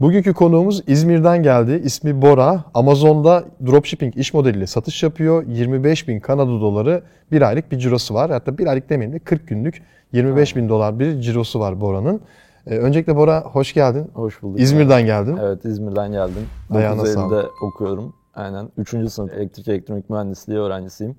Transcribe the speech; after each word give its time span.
Bugünkü 0.00 0.34
konuğumuz 0.34 0.82
İzmir'den 0.86 1.42
geldi. 1.42 1.82
İsmi 1.84 2.22
Bora. 2.22 2.64
Amazon'da 2.74 3.44
dropshipping 3.66 4.16
iş 4.16 4.34
modeliyle 4.34 4.66
satış 4.66 5.02
yapıyor. 5.02 5.44
25 5.46 6.08
bin 6.08 6.20
Kanada 6.20 6.50
doları 6.50 7.02
bir 7.32 7.42
aylık 7.42 7.72
bir 7.72 7.78
cirosu 7.78 8.14
var. 8.14 8.30
Hatta 8.30 8.58
bir 8.58 8.66
aylık 8.66 8.90
demeyeyim 8.90 9.20
de 9.20 9.24
40 9.24 9.48
günlük 9.48 9.82
25 10.12 10.56
bin 10.56 10.68
dolar 10.68 10.98
bir 10.98 11.20
cirosu 11.20 11.60
var 11.60 11.80
Bora'nın. 11.80 12.20
Ee, 12.66 12.78
öncelikle 12.78 13.16
Bora 13.16 13.40
hoş 13.40 13.72
geldin. 13.72 14.10
Hoş 14.14 14.42
bulduk. 14.42 14.60
İzmir'den 14.60 15.06
geldin. 15.06 15.38
Evet 15.42 15.64
İzmir'den 15.64 16.12
geldim. 16.12 16.46
Ayağına 16.70 17.04
9 17.04 17.50
okuyorum. 17.62 18.14
Aynen. 18.34 18.68
3. 18.76 18.90
sınıf 18.90 19.32
elektrik 19.32 19.68
elektronik 19.68 20.10
mühendisliği 20.10 20.58
öğrencisiyim. 20.58 21.16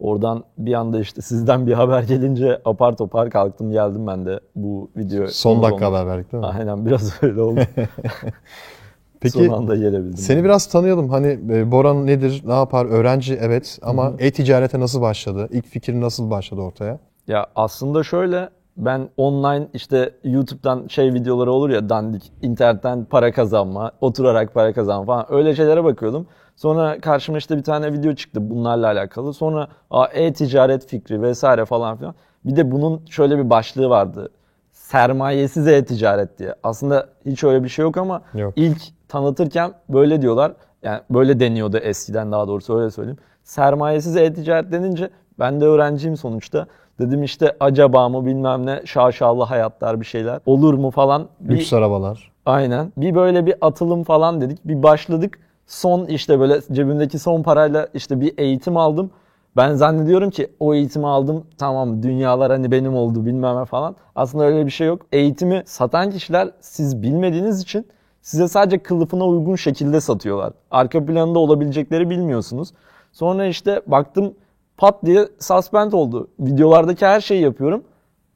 Oradan 0.00 0.44
bir 0.58 0.74
anda 0.74 1.00
işte 1.00 1.22
sizden 1.22 1.66
bir 1.66 1.72
haber 1.72 2.02
gelince 2.02 2.60
apar 2.64 2.96
topar 2.96 3.30
kalktım 3.30 3.70
geldim 3.72 4.06
ben 4.06 4.26
de 4.26 4.40
bu 4.56 4.90
video. 4.96 5.26
Son 5.26 5.62
dakika 5.62 5.86
haber 5.86 6.06
verdik 6.06 6.32
değil 6.32 6.40
mi? 6.40 6.46
Aynen 6.58 6.86
biraz 6.86 7.12
öyle 7.22 7.40
oldu. 7.40 7.60
Peki 9.20 9.38
Son 9.46 9.48
anda 9.48 9.76
gelebildim. 9.76 10.16
seni 10.16 10.44
biraz 10.44 10.66
tanıyalım. 10.66 11.08
Hani 11.08 11.38
e, 11.50 11.70
Bora 11.72 11.94
nedir, 11.94 12.42
ne 12.46 12.52
yapar? 12.52 12.86
Öğrenci 12.86 13.38
evet 13.40 13.78
ama 13.82 14.12
e-ticarete 14.18 14.80
nasıl 14.80 15.00
başladı? 15.00 15.48
İlk 15.50 15.66
fikir 15.66 16.00
nasıl 16.00 16.30
başladı 16.30 16.60
ortaya? 16.60 16.98
Ya 17.28 17.46
aslında 17.56 18.02
şöyle 18.02 18.48
ben 18.76 19.08
online 19.16 19.68
işte 19.74 20.10
YouTube'dan 20.24 20.86
şey 20.88 21.14
videoları 21.14 21.52
olur 21.52 21.70
ya 21.70 21.88
dandik 21.88 22.32
internetten 22.42 23.04
para 23.04 23.32
kazanma, 23.32 23.92
oturarak 24.00 24.54
para 24.54 24.72
kazanma 24.72 25.04
falan 25.04 25.26
öyle 25.28 25.54
şeylere 25.54 25.84
bakıyordum. 25.84 26.26
Sonra 26.56 27.00
karşıma 27.00 27.38
işte 27.38 27.56
bir 27.56 27.62
tane 27.62 27.92
video 27.92 28.14
çıktı 28.14 28.50
bunlarla 28.50 28.86
alakalı. 28.86 29.32
Sonra 29.34 29.68
"Aa, 29.90 30.06
e-ticaret 30.06 30.86
fikri 30.86 31.22
vesaire 31.22 31.64
falan 31.64 31.96
filan. 31.96 32.14
Bir 32.44 32.56
de 32.56 32.70
bunun 32.70 33.02
şöyle 33.10 33.38
bir 33.38 33.50
başlığı 33.50 33.88
vardı. 33.90 34.30
Sermayesiz 34.72 35.66
e-ticaret 35.68 36.38
diye. 36.38 36.54
Aslında 36.62 37.06
hiç 37.26 37.44
öyle 37.44 37.64
bir 37.64 37.68
şey 37.68 37.82
yok 37.82 37.96
ama 37.96 38.22
Yok. 38.34 38.52
ilk 38.56 38.78
tanıtırken 39.08 39.72
böyle 39.88 40.22
diyorlar. 40.22 40.52
Yani 40.82 41.00
böyle 41.10 41.40
deniyordu 41.40 41.76
eskiden 41.76 42.32
daha 42.32 42.48
doğrusu 42.48 42.78
öyle 42.78 42.90
söyleyeyim. 42.90 43.18
Sermayesiz 43.44 44.16
e-ticaret 44.16 44.72
denince 44.72 45.10
ben 45.38 45.60
de 45.60 45.64
öğrenciyim 45.64 46.16
sonuçta. 46.16 46.66
Dedim 46.98 47.22
işte 47.22 47.56
acaba 47.60 48.08
mı 48.08 48.26
bilmem 48.26 48.66
ne 48.66 48.82
şaşalı 48.84 49.42
hayatlar 49.42 50.00
bir 50.00 50.06
şeyler 50.06 50.40
olur 50.46 50.74
mu 50.74 50.90
falan. 50.90 51.28
Bir, 51.40 51.54
Lüks 51.56 51.72
arabalar. 51.72 52.32
Aynen. 52.46 52.92
Bir 52.96 53.14
böyle 53.14 53.46
bir 53.46 53.54
atılım 53.60 54.04
falan 54.04 54.40
dedik. 54.40 54.58
Bir 54.64 54.82
başladık. 54.82 55.38
Son 55.66 56.06
işte 56.06 56.40
böyle 56.40 56.60
cebimdeki 56.72 57.18
son 57.18 57.42
parayla 57.42 57.88
işte 57.94 58.20
bir 58.20 58.34
eğitim 58.38 58.76
aldım. 58.76 59.10
Ben 59.56 59.74
zannediyorum 59.74 60.30
ki 60.30 60.48
o 60.60 60.74
eğitimi 60.74 61.06
aldım 61.06 61.44
tamam 61.58 62.02
dünyalar 62.02 62.50
hani 62.52 62.70
benim 62.70 62.94
oldu 62.94 63.26
bilmem 63.26 63.60
ne 63.60 63.64
falan. 63.64 63.96
Aslında 64.14 64.44
öyle 64.44 64.66
bir 64.66 64.70
şey 64.70 64.86
yok. 64.86 65.02
Eğitimi 65.12 65.62
satan 65.66 66.10
kişiler 66.10 66.50
siz 66.60 67.02
bilmediğiniz 67.02 67.60
için 67.60 67.86
size 68.22 68.48
sadece 68.48 68.78
kılıfına 68.78 69.26
uygun 69.26 69.56
şekilde 69.56 70.00
satıyorlar. 70.00 70.52
Arka 70.70 71.06
planında 71.06 71.38
olabilecekleri 71.38 72.10
bilmiyorsunuz. 72.10 72.72
Sonra 73.12 73.46
işte 73.46 73.82
baktım 73.86 74.34
pat 74.76 75.04
diye 75.04 75.28
suspend 75.40 75.92
oldu. 75.92 76.28
Videolardaki 76.40 77.06
her 77.06 77.20
şeyi 77.20 77.42
yapıyorum. 77.42 77.84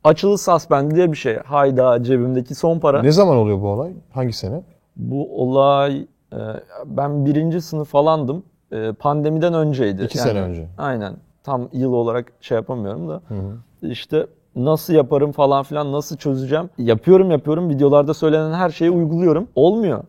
Açılı 0.05 0.39
suspend 0.39 0.93
diye 0.93 1.13
bir 1.13 1.17
şey. 1.17 1.37
Hayda 1.37 2.03
cebimdeki 2.03 2.55
son 2.55 2.79
para. 2.79 3.03
Ne 3.03 3.13
zaman 3.13 3.37
oluyor 3.37 3.61
bu 3.61 3.69
olay? 3.69 3.93
Hangi 4.13 4.33
sene? 4.33 4.63
Bu 4.97 5.43
olay 5.43 6.07
ben 6.87 7.27
birinci 7.27 7.61
sınıf 7.61 7.89
falandım. 7.89 8.43
E, 8.73 8.93
Pandemiden 8.93 9.55
önceydi. 9.55 10.03
İki 10.03 10.19
sene 10.19 10.41
önce. 10.43 10.69
Aynen. 10.79 11.17
Tam 11.45 11.69
yıl 11.73 11.93
olarak 11.93 12.33
şey 12.41 12.57
yapamıyorum 12.57 13.09
da. 13.09 13.21
İşte 13.83 14.27
nasıl 14.57 14.95
yaparım 14.95 15.33
falan 15.33 15.63
filan 15.63 15.93
nasıl 15.93 16.17
çözeceğim. 16.17 16.71
Yapıyorum 16.79 17.31
yapıyorum. 17.31 17.69
Videolarda 17.69 18.15
söylenen 18.15 18.53
her 18.53 18.71
şeyi 18.71 18.91
uyguluyorum. 18.91 19.49
Olmuyor. 19.55 20.05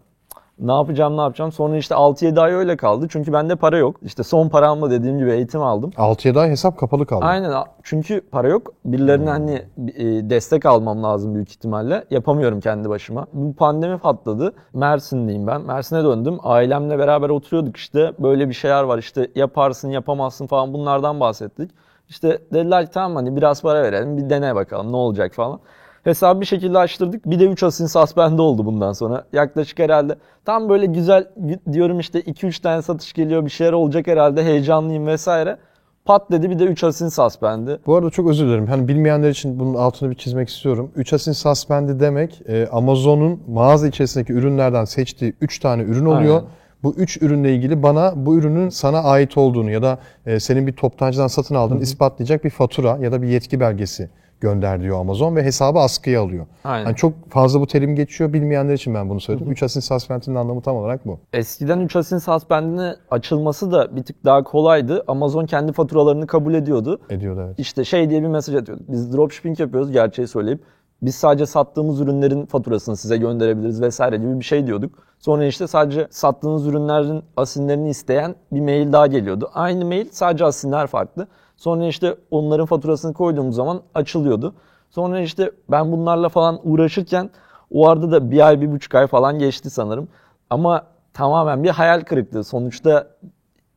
Ne 0.62 0.72
yapacağım 0.72 1.18
ne 1.18 1.22
yapacağım. 1.22 1.52
Sonra 1.52 1.78
işte 1.78 1.96
6-7 1.96 2.40
ay 2.42 2.54
öyle 2.54 2.78
kaldı. 2.78 3.08
Çünkü 3.10 3.34
bende 3.34 3.56
para 3.56 3.78
yok. 3.78 3.96
İşte 4.02 4.24
son 4.24 4.50
paramla 4.50 4.92
dediğim 4.92 5.18
gibi 5.20 5.32
eğitim 5.32 5.62
aldım. 5.62 5.92
6-7 5.98 6.40
ay 6.40 6.50
hesap 6.50 6.78
kapalı 6.78 7.06
kaldı. 7.06 7.26
Aynen 7.26 7.54
çünkü 7.84 8.22
para 8.32 8.48
yok. 8.48 8.74
Birilerine 8.86 9.30
hani 9.30 9.54
e, 9.96 10.30
destek 10.30 10.66
almam 10.66 11.04
lazım 11.04 11.36
büyük 11.36 11.50
ihtimalle. 11.50 12.06
Yapamıyorum 12.10 12.60
kendi 12.60 12.90
başıma. 12.90 13.28
Bu 13.34 13.54
pandemi 13.54 13.98
patladı. 13.98 14.54
Mersinliyim 14.74 15.48
ben. 15.48 15.62
Mersin'e 15.62 16.04
döndüm. 16.04 16.38
Ailemle 16.44 17.00
beraber 17.00 17.30
oturuyorduk 17.30 17.78
işte. 17.78 18.12
Böyle 18.20 18.50
bir 18.50 18.54
şeyler 18.54 18.84
var 18.84 18.98
işte 18.98 19.32
yaparsın 19.36 19.90
yapamazsın 19.90 20.48
falan 20.48 20.74
bunlardan 20.74 21.20
bahsettik. 21.20 21.72
İşte 22.10 22.40
dediler 22.54 22.86
ki 22.86 22.92
tamam 22.94 23.16
hani 23.16 23.36
biraz 23.36 23.62
para 23.62 23.84
verelim 23.84 24.18
bir 24.18 24.30
dene 24.30 24.56
bakalım 24.56 24.92
ne 24.92 24.96
olacak 24.96 25.34
falan. 25.34 25.60
Hesabı 26.04 26.42
bir 26.42 26.46
şekilde 26.46 26.78
açtırdık. 26.78 27.26
Bir 27.26 27.40
de 27.40 27.46
3 27.46 27.64
asin 27.64 27.86
suspende 27.86 28.42
oldu 28.42 28.66
bundan 28.66 28.94
sonra. 28.94 29.26
Yaklaşık 29.34 29.80
herhalde 29.80 30.16
tam 30.46 30.70
böyle 30.70 30.86
güzel 30.86 31.28
diyorum 31.72 32.00
işte 32.00 32.20
2-3 32.20 32.62
tane 32.62 32.82
satış 32.82 33.14
geliyor 33.14 33.46
bir 33.46 33.50
şeyler 33.50 33.74
olacak 33.74 34.08
herhalde 34.08 34.44
heyecanlıyım 34.44 35.08
vesaire. 35.08 35.58
Pat 36.06 36.32
dedi 36.32 36.50
bir 36.50 36.60
de 36.60 36.64
3 36.64 36.84
asin 36.84 37.10
suspendi. 37.10 37.80
Bu 37.86 37.96
arada 37.96 38.10
çok 38.10 38.30
özür 38.30 38.48
dilerim. 38.48 38.68
Hani 38.68 38.88
bilmeyenler 38.88 39.30
için 39.30 39.60
bunun 39.60 39.74
altını 39.74 40.10
bir 40.10 40.16
çizmek 40.16 40.50
istiyorum. 40.50 40.92
3 40.96 41.14
asin 41.14 41.32
suspendi 41.32 42.00
demek 42.00 42.42
e, 42.48 42.68
Amazon'un 42.72 43.40
mağaza 43.48 43.88
içerisindeki 43.88 44.34
ürünlerden 44.34 44.86
seçtiği 44.86 45.34
3 45.42 45.60
tane 45.60 45.84
ürün 45.84 46.06
oluyor. 46.06 46.36
Aynen. 46.36 46.50
Bu 46.84 46.94
3 46.96 47.22
ürünle 47.22 47.56
ilgili 47.56 47.84
bana 47.84 48.14
bu 48.16 48.38
ürünün 48.38 48.70
sana 48.70 49.04
ait 49.04 49.38
olduğunu 49.38 49.72
ya 49.72 49.82
da 49.82 50.00
e, 50.26 50.40
senin 50.40 50.68
bir 50.68 50.74
toptancıdan 50.74 51.28
satın 51.28 51.56
aldığını 51.56 51.82
ispatlayacak 51.82 52.44
bir 52.44 52.50
fatura 52.50 52.98
ya 53.02 53.12
da 53.12 53.22
bir 53.22 53.28
yetki 53.28 53.60
belgesi 53.60 54.10
gönder 54.42 54.82
diyor 54.82 55.00
Amazon 55.00 55.36
ve 55.36 55.44
hesabı 55.44 55.80
askıya 55.80 56.22
alıyor. 56.22 56.46
Aynen. 56.64 56.86
Yani 56.86 56.96
çok 56.96 57.14
fazla 57.30 57.62
bu 57.62 57.68
terim 57.68 57.96
geçiyor. 57.96 58.34
Bilmeyenler 58.34 58.74
için 58.74 58.94
ben 58.94 59.10
bunu 59.10 59.20
söyledim. 59.20 59.52
3 59.52 59.64
asin 59.64 59.80
suspend'in 59.80 60.36
anlamı 60.36 60.62
tam 60.62 60.76
olarak 60.76 61.08
bu. 61.08 61.20
Eskiden 61.34 61.80
3 61.80 61.96
asin 61.96 62.18
suspendini 62.18 62.94
açılması 63.12 63.72
da 63.72 63.96
bir 63.96 64.04
tık 64.04 64.26
daha 64.26 64.44
kolaydı. 64.44 65.04
Amazon 65.08 65.46
kendi 65.46 65.74
faturalarını 65.74 66.28
kabul 66.28 66.54
ediyordu. 66.54 67.00
Ediyordu 67.10 67.44
evet. 67.46 67.60
İşte 67.60 67.84
şey 67.84 68.10
diye 68.10 68.24
bir 68.24 68.28
mesaj 68.28 68.56
atıyorduk. 68.56 68.92
Biz 68.92 69.14
dropshipping 69.14 69.60
yapıyoruz 69.60 69.92
gerçeği 69.92 70.28
söyleyip. 70.28 70.62
Biz 71.02 71.16
sadece 71.16 71.46
sattığımız 71.46 72.02
ürünlerin 72.02 72.46
faturasını 72.46 72.98
size 72.98 73.18
gönderebiliriz 73.18 73.82
vesaire 73.82 74.18
gibi 74.18 74.40
bir 74.40 74.46
şey 74.46 74.68
diyorduk. 74.68 74.92
Sonra 75.20 75.46
işte 75.46 75.68
sadece 75.68 76.08
sattığınız 76.10 76.68
ürünlerin 76.68 77.24
asinlerini 77.38 77.90
isteyen 77.90 78.36
bir 78.52 78.62
mail 78.62 78.94
daha 78.94 79.08
geliyordu. 79.08 79.50
Aynı 79.54 79.86
mail 79.86 80.08
sadece 80.12 80.46
asinler 80.46 80.88
farklı. 80.88 81.28
Sonra 81.58 81.86
işte 81.86 82.16
onların 82.32 82.66
faturasını 82.66 83.14
koyduğumuz 83.14 83.56
zaman 83.56 83.82
açılıyordu. 83.96 84.54
Sonra 84.90 85.20
işte 85.20 85.52
ben 85.72 85.92
bunlarla 85.92 86.30
falan 86.30 86.60
uğraşırken 86.64 87.30
o 87.72 87.88
arada 87.88 88.12
da 88.12 88.32
bir 88.32 88.48
ay, 88.48 88.62
bir 88.62 88.72
buçuk 88.72 88.96
ay 88.96 89.08
falan 89.08 89.40
geçti 89.40 89.70
sanırım. 89.70 90.08
Ama 90.50 90.84
tamamen 91.14 91.64
bir 91.64 91.70
hayal 91.70 92.02
kırıklığı. 92.02 92.44
Sonuçta 92.44 93.08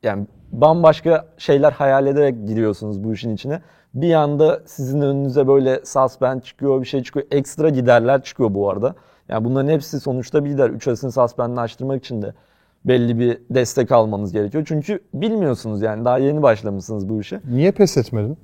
yani 0.03 0.27
bambaşka 0.53 1.27
şeyler 1.39 1.73
hayal 1.73 2.07
ederek 2.07 2.47
giriyorsunuz 2.47 3.05
bu 3.05 3.13
işin 3.13 3.35
içine. 3.35 3.63
Bir 3.95 4.15
anda 4.15 4.63
sizin 4.67 5.01
önünüze 5.01 5.47
böyle 5.47 5.81
suspend 5.85 6.43
çıkıyor, 6.43 6.81
bir 6.81 6.87
şey 6.87 7.03
çıkıyor. 7.03 7.27
Ekstra 7.31 7.69
giderler 7.69 8.23
çıkıyor 8.23 8.55
bu 8.55 8.71
arada. 8.71 8.95
Yani 9.29 9.45
bunların 9.45 9.69
hepsi 9.69 10.01
sonuçta 10.01 10.45
bir 10.45 10.51
gider. 10.51 10.71
3 10.71 10.89
asın 10.89 11.11
suspendini 11.11 11.61
açtırmak 11.61 12.05
için 12.05 12.23
de 12.23 12.35
belli 12.85 13.19
bir 13.19 13.39
destek 13.51 13.93
almanız 13.93 14.33
gerekiyor. 14.33 14.65
Çünkü 14.69 15.01
bilmiyorsunuz 15.15 15.83
yani 15.83 16.05
daha 16.05 16.19
yeni 16.19 16.43
başlamışsınız 16.43 17.09
bu 17.09 17.21
işe. 17.21 17.41
Niye 17.51 17.73
pes 17.73 17.97
etmedin? 17.97 18.39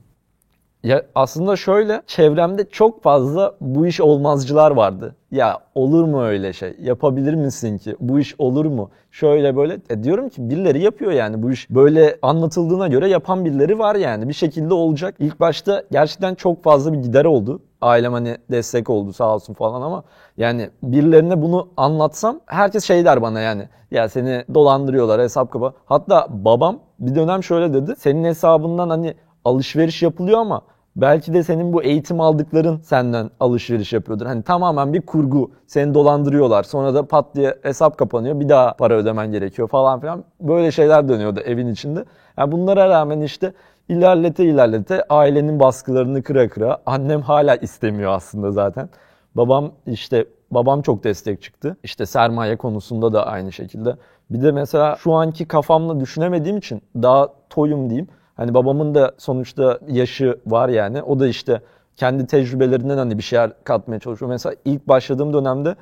Ya 0.85 1.03
aslında 1.15 1.57
şöyle 1.57 2.03
çevremde 2.07 2.71
çok 2.71 3.03
fazla 3.03 3.55
bu 3.61 3.87
iş 3.87 4.01
olmazcılar 4.01 4.71
vardı. 4.71 5.17
Ya 5.31 5.59
olur 5.75 6.05
mu 6.05 6.23
öyle 6.23 6.53
şey? 6.53 6.77
Yapabilir 6.81 7.35
misin 7.35 7.79
ki? 7.79 7.97
Bu 8.01 8.21
iş 8.21 8.35
olur 8.39 8.65
mu? 8.67 8.91
Şöyle 9.11 9.57
böyle. 9.57 9.79
E 9.91 10.03
diyorum 10.03 10.29
ki 10.29 10.51
birileri 10.51 10.83
yapıyor 10.83 11.13
yani 11.13 11.43
bu 11.43 11.51
iş. 11.51 11.71
Böyle 11.71 12.19
anlatıldığına 12.23 12.89
göre 12.89 13.09
yapan 13.09 13.45
birileri 13.45 13.79
var 13.79 13.95
yani. 13.95 14.29
Bir 14.29 14.33
şekilde 14.33 14.75
olacak. 14.75 15.15
İlk 15.19 15.41
başta 15.41 15.85
gerçekten 15.91 16.35
çok 16.35 16.63
fazla 16.65 16.93
bir 16.93 16.99
gider 16.99 17.25
oldu. 17.25 17.63
Ailem 17.81 18.13
hani 18.13 18.37
destek 18.51 18.91
oldu 18.91 19.13
sağ 19.13 19.35
olsun 19.35 19.55
falan 19.55 19.83
ama 19.83 20.03
yani 20.37 20.71
birilerine 20.83 21.43
bunu 21.43 21.69
anlatsam 21.77 22.41
herkes 22.47 22.85
şey 22.85 23.05
der 23.05 23.23
bana 23.23 23.41
yani. 23.41 23.69
Ya 23.91 24.09
seni 24.09 24.45
dolandırıyorlar 24.55 25.21
hesap 25.21 25.51
kapa. 25.51 25.73
Hatta 25.85 26.27
babam 26.31 26.79
bir 26.99 27.15
dönem 27.15 27.43
şöyle 27.45 27.75
dedi. 27.75 27.95
Senin 27.99 28.25
hesabından 28.25 28.91
hani 28.91 29.15
alışveriş 29.45 30.03
yapılıyor 30.03 30.39
ama 30.39 30.63
belki 31.01 31.35
de 31.35 31.43
senin 31.43 31.73
bu 31.73 31.83
eğitim 31.83 32.21
aldıkların 32.21 32.81
senden 32.81 33.31
alışveriş 33.41 33.93
yapıyordur. 33.93 34.27
Hani 34.27 34.43
tamamen 34.43 34.93
bir 34.93 35.01
kurgu. 35.01 35.51
Seni 35.67 35.95
dolandırıyorlar. 35.95 36.63
Sonra 36.63 36.95
da 36.95 37.07
pat 37.07 37.35
diye 37.35 37.55
hesap 37.63 37.99
kapanıyor. 37.99 38.41
Bir 38.41 38.49
daha 38.49 38.73
para 38.73 38.95
ödemen 38.95 39.33
gerekiyor 39.33 39.69
falan 39.69 40.01
filan. 40.01 40.25
Böyle 40.41 40.73
şeyler 40.73 41.09
dönüyordu 41.09 41.41
evin 41.41 41.69
içinde. 41.69 42.05
Yani 42.39 42.53
bunlara 42.53 42.89
rağmen 42.89 43.21
işte 43.21 43.53
ilerlete 43.89 44.45
ilerlete 44.45 45.05
ailenin 45.09 45.61
baskılarını 45.61 46.23
kıra 46.23 46.49
kıra. 46.49 46.79
Annem 46.87 47.23
hala 47.23 47.57
istemiyor 47.57 48.13
aslında 48.13 48.53
zaten. 48.53 48.89
Babam 49.35 49.73
işte 49.87 50.27
babam 50.51 50.83
çok 50.83 51.05
destek 51.05 51.43
çıktı. 51.43 51.77
İşte 51.83 52.07
sermaye 52.07 52.57
konusunda 52.57 53.13
da 53.13 53.27
aynı 53.27 53.53
şekilde. 53.53 53.97
Bir 54.31 54.43
de 54.43 54.53
mesela 54.53 54.97
şu 54.97 55.13
anki 55.13 55.49
kafamla 55.49 56.01
düşünemediğim 56.01 56.57
için 56.57 56.83
daha 56.97 57.29
toyum 57.51 57.91
diyeyim. 57.91 58.09
Hani 58.41 58.55
babamın 58.55 58.95
da 58.95 59.13
sonuçta 59.19 59.79
yaşı 59.89 60.39
var 60.47 60.69
yani. 60.69 61.03
O 61.03 61.21
da 61.21 61.29
işte 61.29 61.61
kendi 61.97 62.27
tecrübelerinden 62.27 62.97
hani 62.97 63.19
bir 63.19 63.23
şeyler 63.23 63.53
katmaya 63.65 63.99
çalışıyor. 63.99 64.31
Mesela 64.31 64.55
ilk 64.65 64.89
başladığım 64.89 65.33
dönemde 65.33 65.77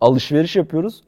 alışveriş 0.00 0.56
yapıyoruz. 0.56 1.02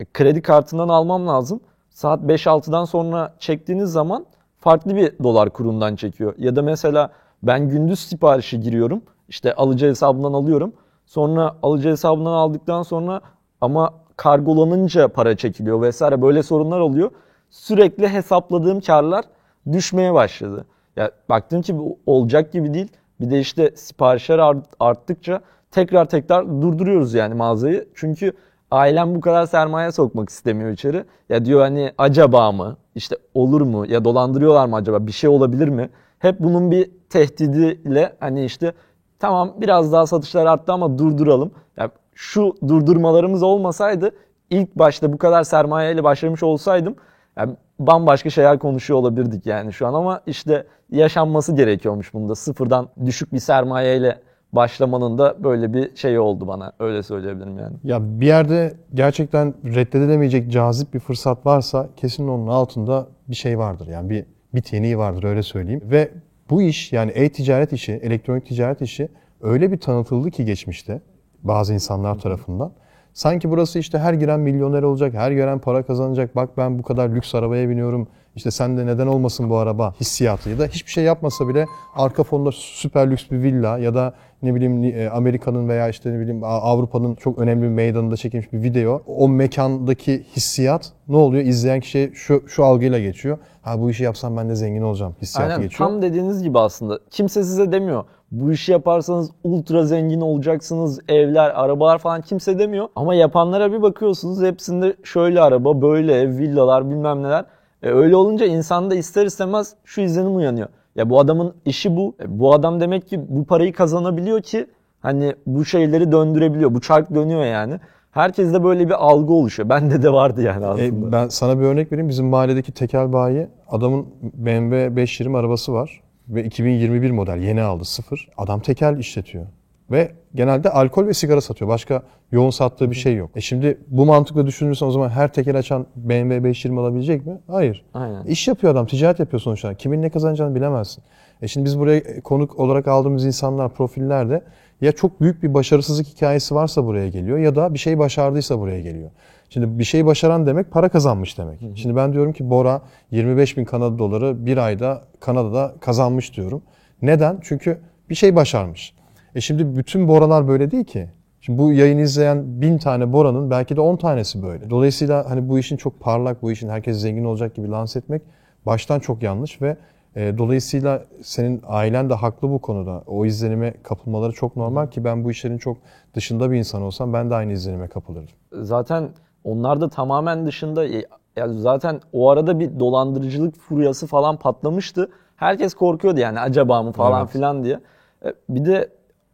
E, 0.00 0.04
kredi 0.04 0.42
kartından 0.42 0.88
almam 0.88 1.26
lazım. 1.26 1.60
Saat 1.90 2.20
5-6'dan 2.22 2.84
sonra 2.84 3.34
çektiğiniz 3.38 3.92
zaman 3.92 4.26
farklı 4.58 4.96
bir 4.96 5.12
dolar 5.22 5.50
kurundan 5.50 5.96
çekiyor. 5.96 6.34
Ya 6.38 6.56
da 6.56 6.62
mesela 6.62 7.10
ben 7.42 7.68
gündüz 7.68 7.98
siparişi 7.98 8.60
giriyorum. 8.60 9.02
İşte 9.28 9.54
alıcı 9.54 9.86
hesabından 9.86 10.32
alıyorum. 10.32 10.72
Sonra 11.06 11.56
alıcı 11.62 11.88
hesabından 11.88 12.32
aldıktan 12.32 12.82
sonra 12.82 13.20
ama 13.60 13.90
kargolanınca 14.16 15.08
para 15.08 15.36
çekiliyor 15.36 15.82
vesaire 15.82 16.22
böyle 16.22 16.42
sorunlar 16.42 16.80
oluyor. 16.80 17.10
Sürekli 17.50 18.08
hesapladığım 18.08 18.80
karlar 18.80 19.24
düşmeye 19.72 20.14
başladı. 20.14 20.66
Ya 20.96 21.10
baktım 21.28 21.62
ki 21.62 21.78
bu 21.78 21.98
olacak 22.06 22.52
gibi 22.52 22.74
değil. 22.74 22.88
Bir 23.20 23.30
de 23.30 23.40
işte 23.40 23.70
siparişler 23.76 24.38
art- 24.38 24.66
arttıkça 24.80 25.40
tekrar 25.70 26.04
tekrar 26.04 26.46
durduruyoruz 26.62 27.14
yani 27.14 27.34
mağazayı. 27.34 27.88
Çünkü 27.94 28.32
ailem 28.70 29.14
bu 29.14 29.20
kadar 29.20 29.46
sermaye 29.46 29.92
sokmak 29.92 30.28
istemiyor 30.28 30.70
içeri. 30.70 31.04
Ya 31.28 31.44
diyor 31.44 31.60
hani 31.60 31.92
acaba 31.98 32.52
mı? 32.52 32.76
İşte 32.94 33.16
olur 33.34 33.60
mu? 33.60 33.86
Ya 33.86 34.04
dolandırıyorlar 34.04 34.66
mı 34.66 34.76
acaba? 34.76 35.06
Bir 35.06 35.12
şey 35.12 35.30
olabilir 35.30 35.68
mi? 35.68 35.90
Hep 36.18 36.40
bunun 36.40 36.70
bir 36.70 36.90
tehdidiyle 37.10 38.16
hani 38.20 38.44
işte 38.44 38.72
tamam 39.18 39.54
biraz 39.60 39.92
daha 39.92 40.06
satışlar 40.06 40.46
arttı 40.46 40.72
ama 40.72 40.98
durduralım. 40.98 41.50
Ya 41.76 41.90
şu 42.14 42.54
durdurmalarımız 42.68 43.42
olmasaydı 43.42 44.10
ilk 44.50 44.76
başta 44.76 45.12
bu 45.12 45.18
kadar 45.18 45.42
sermayeyle 45.42 46.04
başlamış 46.04 46.42
olsaydım 46.42 46.96
yani 47.38 47.56
bambaşka 47.78 48.30
şeyler 48.30 48.58
konuşuyor 48.58 49.00
olabilirdik 49.00 49.46
yani 49.46 49.72
şu 49.72 49.86
an 49.86 49.94
ama 49.94 50.20
işte 50.26 50.66
yaşanması 50.90 51.56
gerekiyormuş 51.56 52.14
bunda. 52.14 52.34
Sıfırdan 52.34 52.88
düşük 53.06 53.32
bir 53.32 53.38
sermayeyle 53.38 54.18
başlamanın 54.52 55.18
da 55.18 55.44
böyle 55.44 55.72
bir 55.72 55.96
şey 55.96 56.18
oldu 56.18 56.48
bana. 56.48 56.72
Öyle 56.78 57.02
söyleyebilirim 57.02 57.58
yani. 57.58 57.76
Ya 57.84 58.20
bir 58.20 58.26
yerde 58.26 58.74
gerçekten 58.94 59.54
reddedilemeyecek 59.64 60.52
cazip 60.52 60.94
bir 60.94 61.00
fırsat 61.00 61.46
varsa 61.46 61.88
kesin 61.96 62.28
onun 62.28 62.46
altında 62.46 63.06
bir 63.28 63.34
şey 63.34 63.58
vardır. 63.58 63.86
Yani 63.86 64.10
bir 64.10 64.24
bit 64.54 64.72
yeniği 64.72 64.98
vardır 64.98 65.24
öyle 65.24 65.42
söyleyeyim. 65.42 65.82
Ve 65.84 66.10
bu 66.50 66.62
iş 66.62 66.92
yani 66.92 67.10
e-ticaret 67.10 67.72
işi, 67.72 67.92
elektronik 67.92 68.46
ticaret 68.46 68.82
işi 68.82 69.08
öyle 69.40 69.72
bir 69.72 69.80
tanıtıldı 69.80 70.30
ki 70.30 70.44
geçmişte 70.44 71.00
bazı 71.42 71.74
insanlar 71.74 72.18
tarafından. 72.18 72.72
Sanki 73.18 73.50
burası 73.50 73.78
işte 73.78 73.98
her 73.98 74.14
giren 74.14 74.40
milyoner 74.40 74.82
olacak, 74.82 75.14
her 75.14 75.30
giren 75.30 75.58
para 75.58 75.82
kazanacak. 75.82 76.36
Bak 76.36 76.56
ben 76.56 76.78
bu 76.78 76.82
kadar 76.82 77.08
lüks 77.08 77.34
arabaya 77.34 77.68
biniyorum. 77.68 78.08
İşte 78.36 78.50
sen 78.50 78.78
de 78.78 78.86
neden 78.86 79.06
olmasın 79.06 79.50
bu 79.50 79.56
araba 79.56 79.94
hissiyatı 80.00 80.50
ya 80.50 80.58
da 80.58 80.66
hiçbir 80.66 80.90
şey 80.90 81.04
yapmasa 81.04 81.48
bile 81.48 81.66
arka 81.96 82.24
fonda 82.24 82.50
süper 82.52 83.10
lüks 83.10 83.30
bir 83.30 83.42
villa 83.42 83.78
ya 83.78 83.94
da 83.94 84.14
ne 84.42 84.54
bileyim 84.54 84.84
e, 84.84 85.08
Amerika'nın 85.08 85.68
veya 85.68 85.88
işte 85.88 86.12
ne 86.12 86.20
bileyim 86.20 86.44
Avrupa'nın 86.44 87.14
çok 87.14 87.38
önemli 87.38 87.62
bir 87.62 87.68
meydanında 87.68 88.16
çekilmiş 88.16 88.52
bir 88.52 88.62
video. 88.62 89.02
O 89.06 89.28
mekandaki 89.28 90.24
hissiyat 90.36 90.92
ne 91.08 91.16
oluyor? 91.16 91.44
İzleyen 91.44 91.80
kişi 91.80 92.12
şu 92.14 92.44
şu 92.48 92.64
algıyla 92.64 92.98
geçiyor. 92.98 93.38
Ha 93.62 93.80
bu 93.80 93.90
işi 93.90 94.04
yapsam 94.04 94.36
ben 94.36 94.48
de 94.48 94.54
zengin 94.54 94.82
olacağım 94.82 95.14
hissiyatı 95.22 95.52
Aynen 95.52 95.62
geçiyor. 95.62 95.90
tam 95.90 96.02
dediğiniz 96.02 96.42
gibi 96.42 96.58
aslında. 96.58 96.98
Kimse 97.10 97.44
size 97.44 97.72
demiyor. 97.72 98.04
Bu 98.30 98.52
işi 98.52 98.72
yaparsanız 98.72 99.30
ultra 99.44 99.84
zengin 99.84 100.20
olacaksınız. 100.20 101.00
Evler, 101.08 101.50
arabalar 101.50 101.98
falan 101.98 102.20
kimse 102.20 102.58
demiyor. 102.58 102.88
Ama 102.96 103.14
yapanlara 103.14 103.72
bir 103.72 103.82
bakıyorsunuz 103.82 104.42
hepsinde 104.42 104.96
şöyle 105.04 105.40
araba, 105.40 105.82
böyle 105.82 106.14
ev, 106.14 106.38
villalar 106.38 106.90
bilmem 106.90 107.22
neler. 107.22 107.44
E 107.82 107.90
öyle 107.90 108.16
olunca 108.16 108.46
insanda 108.46 108.94
ister 108.94 109.26
istemez 109.26 109.74
şu 109.84 110.00
izlenim 110.00 110.36
uyanıyor. 110.36 110.68
Ya 110.96 111.10
bu 111.10 111.20
adamın 111.20 111.54
işi 111.64 111.96
bu. 111.96 112.14
E 112.20 112.38
bu 112.38 112.54
adam 112.54 112.80
demek 112.80 113.08
ki 113.08 113.20
bu 113.28 113.44
parayı 113.44 113.72
kazanabiliyor 113.72 114.42
ki 114.42 114.66
hani 115.00 115.34
bu 115.46 115.64
şeyleri 115.64 116.12
döndürebiliyor. 116.12 116.74
Bu 116.74 116.80
çark 116.80 117.14
dönüyor 117.14 117.44
yani. 117.44 117.74
Herkeste 118.10 118.64
böyle 118.64 118.88
bir 118.88 119.06
algı 119.06 119.32
oluşuyor. 119.32 119.68
Bende 119.74 120.02
de 120.02 120.12
vardı 120.12 120.42
yani 120.42 120.66
aslında. 120.66 121.08
E, 121.08 121.12
ben 121.12 121.28
sana 121.28 121.60
bir 121.60 121.64
örnek 121.64 121.92
vereyim. 121.92 122.08
Bizim 122.08 122.26
mahalledeki 122.26 122.72
tekel 122.72 123.12
bayi 123.12 123.46
adamın 123.68 124.06
BMW 124.22 124.96
520 124.96 125.36
arabası 125.36 125.72
var 125.72 126.00
ve 126.28 126.44
2021 126.44 127.10
model 127.10 127.42
yeni 127.42 127.62
aldı 127.62 127.84
sıfır. 127.84 128.28
Adam 128.36 128.60
tekel 128.60 128.98
işletiyor. 128.98 129.46
Ve 129.90 130.12
genelde 130.34 130.70
alkol 130.70 131.06
ve 131.06 131.14
sigara 131.14 131.40
satıyor. 131.40 131.68
Başka 131.68 132.02
yoğun 132.32 132.50
sattığı 132.50 132.90
bir 132.90 132.96
şey 132.96 133.16
yok. 133.16 133.30
E 133.36 133.40
şimdi 133.40 133.78
bu 133.88 134.06
mantıkla 134.06 134.46
düşünürsen 134.46 134.86
o 134.86 134.90
zaman 134.90 135.08
her 135.08 135.32
tekel 135.32 135.58
açan 135.58 135.86
BMW 135.96 136.44
520 136.44 136.80
alabilecek 136.80 137.26
mi? 137.26 137.38
Hayır. 137.46 137.84
Aynen. 137.94 138.24
İş 138.24 138.48
yapıyor 138.48 138.72
adam, 138.72 138.86
ticaret 138.86 139.18
yapıyor 139.18 139.40
sonuçta. 139.40 139.74
Kimin 139.74 140.02
ne 140.02 140.10
kazanacağını 140.10 140.54
bilemezsin. 140.54 141.04
E 141.42 141.48
şimdi 141.48 141.64
biz 141.64 141.78
buraya 141.78 142.20
konuk 142.20 142.60
olarak 142.60 142.88
aldığımız 142.88 143.24
insanlar, 143.24 143.74
profiller 143.74 144.30
de 144.30 144.42
ya 144.80 144.92
çok 144.92 145.20
büyük 145.20 145.42
bir 145.42 145.54
başarısızlık 145.54 146.06
hikayesi 146.06 146.54
varsa 146.54 146.84
buraya 146.84 147.08
geliyor 147.08 147.38
ya 147.38 147.56
da 147.56 147.74
bir 147.74 147.78
şey 147.78 147.98
başardıysa 147.98 148.58
buraya 148.58 148.80
geliyor. 148.80 149.10
Şimdi 149.50 149.78
bir 149.78 149.84
şey 149.84 150.06
başaran 150.06 150.46
demek 150.46 150.70
para 150.70 150.88
kazanmış 150.88 151.38
demek. 151.38 151.60
Şimdi 151.74 151.96
ben 151.96 152.12
diyorum 152.12 152.32
ki 152.32 152.50
Bora 152.50 152.82
25 153.10 153.56
bin 153.56 153.64
Kanada 153.64 153.98
doları 153.98 154.46
bir 154.46 154.56
ayda 154.56 155.02
Kanada'da 155.20 155.74
kazanmış 155.80 156.36
diyorum. 156.36 156.62
Neden? 157.02 157.38
Çünkü 157.42 157.80
bir 158.10 158.14
şey 158.14 158.36
başarmış. 158.36 158.94
E 159.34 159.40
şimdi 159.40 159.76
bütün 159.76 160.08
Boralar 160.08 160.48
böyle 160.48 160.70
değil 160.70 160.84
ki. 160.84 161.08
Şimdi 161.40 161.58
bu 161.58 161.72
yayını 161.72 162.00
izleyen 162.00 162.60
bin 162.60 162.78
tane 162.78 163.12
Bora'nın 163.12 163.50
belki 163.50 163.76
de 163.76 163.80
10 163.80 163.96
tanesi 163.96 164.42
böyle. 164.42 164.70
Dolayısıyla 164.70 165.30
hani 165.30 165.48
bu 165.48 165.58
işin 165.58 165.76
çok 165.76 166.00
parlak, 166.00 166.42
bu 166.42 166.52
işin 166.52 166.68
herkes 166.68 167.00
zengin 167.00 167.24
olacak 167.24 167.54
gibi 167.54 167.70
lanse 167.70 167.98
etmek 167.98 168.22
baştan 168.66 169.00
çok 169.00 169.22
yanlış 169.22 169.62
ve 169.62 169.76
e, 170.16 170.38
dolayısıyla 170.38 171.04
senin 171.22 171.62
ailen 171.66 172.10
de 172.10 172.14
haklı 172.14 172.50
bu 172.50 172.58
konuda. 172.58 173.02
O 173.06 173.26
izlenime 173.26 173.74
kapılmaları 173.82 174.32
çok 174.32 174.56
normal 174.56 174.86
ki 174.86 175.04
ben 175.04 175.24
bu 175.24 175.30
işlerin 175.30 175.58
çok 175.58 175.76
dışında 176.14 176.50
bir 176.50 176.56
insan 176.56 176.82
olsam 176.82 177.12
ben 177.12 177.30
de 177.30 177.34
aynı 177.34 177.52
izlenime 177.52 177.88
kapılırdım. 177.88 178.34
zaten 178.52 179.08
onlar 179.44 179.80
da 179.80 179.88
tamamen 179.88 180.46
dışında 180.46 180.86
e, 180.86 181.04
yani 181.36 181.60
zaten 181.60 182.00
o 182.12 182.30
arada 182.30 182.58
bir 182.60 182.80
dolandırıcılık 182.80 183.58
furyası 183.60 184.06
falan 184.06 184.36
patlamıştı. 184.36 185.10
Herkes 185.36 185.74
korkuyordu 185.74 186.20
yani 186.20 186.40
acaba 186.40 186.82
mı 186.82 186.92
falan 186.92 187.20
Evet. 187.20 187.30
filan 187.32 187.64
diye. 187.64 187.80
E, 188.24 188.34
Bir 188.48 188.64
de 188.64 188.88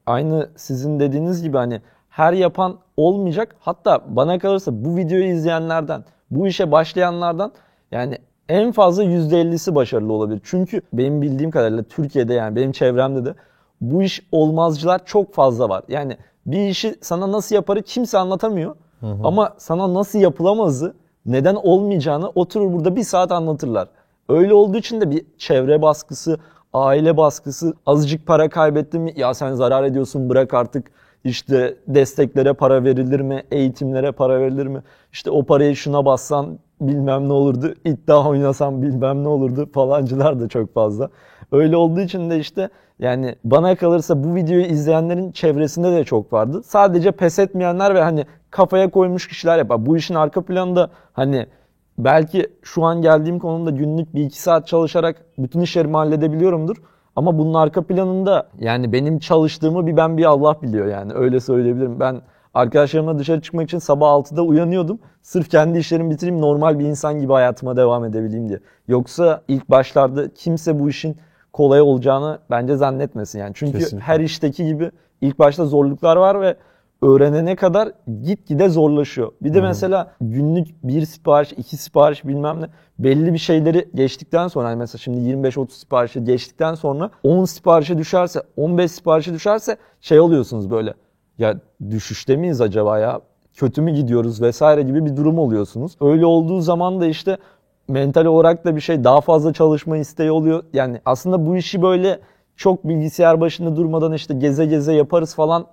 aynı 0.07 0.49
sizin 0.57 1.01
dediğiniz 1.01 1.43
gibi 1.43 1.57
hani 1.57 1.81
her 2.09 2.33
yapan 2.33 2.79
olmayacak. 2.97 3.57
Hatta 3.61 4.01
bana 4.09 4.39
kalırsa 4.39 4.85
bu 4.85 4.97
videoyu 4.97 5.25
izleyenlerden, 5.25 6.05
bu 6.31 6.47
işe 6.47 6.73
başlayanlardan 6.73 7.53
yani 7.93 8.19
en 8.49 8.73
fazla 8.73 9.05
%50'si 9.05 9.75
başarılı 9.75 10.13
olabilir. 10.13 10.41
Çünkü 10.45 10.81
benim 10.93 11.23
bildiğim 11.23 11.51
kadarıyla 11.51 11.83
Türkiye'de 11.83 12.35
yani 12.35 12.57
benim 12.57 12.73
çevremde 12.73 13.25
de 13.25 13.35
bu 13.81 14.03
iş 14.03 14.23
olmazcılar 14.33 15.05
çok 15.05 15.35
fazla 15.35 15.69
var. 15.69 15.83
Yani 15.89 16.17
bir 16.47 16.69
işi 16.69 16.95
sana 17.01 17.33
nasıl 17.33 17.55
yaparı 17.55 17.83
kimse 17.83 18.19
anlatamıyor. 18.19 18.77
Ama 19.25 19.55
sana 19.59 19.95
nasıl 19.95 20.19
yapılamazı, 20.19 20.95
neden 21.27 21.55
olmayacağını 21.55 22.29
oturur 22.29 22.73
burada 22.73 22.97
bir 22.97 23.03
saat 23.03 23.33
anlatırlar. 23.33 23.89
Öyle 24.29 24.55
olduğu 24.55 24.79
için 24.79 25.01
de 25.01 25.11
bir 25.11 25.25
çevre 25.39 25.83
baskısı, 25.83 26.39
aile 26.73 27.17
baskısı, 27.17 27.75
azıcık 27.87 28.27
para 28.27 28.49
kaybettin 28.49 29.01
mi 29.01 29.13
ya 29.17 29.35
sen 29.35 29.55
zarar 29.55 29.85
ediyorsun 29.85 30.29
bırak 30.29 30.55
artık 30.55 30.91
işte 31.25 31.77
desteklere 31.89 32.53
para 32.53 32.85
verilir 32.85 33.21
mi, 33.21 33.43
eğitimlere 33.51 34.13
para 34.13 34.41
verilir 34.41 34.67
mi, 34.67 34.83
işte 35.13 35.31
o 35.31 35.43
parayı 35.43 35.77
şuna 35.77 36.05
bassan 36.05 36.59
bilmem 36.81 37.29
ne 37.29 37.33
olurdu, 37.33 37.75
iddia 37.85 38.29
oynasan 38.29 38.83
bilmem 38.83 39.25
ne 39.25 39.29
olurdu 39.29 39.69
falancılar 39.75 40.41
da 40.41 40.49
çok 40.49 40.75
fazla. 40.75 41.09
Öyle 41.53 41.77
olduğu 41.77 42.01
için 42.01 42.31
de 42.31 42.39
işte 42.39 42.69
yani 42.99 43.35
bana 43.45 43.77
kalırsa 43.77 44.25
bu 44.25 44.35
videoyu 44.35 44.65
izleyenlerin 44.65 45.33
çevresinde 45.33 45.93
de 45.93 46.05
çok 46.05 46.33
vardı. 46.33 46.63
Sadece 46.63 47.13
pes 47.13 47.39
etmeyenler 47.39 47.95
ve 47.95 48.03
hani 48.03 48.25
kafaya 48.51 48.91
koymuş 48.91 49.29
kişiler 49.29 49.59
yapar. 49.59 49.87
Bu 49.87 49.97
işin 49.97 50.15
arka 50.15 50.43
planında 50.43 50.91
hani 51.13 51.47
belki 51.99 52.47
şu 52.63 52.85
an 52.85 53.03
geldiğim 53.03 53.39
konumda 53.39 53.71
günlük 53.71 54.15
bir 54.15 54.25
iki 54.25 54.43
saat 54.43 54.67
çalışarak 54.67 55.17
bütün 55.39 55.61
işlerimi 55.61 55.97
halledebiliyorumdur. 55.97 56.77
Ama 57.17 57.39
bunun 57.39 57.55
arka 57.55 57.83
planında 57.83 58.49
yani 58.59 58.93
benim 58.93 59.19
çalıştığımı 59.19 59.87
bir 59.87 59.97
ben 59.97 60.19
bir 60.19 60.25
Allah 60.25 60.63
biliyor 60.63 60.87
yani 60.87 61.13
öyle 61.15 61.41
söyleyebilirim. 61.41 62.01
Ben 62.01 62.21
arkadaşlarımla 62.55 63.19
dışarı 63.19 63.41
çıkmak 63.41 63.65
için 63.65 63.79
sabah 63.79 64.09
6'da 64.09 64.43
uyanıyordum. 64.43 64.99
Sırf 65.23 65.51
kendi 65.51 65.79
işlerimi 65.79 66.11
bitireyim 66.11 66.41
normal 66.41 66.79
bir 66.79 66.85
insan 66.85 67.21
gibi 67.21 67.33
hayatıma 67.33 67.77
devam 67.77 68.05
edebileyim 68.05 68.49
diye. 68.49 68.61
Yoksa 68.89 69.43
ilk 69.49 69.71
başlarda 69.71 70.35
kimse 70.35 70.81
bu 70.81 70.89
işin 70.89 71.17
kolay 71.55 71.81
olacağını 71.81 72.39
bence 72.51 72.77
zannetmesin 72.77 73.39
yani. 73.39 73.53
Çünkü 73.55 73.79
Kesinlikle. 73.79 74.07
her 74.07 74.21
işteki 74.21 74.67
gibi 74.67 74.91
ilk 75.21 75.39
başta 75.39 75.67
zorluklar 75.67 76.17
var 76.17 76.41
ve 76.41 76.57
öğrenene 77.03 77.57
kadar 77.57 77.93
gitgide 78.23 78.69
zorlaşıyor. 78.69 79.33
Bir 79.43 79.55
de 79.55 79.61
mesela 79.61 80.13
günlük 80.21 80.69
bir 80.85 81.07
sipariş, 81.07 81.53
iki 81.53 81.77
sipariş 81.77 82.25
bilmem 82.25 82.61
ne 82.61 82.67
belli 82.99 83.33
bir 83.33 83.39
şeyleri 83.39 83.89
geçtikten 83.95 84.49
sonra 84.49 84.69
hani 84.69 84.77
mesela 84.77 84.99
şimdi 84.99 85.19
25-30 85.19 85.71
siparişi 85.71 86.25
geçtikten 86.25 86.75
sonra 86.75 87.11
10 87.23 87.45
siparişe 87.45 87.99
düşerse 87.99 88.43
15 88.57 88.93
siparişe 88.93 89.33
düşerse 89.35 89.77
şey 90.01 90.21
oluyorsunuz 90.21 90.71
böyle 90.71 90.95
ya 91.39 91.61
düşüşte 91.91 92.37
miyiz 92.37 92.61
acaba 92.61 92.99
ya 92.99 93.21
kötü 93.55 93.83
mü 93.83 93.91
gidiyoruz 93.91 94.43
vesaire 94.43 94.83
gibi 94.83 95.07
bir 95.07 95.17
durum 95.17 95.39
oluyorsunuz. 95.39 95.97
Öyle 96.01 96.27
olduğu 96.27 96.61
zaman 96.61 97.01
da 97.01 97.07
işte 97.07 97.39
mental 97.89 98.25
olarak 98.25 98.65
da 98.65 98.77
bir 98.77 98.81
şey 98.81 99.05
daha 99.05 99.21
fazla 99.21 99.53
çalışma 99.53 99.97
isteği 99.97 100.31
oluyor. 100.31 100.65
Yani 100.73 101.01
aslında 101.05 101.47
bu 101.47 101.57
işi 101.57 101.83
böyle 101.83 102.21
çok 102.57 102.89
bilgisayar 102.89 103.41
başında 103.41 103.77
durmadan 103.77 104.13
işte 104.13 104.35
geze 104.35 104.67
geze 104.67 104.93
yaparız 104.95 105.35
falan 105.35 105.67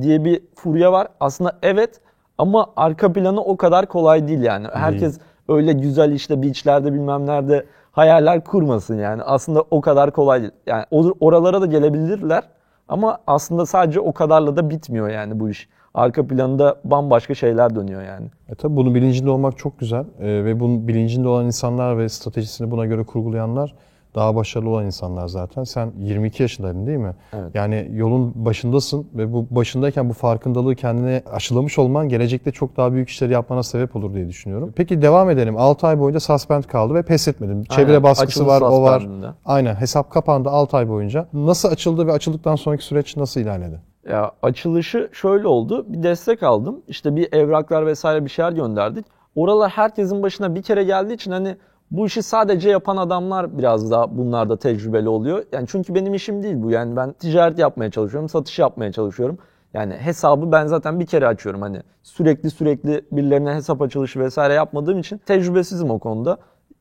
diye 0.00 0.24
bir 0.24 0.42
furya 0.54 0.92
var. 0.92 1.08
Aslında 1.20 1.58
evet 1.62 2.00
Ama 2.38 2.66
arka 2.76 3.12
planı 3.12 3.40
o 3.44 3.56
kadar 3.56 3.86
kolay 3.86 4.28
değil 4.28 4.42
yani. 4.42 4.66
Herkes 4.72 5.18
öyle 5.48 5.72
güzel 5.72 6.12
işte 6.12 6.42
beachlerde 6.42 6.92
bilmem 6.92 7.26
nerede 7.26 7.66
hayaller 7.92 8.44
kurmasın 8.44 8.98
yani. 8.98 9.22
Aslında 9.22 9.64
o 9.70 9.80
kadar 9.80 10.10
kolay 10.10 10.40
değil. 10.40 10.52
Yani 10.66 10.84
or- 10.92 11.14
oralara 11.20 11.60
da 11.62 11.66
gelebilirler 11.66 12.42
ama 12.88 13.18
aslında 13.26 13.66
sadece 13.66 14.00
o 14.00 14.12
kadarla 14.12 14.56
da 14.56 14.70
bitmiyor 14.70 15.08
yani 15.08 15.40
bu 15.40 15.50
iş. 15.50 15.68
Arka 15.98 16.26
planında 16.26 16.76
bambaşka 16.84 17.34
şeyler 17.34 17.74
dönüyor 17.74 18.02
yani. 18.02 18.26
E 18.48 18.54
tabii 18.54 18.76
bunun 18.76 18.94
bilincinde 18.94 19.30
olmak 19.30 19.58
çok 19.58 19.78
güzel 19.78 20.04
Ee, 20.20 20.44
ve 20.44 20.60
bunun 20.60 20.88
bilincinde 20.88 21.28
olan 21.28 21.46
insanlar 21.46 21.98
ve 21.98 22.08
stratejisini 22.08 22.70
buna 22.70 22.86
göre 22.86 23.02
kurgulayanlar 23.02 23.74
daha 24.14 24.36
başarılı 24.36 24.70
olan 24.70 24.86
insanlar 24.86 25.28
zaten. 25.28 25.64
Sen 25.64 25.92
22 25.98 26.42
yaşındaydın 26.42 26.86
değil 26.86 26.98
mi? 26.98 27.14
Evet. 27.32 27.54
Yani 27.54 27.88
yolun 27.92 28.32
başındasın 28.34 29.06
ve 29.14 29.32
bu 29.32 29.46
başındayken 29.50 30.08
bu 30.08 30.12
farkındalığı 30.12 30.74
kendine 30.74 31.22
aşılamış 31.32 31.78
olman 31.78 32.08
gelecekte 32.08 32.52
çok 32.52 32.76
daha 32.76 32.92
büyük 32.92 33.08
işleri 33.08 33.32
yapmana 33.32 33.62
sebep 33.62 33.96
olur 33.96 34.14
diye 34.14 34.28
düşünüyorum. 34.28 34.72
Peki 34.76 35.02
devam 35.02 35.30
edelim. 35.30 35.56
6 35.56 35.86
ay 35.86 35.98
boyunca 35.98 36.20
suspend 36.20 36.64
kaldı 36.64 36.94
ve 36.94 37.02
pes 37.02 37.28
etmedin. 37.28 37.62
Çevre 37.64 37.90
Aynen, 37.90 38.02
baskısı 38.02 38.42
açılış 38.42 38.48
var, 38.48 38.60
o 38.60 38.82
var. 38.82 39.08
Aynen 39.44 39.74
hesap 39.74 40.10
kapandı 40.10 40.48
6 40.48 40.76
ay 40.76 40.88
boyunca. 40.88 41.26
Nasıl 41.32 41.68
açıldı 41.68 42.06
ve 42.06 42.12
açıldıktan 42.12 42.56
sonraki 42.56 42.84
süreç 42.84 43.16
nasıl 43.16 43.40
ilerledi? 43.40 43.80
Ya 44.08 44.32
açılışı 44.42 45.08
şöyle 45.12 45.46
oldu. 45.46 45.84
Bir 45.88 46.02
destek 46.02 46.42
aldım. 46.42 46.82
İşte 46.88 47.16
bir 47.16 47.32
evraklar 47.32 47.86
vesaire 47.86 48.24
bir 48.24 48.30
şeyler 48.30 48.52
gönderdik. 48.52 49.06
Oralar 49.36 49.70
herkesin 49.70 50.22
başına 50.22 50.54
bir 50.54 50.62
kere 50.62 50.84
geldiği 50.84 51.14
için 51.14 51.30
hani 51.30 51.56
bu 51.90 52.06
işi 52.06 52.22
sadece 52.22 52.70
yapan 52.70 52.96
adamlar 52.96 53.58
biraz 53.58 53.90
daha 53.90 54.18
bunlarda 54.18 54.56
tecrübeli 54.56 55.08
oluyor. 55.08 55.44
Yani 55.52 55.66
çünkü 55.68 55.94
benim 55.94 56.14
işim 56.14 56.42
değil 56.42 56.54
bu. 56.62 56.70
Yani 56.70 56.96
ben 56.96 57.12
ticaret 57.12 57.58
yapmaya 57.58 57.90
çalışıyorum, 57.90 58.28
satış 58.28 58.58
yapmaya 58.58 58.92
çalışıyorum. 58.92 59.38
Yani 59.74 59.94
hesabı 59.94 60.52
ben 60.52 60.66
zaten 60.66 61.00
bir 61.00 61.06
kere 61.06 61.26
açıyorum 61.26 61.62
hani 61.62 61.82
sürekli 62.02 62.50
sürekli 62.50 63.02
birilerine 63.12 63.54
hesap 63.54 63.82
açılışı 63.82 64.20
vesaire 64.20 64.54
yapmadığım 64.54 64.98
için 64.98 65.18
tecrübesizim 65.18 65.90
o 65.90 65.98
konuda. 65.98 66.38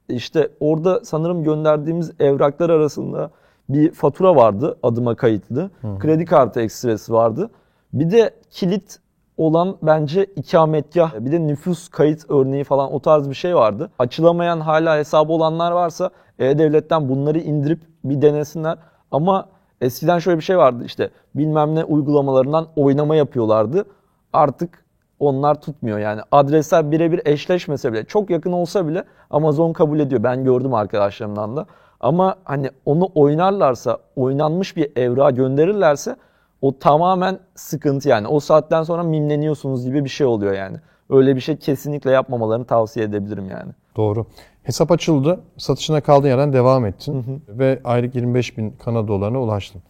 İşte 0.09 0.49
orada 0.59 1.01
sanırım 1.05 1.43
gönderdiğimiz 1.43 2.11
evraklar 2.19 2.69
arasında 2.69 3.31
bir 3.69 3.91
fatura 3.91 4.35
vardı 4.35 4.77
adıma 4.83 5.15
kayıtlı. 5.15 5.69
Kredi 5.99 6.25
kartı 6.25 6.61
ekstresi 6.61 7.13
vardı. 7.13 7.49
Bir 7.93 8.11
de 8.11 8.31
kilit 8.49 8.99
olan 9.37 9.77
bence 9.81 10.25
ikametgah, 10.25 11.13
bir 11.19 11.31
de 11.31 11.47
nüfus 11.47 11.89
kayıt 11.89 12.29
örneği 12.29 12.63
falan 12.63 12.93
o 12.93 12.99
tarz 12.99 13.29
bir 13.29 13.35
şey 13.35 13.55
vardı. 13.55 13.91
Açılamayan 13.99 14.59
hala 14.59 14.97
hesabı 14.97 15.33
olanlar 15.33 15.71
varsa 15.71 16.09
E-Devlet'ten 16.39 17.09
bunları 17.09 17.39
indirip 17.39 17.79
bir 18.03 18.21
denesinler. 18.21 18.77
Ama 19.11 19.49
eskiden 19.81 20.19
şöyle 20.19 20.37
bir 20.37 20.43
şey 20.43 20.57
vardı 20.57 20.83
işte 20.85 21.09
bilmem 21.35 21.75
ne 21.75 21.83
uygulamalarından 21.83 22.67
oynama 22.75 23.15
yapıyorlardı. 23.15 23.85
Artık 24.33 24.85
onlar 25.19 25.61
tutmuyor 25.61 25.99
yani. 25.99 26.21
Adresler 26.31 26.91
birebir 26.91 27.21
eşleşmese 27.25 27.93
bile, 27.93 28.05
çok 28.05 28.29
yakın 28.29 28.51
olsa 28.51 28.87
bile 28.87 29.03
Amazon 29.29 29.73
kabul 29.73 29.99
ediyor. 29.99 30.23
Ben 30.23 30.43
gördüm 30.43 30.73
arkadaşlarımdan 30.73 31.55
da. 31.57 31.65
Ama 31.99 32.35
hani 32.43 32.69
onu 32.85 33.09
oynarlarsa, 33.15 33.97
oynanmış 34.15 34.75
bir 34.75 34.91
evrağı 34.95 35.31
gönderirlerse 35.31 36.15
o 36.61 36.79
tamamen 36.79 37.39
sıkıntı 37.55 38.09
yani. 38.09 38.27
O 38.27 38.39
saatten 38.39 38.83
sonra 38.83 39.03
mimleniyorsunuz 39.03 39.85
gibi 39.85 40.03
bir 40.03 40.09
şey 40.09 40.27
oluyor 40.27 40.53
yani. 40.53 40.77
Öyle 41.09 41.35
bir 41.35 41.41
şey 41.41 41.57
kesinlikle 41.57 42.11
yapmamalarını 42.11 42.65
tavsiye 42.65 43.05
edebilirim 43.05 43.49
yani. 43.49 43.71
Doğru. 43.95 44.25
Hesap 44.63 44.91
açıldı. 44.91 45.39
Satışına 45.57 46.01
kaldığın 46.01 46.27
yerden 46.27 46.53
devam 46.53 46.85
ettin. 46.85 47.43
Ve 47.47 47.79
aylık 47.83 48.15
25 48.15 48.57
bin 48.57 48.71
Kanada 48.71 49.07
dolarına 49.07 49.41
ulaştın. 49.41 49.81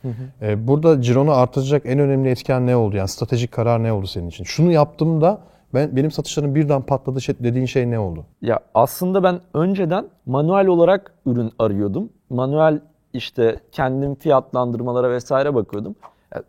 Ee, 0.41 0.67
burada 0.67 1.01
cironu 1.01 1.31
artıracak 1.31 1.81
en 1.85 1.99
önemli 1.99 2.29
etken 2.29 2.67
ne 2.67 2.75
oldu? 2.75 2.95
Yani 2.95 3.07
stratejik 3.07 3.51
karar 3.51 3.83
ne 3.83 3.93
oldu 3.93 4.07
senin 4.07 4.27
için? 4.27 4.43
Şunu 4.43 4.71
yaptım 4.71 5.21
da 5.21 5.39
ben 5.77 5.95
benim 5.95 6.11
satışlarım 6.11 6.55
birden 6.55 6.81
patladı 6.81 7.21
şey- 7.21 7.35
dediğin 7.39 7.65
şey 7.65 7.91
ne 7.91 7.99
oldu? 7.99 8.25
Ya 8.41 8.59
aslında 8.73 9.23
ben 9.23 9.39
önceden 9.53 10.05
manuel 10.25 10.67
olarak 10.67 11.11
ürün 11.25 11.51
arıyordum. 11.59 12.09
Manuel 12.29 12.79
işte 13.13 13.59
kendim 13.71 14.15
fiyatlandırmalara 14.15 15.11
vesaire 15.11 15.55
bakıyordum. 15.55 15.95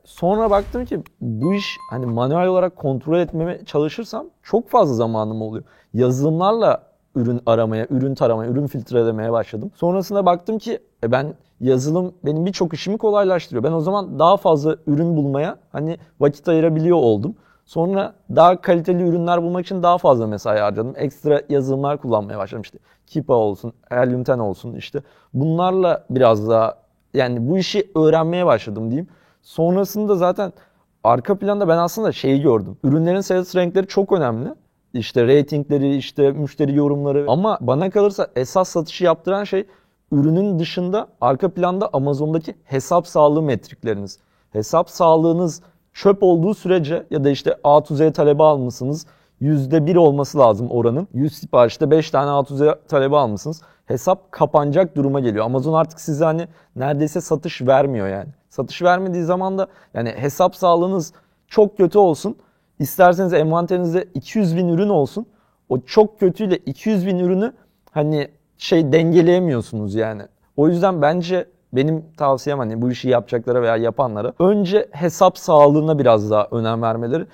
Sonra 0.04 0.50
baktım 0.50 0.84
ki 0.84 1.02
bu 1.20 1.54
iş 1.54 1.76
hani 1.90 2.06
manuel 2.06 2.46
olarak 2.46 2.76
kontrol 2.76 3.18
etmeye 3.18 3.64
çalışırsam 3.64 4.26
çok 4.42 4.68
fazla 4.68 4.94
zamanım 4.94 5.42
oluyor. 5.42 5.64
Yazılımlarla 5.94 6.82
ürün 7.14 7.40
aramaya, 7.46 7.86
ürün 7.90 8.14
taramaya, 8.14 8.50
ürün 8.50 8.66
filtrelemeye 8.66 9.32
başladım. 9.32 9.70
Sonrasında 9.74 10.26
baktım 10.26 10.58
ki 10.58 10.78
e 11.04 11.12
ben 11.12 11.34
yazılım 11.60 12.12
benim 12.24 12.46
birçok 12.46 12.74
işimi 12.74 12.98
kolaylaştırıyor. 12.98 13.64
Ben 13.64 13.72
o 13.72 13.80
zaman 13.80 14.18
daha 14.18 14.36
fazla 14.36 14.76
ürün 14.86 15.16
bulmaya 15.16 15.56
hani 15.72 15.98
vakit 16.20 16.48
ayırabiliyor 16.48 16.96
oldum. 16.96 17.34
Sonra 17.68 18.14
daha 18.36 18.60
kaliteli 18.60 19.02
ürünler 19.02 19.42
bulmak 19.42 19.64
için 19.64 19.82
daha 19.82 19.98
fazla 19.98 20.26
mesai 20.26 20.58
harcadım. 20.58 20.94
Ekstra 20.96 21.42
yazılımlar 21.48 21.98
kullanmaya 21.98 22.38
başladım 22.38 22.62
işte. 22.62 22.78
Kipa 23.06 23.34
olsun, 23.34 23.72
Helium 23.88 24.24
10 24.28 24.38
olsun 24.38 24.74
işte. 24.74 25.02
Bunlarla 25.34 26.04
biraz 26.10 26.48
daha 26.48 26.74
yani 27.14 27.48
bu 27.48 27.58
işi 27.58 27.90
öğrenmeye 27.96 28.46
başladım 28.46 28.90
diyeyim. 28.90 29.08
Sonrasında 29.42 30.16
zaten 30.16 30.52
arka 31.04 31.38
planda 31.38 31.68
ben 31.68 31.76
aslında 31.76 32.12
şeyi 32.12 32.42
gördüm. 32.42 32.76
Ürünlerin 32.84 33.20
sales 33.20 33.56
renkleri 33.56 33.86
çok 33.86 34.12
önemli. 34.12 34.54
İşte 34.94 35.26
ratingleri, 35.26 35.96
işte 35.96 36.32
müşteri 36.32 36.74
yorumları. 36.74 37.24
Ama 37.28 37.58
bana 37.60 37.90
kalırsa 37.90 38.28
esas 38.36 38.68
satışı 38.68 39.04
yaptıran 39.04 39.44
şey 39.44 39.66
ürünün 40.12 40.58
dışında 40.58 41.08
arka 41.20 41.48
planda 41.48 41.90
Amazon'daki 41.92 42.54
hesap 42.64 43.06
sağlığı 43.06 43.42
metrikleriniz. 43.42 44.18
Hesap 44.50 44.90
sağlığınız 44.90 45.62
çöp 45.98 46.22
olduğu 46.22 46.54
sürece 46.54 47.06
ya 47.10 47.24
da 47.24 47.30
işte 47.30 47.56
A 47.64 47.82
to 47.82 47.94
Z 47.94 48.12
talebi 48.12 48.42
almışsınız. 48.42 49.06
%1 49.40 49.98
olması 49.98 50.38
lazım 50.38 50.70
oranın. 50.70 51.08
100 51.14 51.36
siparişte 51.36 51.90
5 51.90 52.10
tane 52.10 52.30
A 52.30 52.44
to 52.44 52.56
Z 52.56 52.60
talebi 52.88 53.16
almışsınız. 53.16 53.62
Hesap 53.86 54.32
kapanacak 54.32 54.96
duruma 54.96 55.20
geliyor. 55.20 55.44
Amazon 55.44 55.72
artık 55.72 56.00
size 56.00 56.24
hani 56.24 56.48
neredeyse 56.76 57.20
satış 57.20 57.62
vermiyor 57.62 58.08
yani. 58.08 58.28
Satış 58.48 58.82
vermediği 58.82 59.24
zaman 59.24 59.58
da 59.58 59.66
yani 59.94 60.10
hesap 60.16 60.56
sağlığınız 60.56 61.12
çok 61.46 61.76
kötü 61.76 61.98
olsun. 61.98 62.36
İsterseniz 62.78 63.32
envanterinizde 63.32 64.08
200 64.14 64.56
bin 64.56 64.68
ürün 64.68 64.88
olsun. 64.88 65.26
O 65.68 65.80
çok 65.80 66.20
kötüyle 66.20 66.56
200 66.56 67.06
bin 67.06 67.18
ürünü 67.18 67.52
hani 67.90 68.28
şey 68.58 68.92
dengeleyemiyorsunuz 68.92 69.94
yani. 69.94 70.22
O 70.56 70.68
yüzden 70.68 71.02
bence 71.02 71.46
benim 71.72 72.04
tavsiyem 72.16 72.58
hani 72.58 72.82
bu 72.82 72.90
işi 72.90 73.08
yapacaklara 73.08 73.62
veya 73.62 73.76
yapanlara 73.76 74.32
önce 74.38 74.88
hesap 74.92 75.38
sağlığına 75.38 75.98
biraz 75.98 76.30
daha 76.30 76.48
önem 76.50 76.82
vermeleri. 76.82 77.26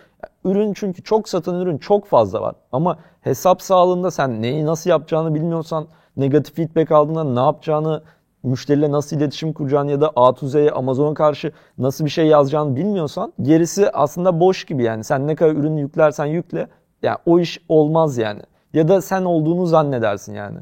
Ürün 0.44 0.72
çünkü 0.72 1.02
çok 1.02 1.28
satan 1.28 1.60
ürün 1.60 1.78
çok 1.78 2.06
fazla 2.06 2.40
var. 2.42 2.54
Ama 2.72 2.98
hesap 3.20 3.62
sağlığında 3.62 4.10
sen 4.10 4.42
neyi 4.42 4.66
nasıl 4.66 4.90
yapacağını 4.90 5.34
bilmiyorsan, 5.34 5.86
negatif 6.16 6.56
feedback 6.56 6.92
aldığında 6.92 7.24
ne 7.24 7.40
yapacağını, 7.40 8.02
müşteriyle 8.42 8.90
nasıl 8.90 9.16
iletişim 9.16 9.52
kuracağını 9.52 9.90
ya 9.90 10.00
da 10.00 10.12
A 10.16 10.34
to 10.34 10.46
Z'ye 10.46 10.70
Amazon'a 10.70 11.14
karşı 11.14 11.52
nasıl 11.78 12.04
bir 12.04 12.10
şey 12.10 12.26
yazacağını 12.26 12.76
bilmiyorsan 12.76 13.32
gerisi 13.42 13.90
aslında 13.90 14.40
boş 14.40 14.64
gibi 14.64 14.82
yani. 14.82 15.04
Sen 15.04 15.26
ne 15.26 15.34
kadar 15.34 15.52
ürün 15.52 15.76
yüklersen 15.76 16.26
yükle 16.26 16.68
yani 17.02 17.18
o 17.26 17.40
iş 17.40 17.60
olmaz 17.68 18.18
yani. 18.18 18.40
Ya 18.72 18.88
da 18.88 19.00
sen 19.00 19.24
olduğunu 19.24 19.66
zannedersin 19.66 20.34
yani. 20.34 20.58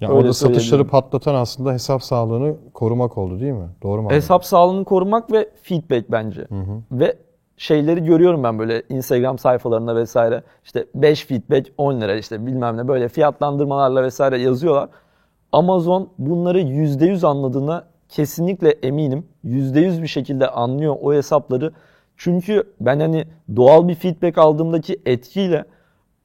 Yani 0.00 0.10
Öyle 0.10 0.20
orada 0.20 0.32
satışları 0.32 0.86
patlatan 0.86 1.34
aslında 1.34 1.72
hesap 1.72 2.02
sağlığını 2.02 2.56
korumak 2.74 3.18
oldu 3.18 3.40
değil 3.40 3.52
mi? 3.52 3.68
Doğru 3.82 4.02
mu? 4.02 4.10
Hesap 4.10 4.44
sağlığını 4.44 4.84
korumak 4.84 5.32
ve 5.32 5.50
feedback 5.62 6.10
bence. 6.10 6.46
Ve 6.92 7.16
şeyleri 7.56 8.04
görüyorum 8.04 8.44
ben 8.44 8.58
böyle 8.58 8.82
Instagram 8.88 9.38
sayfalarında 9.38 9.96
vesaire. 9.96 10.42
İşte 10.64 10.86
5 10.94 11.24
feedback 11.26 11.72
10 11.78 12.00
lira 12.00 12.16
işte 12.16 12.46
bilmem 12.46 12.76
ne 12.76 12.88
böyle 12.88 13.08
fiyatlandırmalarla 13.08 14.02
vesaire 14.02 14.38
yazıyorlar. 14.38 14.88
Amazon 15.52 16.08
bunları 16.18 16.60
%100 16.60 17.26
anladığına 17.26 17.84
kesinlikle 18.08 18.70
eminim. 18.70 19.26
%100 19.44 20.02
bir 20.02 20.06
şekilde 20.06 20.48
anlıyor 20.48 20.96
o 21.02 21.12
hesapları. 21.12 21.72
Çünkü 22.16 22.62
ben 22.80 23.00
hani 23.00 23.24
doğal 23.56 23.88
bir 23.88 23.94
feedback 23.94 24.38
aldığımdaki 24.38 25.00
etkiyle 25.06 25.64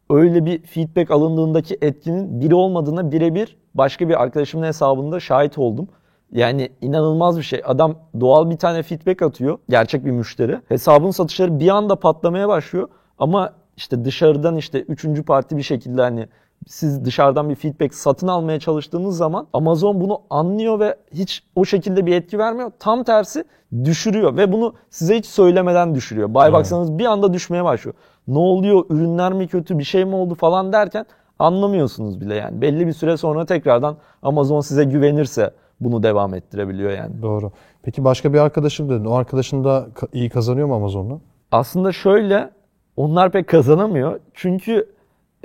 öyle 0.09 0.45
bir 0.45 0.61
feedback 0.61 1.11
alındığındaki 1.11 1.77
etkinin 1.81 2.41
biri 2.41 2.55
olmadığına 2.55 3.11
birebir 3.11 3.57
başka 3.75 4.09
bir 4.09 4.21
arkadaşımın 4.21 4.65
hesabında 4.65 5.19
şahit 5.19 5.57
oldum. 5.57 5.87
Yani 6.31 6.69
inanılmaz 6.81 7.37
bir 7.37 7.43
şey. 7.43 7.61
Adam 7.65 7.95
doğal 8.19 8.49
bir 8.49 8.57
tane 8.57 8.83
feedback 8.83 9.21
atıyor. 9.21 9.57
Gerçek 9.69 10.05
bir 10.05 10.11
müşteri. 10.11 10.59
Hesabın 10.69 11.11
satışları 11.11 11.59
bir 11.59 11.69
anda 11.69 11.95
patlamaya 11.95 12.47
başlıyor. 12.47 12.87
Ama 13.19 13.53
işte 13.77 14.05
dışarıdan 14.05 14.55
işte 14.55 14.81
üçüncü 14.81 15.23
parti 15.23 15.57
bir 15.57 15.63
şekilde 15.63 16.01
hani 16.01 16.27
siz 16.67 17.05
dışarıdan 17.05 17.49
bir 17.49 17.55
feedback 17.55 17.93
satın 17.93 18.27
almaya 18.27 18.59
çalıştığınız 18.59 19.17
zaman 19.17 19.47
Amazon 19.53 20.01
bunu 20.01 20.21
anlıyor 20.29 20.79
ve 20.79 20.95
hiç 21.13 21.43
o 21.55 21.65
şekilde 21.65 22.05
bir 22.05 22.15
etki 22.15 22.39
vermiyor. 22.39 22.71
Tam 22.79 23.03
tersi 23.03 23.43
düşürüyor 23.83 24.37
ve 24.37 24.51
bunu 24.51 24.73
size 24.89 25.17
hiç 25.17 25.25
söylemeden 25.25 25.95
düşürüyor. 25.95 26.33
Buy 26.33 26.53
baksanız 26.53 26.97
bir 26.97 27.05
anda 27.05 27.33
düşmeye 27.33 27.63
başlıyor. 27.63 27.95
Ne 28.27 28.37
oluyor? 28.37 28.85
Ürünler 28.89 29.33
mi 29.33 29.47
kötü? 29.47 29.79
Bir 29.79 29.83
şey 29.83 30.05
mi 30.05 30.15
oldu 30.15 30.35
falan 30.35 30.73
derken 30.73 31.05
anlamıyorsunuz 31.39 32.21
bile 32.21 32.35
yani. 32.35 32.61
Belli 32.61 32.87
bir 32.87 32.93
süre 32.93 33.17
sonra 33.17 33.45
tekrardan 33.45 33.97
Amazon 34.23 34.61
size 34.61 34.83
güvenirse 34.83 35.51
bunu 35.79 36.03
devam 36.03 36.33
ettirebiliyor 36.33 36.91
yani. 36.91 37.21
Doğru. 37.21 37.51
Peki 37.83 38.03
başka 38.03 38.33
bir 38.33 38.39
arkadaşım 38.39 38.89
dedin. 38.89 39.05
O 39.05 39.13
arkadaşın 39.13 39.63
da 39.63 39.87
iyi 40.13 40.29
kazanıyor 40.29 40.67
mu 40.67 40.75
Amazon'la? 40.75 41.19
Aslında 41.51 41.91
şöyle 41.91 42.49
onlar 42.97 43.31
pek 43.31 43.47
kazanamıyor. 43.47 44.19
Çünkü 44.33 44.92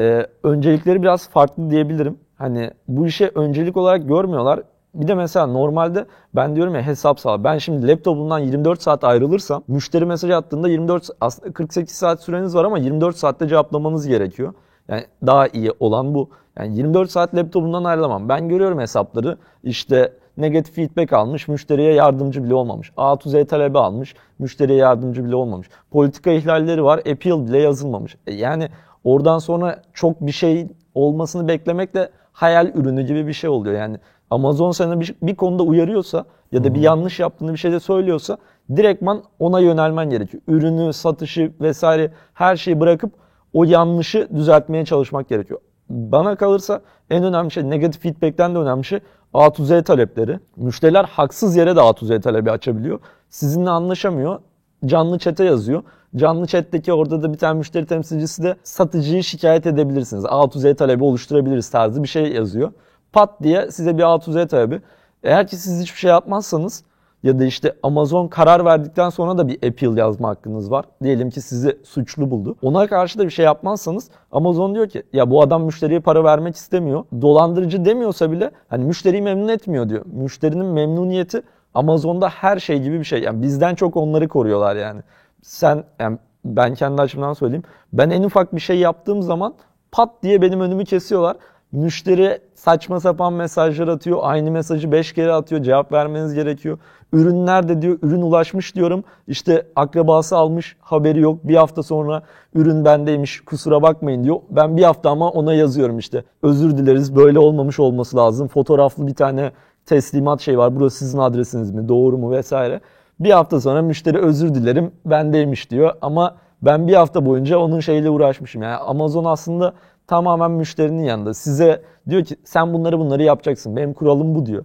e, 0.01 0.27
öncelikleri 0.43 1.03
biraz 1.03 1.29
farklı 1.29 1.71
diyebilirim. 1.71 2.19
Hani 2.37 2.71
bu 2.89 3.07
işe 3.07 3.31
öncelik 3.35 3.77
olarak 3.77 4.09
görmüyorlar. 4.09 4.63
Bir 4.95 5.09
de 5.09 5.15
mesela 5.15 5.47
normalde 5.47 6.07
ben 6.35 6.57
diyorum 6.57 6.75
ya 6.75 6.83
hesap 6.83 7.21
sağ. 7.21 7.45
Ben 7.45 7.59
şimdi 7.59 7.89
laptopumdan 7.89 8.39
24 8.39 8.83
saat 8.83 9.05
ayrılırsam 9.05 9.63
müşteri 9.69 10.05
mesaj 10.05 10.31
attığında 10.31 10.69
24 10.69 11.09
aslında 11.21 11.53
48 11.53 11.95
saat 11.95 12.23
süreniz 12.23 12.55
var 12.55 12.65
ama 12.65 12.79
24 12.79 13.17
saatte 13.17 13.49
cevaplamanız 13.49 14.07
gerekiyor. 14.07 14.55
Yani 14.89 15.05
daha 15.27 15.49
iyi 15.49 15.73
olan 15.81 16.15
bu. 16.15 16.31
Yani 16.59 16.77
24 16.77 17.11
saat 17.11 17.35
laptopumdan 17.35 17.85
ayrılamam. 17.85 18.29
Ben 18.29 18.49
görüyorum 18.49 18.79
hesapları. 18.79 19.37
İşte 19.63 20.13
negatif 20.39 20.75
feedback 20.75 21.13
almış, 21.13 21.49
müşteriye 21.49 21.93
yardımcı 21.95 22.45
bile 22.45 22.55
olmamış. 22.55 22.93
A 22.97 23.17
to 23.17 23.31
Z 23.31 23.47
talebi 23.49 23.79
almış, 23.79 24.15
müşteriye 24.39 24.79
yardımcı 24.79 25.25
bile 25.25 25.37
olmamış. 25.37 25.69
Politika 25.91 26.31
ihlalleri 26.31 26.85
var, 26.85 26.99
appeal 26.99 27.47
bile 27.47 27.59
yazılmamış. 27.59 28.17
E 28.27 28.35
yani 28.35 28.69
oradan 29.05 29.39
sonra 29.39 29.83
çok 29.95 30.21
bir 30.21 30.33
şey 30.33 30.67
olmasını 30.95 31.49
beklemek 31.49 31.95
de 31.95 32.11
hayal 32.33 32.67
ürünü 32.75 33.03
gibi 33.03 33.27
bir 33.27 33.33
şey 33.33 33.51
oluyor. 33.51 33.75
Yani 33.75 33.97
Amazon 34.31 34.71
sana 34.71 35.01
bir, 35.01 35.15
bir 35.23 35.37
konuda 35.37 35.63
uyarıyorsa 35.63 36.25
ya 36.53 36.65
da 36.65 36.75
bir 36.75 36.81
yanlış 36.81 37.21
yaptığını 37.21 37.53
bir 37.53 37.59
şey 37.59 37.73
de 37.73 37.81
söylüyorsa 37.81 38.39
direktman 38.77 39.23
ona 39.39 39.61
yönelmen 39.61 40.11
gerekiyor. 40.11 40.43
Ürünü, 40.49 40.93
satışı 40.93 41.53
vesaire 41.61 42.13
her 42.35 42.57
şeyi 42.57 42.81
bırakıp 42.81 43.13
o 43.53 43.65
yanlışı 43.65 44.29
düzeltmeye 44.35 44.85
çalışmak 44.85 45.29
gerekiyor. 45.29 45.61
Bana 45.89 46.37
kalırsa 46.37 46.81
en 47.11 47.25
önemli 47.25 47.51
şey 47.51 47.71
negatif 47.71 48.03
feedback'ten 48.03 48.55
de 48.55 48.59
önemli 48.59 48.85
şey 48.85 49.01
A 49.35 49.53
to 49.53 49.65
Z 49.65 49.69
talepleri. 49.69 50.39
Müşteriler 50.57 51.05
haksız 51.05 51.57
yere 51.57 51.77
de 51.77 51.81
A 51.81 51.93
to 51.93 52.07
Z 52.07 52.21
talebi 52.21 52.51
açabiliyor. 52.51 53.01
Sizinle 53.31 53.71
anlaşamıyor. 53.71 54.39
Canlı 54.87 55.19
chat'e 55.19 55.45
yazıyor. 55.45 55.83
Canlı 56.17 56.47
chat'teki 56.47 56.93
orada 56.93 57.23
da 57.23 57.33
bir 57.33 57.39
tane 57.39 57.59
müşteri 57.59 57.87
temsilcisi 57.87 58.43
de 58.43 58.57
satıcıyı 58.63 59.25
şikayet 59.25 59.67
edebilirsiniz. 59.67 60.25
A 60.29 60.49
to 60.49 60.59
Z 60.59 60.77
talebi 60.77 61.05
oluşturabiliriz 61.05 61.71
tarzı 61.71 62.03
bir 62.03 62.09
şey 62.09 62.33
yazıyor. 62.33 62.73
Pat 63.13 63.43
diye 63.43 63.71
size 63.71 63.99
bir 63.99 64.15
A 64.15 64.19
to 64.19 64.33
Z 64.33 64.49
talebi. 64.49 64.81
Eğer 65.23 65.47
ki 65.47 65.57
siz 65.57 65.83
hiçbir 65.83 65.99
şey 65.99 66.11
yapmazsanız 66.11 66.85
ya 67.23 67.39
da 67.39 67.45
işte 67.45 67.73
Amazon 67.83 68.29
karar 68.29 68.65
verdikten 68.65 69.11
sonra 69.11 69.39
da 69.39 69.49
bir 69.49 69.69
appeal 69.69 69.97
yazma 69.97 70.29
hakkınız 70.29 70.71
var. 70.71 70.85
Diyelim 71.03 71.31
ki 71.31 71.41
sizi 71.41 71.79
suçlu 71.85 72.31
buldu. 72.31 72.57
Ona 72.63 72.87
karşı 72.87 73.19
da 73.19 73.25
bir 73.25 73.31
şey 73.31 73.45
yapmazsanız 73.45 74.11
Amazon 74.33 74.75
diyor 74.75 74.89
ki 74.89 75.03
ya 75.13 75.31
bu 75.31 75.43
adam 75.43 75.65
müşteriye 75.65 76.01
para 76.01 76.25
vermek 76.25 76.57
istemiyor. 76.57 77.05
Dolandırıcı 77.23 77.85
demiyorsa 77.85 78.33
bile 78.33 78.51
hani 78.69 78.85
müşteriyi 78.85 79.23
memnun 79.23 79.49
etmiyor 79.49 79.89
diyor. 79.89 80.05
Müşterinin 80.07 80.67
memnuniyeti 80.67 81.43
Amazon'da 81.75 82.29
her 82.29 82.59
şey 82.59 82.83
gibi 82.83 82.99
bir 82.99 83.05
şey. 83.05 83.23
Yani 83.23 83.43
bizden 83.43 83.75
çok 83.75 83.97
onları 83.97 84.29
koruyorlar 84.29 84.77
yani. 84.77 85.01
Sen 85.49 85.85
yani 85.99 86.19
ben 86.45 86.75
kendi 86.75 87.03
açımdan 87.03 87.33
söyleyeyim. 87.33 87.63
Ben 87.93 88.11
en 88.11 88.23
ufak 88.23 88.55
bir 88.55 88.61
şey 88.61 88.79
yaptığım 88.79 89.23
zaman 89.23 89.55
pat 89.93 90.11
diye 90.23 90.43
benim 90.43 90.61
önümü 90.61 90.85
kesiyorlar. 90.85 91.37
Müşteri 91.73 92.39
saçma 92.55 93.01
sapan 93.01 93.33
mesajlar 93.33 93.89
atıyor. 93.89 94.19
Aynı 94.23 94.51
mesajı 94.51 94.93
5 94.93 95.13
kere 95.13 95.33
atıyor. 95.33 95.63
Cevap 95.63 95.93
vermeniz 95.93 96.35
gerekiyor. 96.35 96.79
Ürün 97.13 97.47
nerede 97.47 97.83
diyor. 97.83 97.99
Ürün 98.03 98.23
ulaşmış 98.23 98.75
diyorum. 98.75 99.05
İşte 99.29 99.67
akrabası 99.77 100.37
almış 100.37 100.77
haberi 100.81 101.21
yok. 101.21 101.39
Bir 101.45 101.57
hafta 101.57 101.83
sonra 101.83 102.23
ürün 102.55 102.85
bendeymiş 102.85 103.41
kusura 103.41 103.83
bakmayın 103.83 104.25
diyor. 104.25 104.37
Ben 104.51 104.77
bir 104.77 104.83
hafta 104.83 105.11
ama 105.11 105.31
ona 105.31 105.55
yazıyorum 105.55 105.99
işte. 105.99 106.25
Özür 106.43 106.79
dileriz 106.79 107.17
böyle 107.17 107.39
olmamış 107.39 107.81
olması 107.81 108.17
lazım. 108.17 108.49
Fotoğraflı 108.49 109.07
bir 109.07 109.15
tane 109.15 109.53
teslimat 109.87 110.41
şey 110.41 110.59
var. 110.59 110.77
Burası 110.77 110.99
sizin 110.99 111.19
adresiniz 111.19 111.71
mi? 111.71 111.89
Doğru 111.89 112.19
mu 112.19 112.31
vesaire. 112.31 112.81
Bir 113.21 113.31
hafta 113.31 113.61
sonra 113.61 113.83
müşteri 113.83 114.19
özür 114.19 114.55
dilerim 114.55 114.93
bendeymiş 115.05 115.71
diyor. 115.71 115.93
Ama 116.03 116.37
ben 116.63 116.89
bir 116.89 116.95
hafta 116.95 117.27
boyunca 117.27 117.59
onun 117.59 117.81
şeyle 117.81 118.11
uğraşmışım. 118.11 118.63
Yani 118.63 118.77
Amazon 118.77 119.25
aslında 119.25 119.73
tamamen 120.07 120.51
müşterinin 120.51 121.03
yanında. 121.03 121.35
Size 121.35 121.83
diyor 122.09 122.25
ki 122.25 122.37
sen 122.45 122.73
bunları 122.75 122.99
bunları 122.99 123.23
yapacaksın. 123.23 123.77
Benim 123.77 123.95
kuralım 123.95 124.35
bu 124.35 124.47
diyor. 124.47 124.65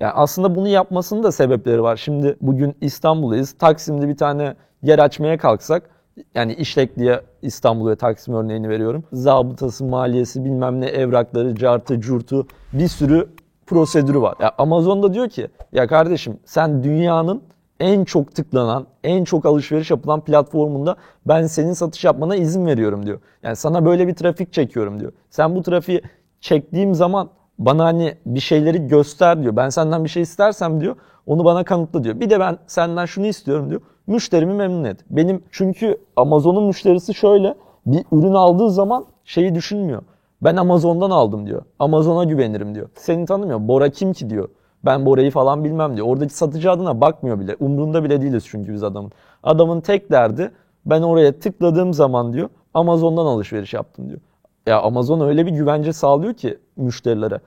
Yani 0.00 0.12
aslında 0.12 0.54
bunu 0.54 0.68
yapmasının 0.68 1.22
da 1.22 1.32
sebepleri 1.32 1.82
var. 1.82 1.96
Şimdi 1.96 2.36
bugün 2.40 2.74
İstanbul'dayız. 2.80 3.52
Taksim'de 3.52 4.08
bir 4.08 4.16
tane 4.16 4.54
yer 4.82 4.98
açmaya 4.98 5.38
kalksak 5.38 5.90
yani 6.34 6.54
işlek 6.54 6.98
diye 6.98 7.20
İstanbul 7.42 7.90
ve 7.90 7.96
Taksim 7.96 8.34
örneğini 8.34 8.68
veriyorum. 8.68 9.04
Zabıtası, 9.12 9.84
maliyesi, 9.84 10.44
bilmem 10.44 10.80
ne 10.80 10.86
evrakları, 10.86 11.54
cartı, 11.54 12.00
curtu 12.00 12.46
bir 12.72 12.88
sürü 12.88 13.28
prosedürü 13.66 14.20
var. 14.20 14.34
Ya 14.40 14.52
Amazon'da 14.58 15.14
diyor 15.14 15.28
ki 15.28 15.48
ya 15.72 15.86
kardeşim 15.86 16.38
sen 16.44 16.84
dünyanın 16.84 17.42
en 17.82 18.04
çok 18.04 18.34
tıklanan, 18.34 18.86
en 19.04 19.24
çok 19.24 19.46
alışveriş 19.46 19.90
yapılan 19.90 20.20
platformunda 20.20 20.96
ben 21.26 21.46
senin 21.46 21.72
satış 21.72 22.04
yapmana 22.04 22.36
izin 22.36 22.66
veriyorum 22.66 23.06
diyor. 23.06 23.20
Yani 23.42 23.56
sana 23.56 23.84
böyle 23.84 24.08
bir 24.08 24.14
trafik 24.14 24.52
çekiyorum 24.52 25.00
diyor. 25.00 25.12
Sen 25.30 25.54
bu 25.54 25.62
trafiği 25.62 26.02
çektiğim 26.40 26.94
zaman 26.94 27.28
bana 27.58 27.84
hani 27.84 28.14
bir 28.26 28.40
şeyleri 28.40 28.88
göster 28.88 29.42
diyor. 29.42 29.56
Ben 29.56 29.68
senden 29.68 30.04
bir 30.04 30.08
şey 30.08 30.22
istersem 30.22 30.80
diyor 30.80 30.96
onu 31.26 31.44
bana 31.44 31.64
kanıtla 31.64 32.04
diyor. 32.04 32.20
Bir 32.20 32.30
de 32.30 32.40
ben 32.40 32.58
senden 32.66 33.06
şunu 33.06 33.26
istiyorum 33.26 33.70
diyor. 33.70 33.80
Müşterimi 34.06 34.54
memnun 34.54 34.84
et. 34.84 35.00
Benim 35.10 35.42
çünkü 35.50 35.98
Amazon'un 36.16 36.64
müşterisi 36.64 37.14
şöyle 37.14 37.54
bir 37.86 38.04
ürün 38.12 38.34
aldığı 38.34 38.70
zaman 38.70 39.04
şeyi 39.24 39.54
düşünmüyor. 39.54 40.02
Ben 40.42 40.56
Amazon'dan 40.56 41.10
aldım 41.10 41.46
diyor. 41.46 41.62
Amazon'a 41.78 42.24
güvenirim 42.24 42.74
diyor. 42.74 42.88
Seni 42.94 43.26
tanımıyor. 43.26 43.68
Bora 43.68 43.88
kim 43.88 44.12
ki 44.12 44.30
diyor. 44.30 44.48
Ben 44.84 45.06
Bora'yı 45.06 45.30
falan 45.30 45.64
bilmem 45.64 45.96
diyor. 45.96 46.06
Oradaki 46.06 46.34
satıcı 46.34 46.70
adına 46.70 47.00
bakmıyor 47.00 47.40
bile. 47.40 47.56
Umrunda 47.60 48.04
bile 48.04 48.20
değiliz 48.20 48.44
çünkü 48.46 48.72
biz 48.72 48.82
adamın. 48.82 49.12
Adamın 49.42 49.80
tek 49.80 50.10
derdi 50.10 50.50
ben 50.86 51.02
oraya 51.02 51.38
tıkladığım 51.38 51.94
zaman 51.94 52.32
diyor 52.32 52.48
Amazon'dan 52.74 53.26
alışveriş 53.26 53.74
yaptım 53.74 54.08
diyor. 54.08 54.20
Ya 54.66 54.80
Amazon 54.80 55.20
öyle 55.20 55.46
bir 55.46 55.50
güvence 55.50 55.92
sağlıyor 55.92 56.34
ki 56.34 56.58
müşterilere. 56.76 57.40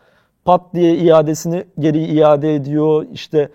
Pat 0.45 0.61
diye 0.73 0.97
iadesini 0.97 1.65
geri 1.79 2.03
iade 2.03 2.55
ediyor. 2.55 3.05
İşte 3.11 3.49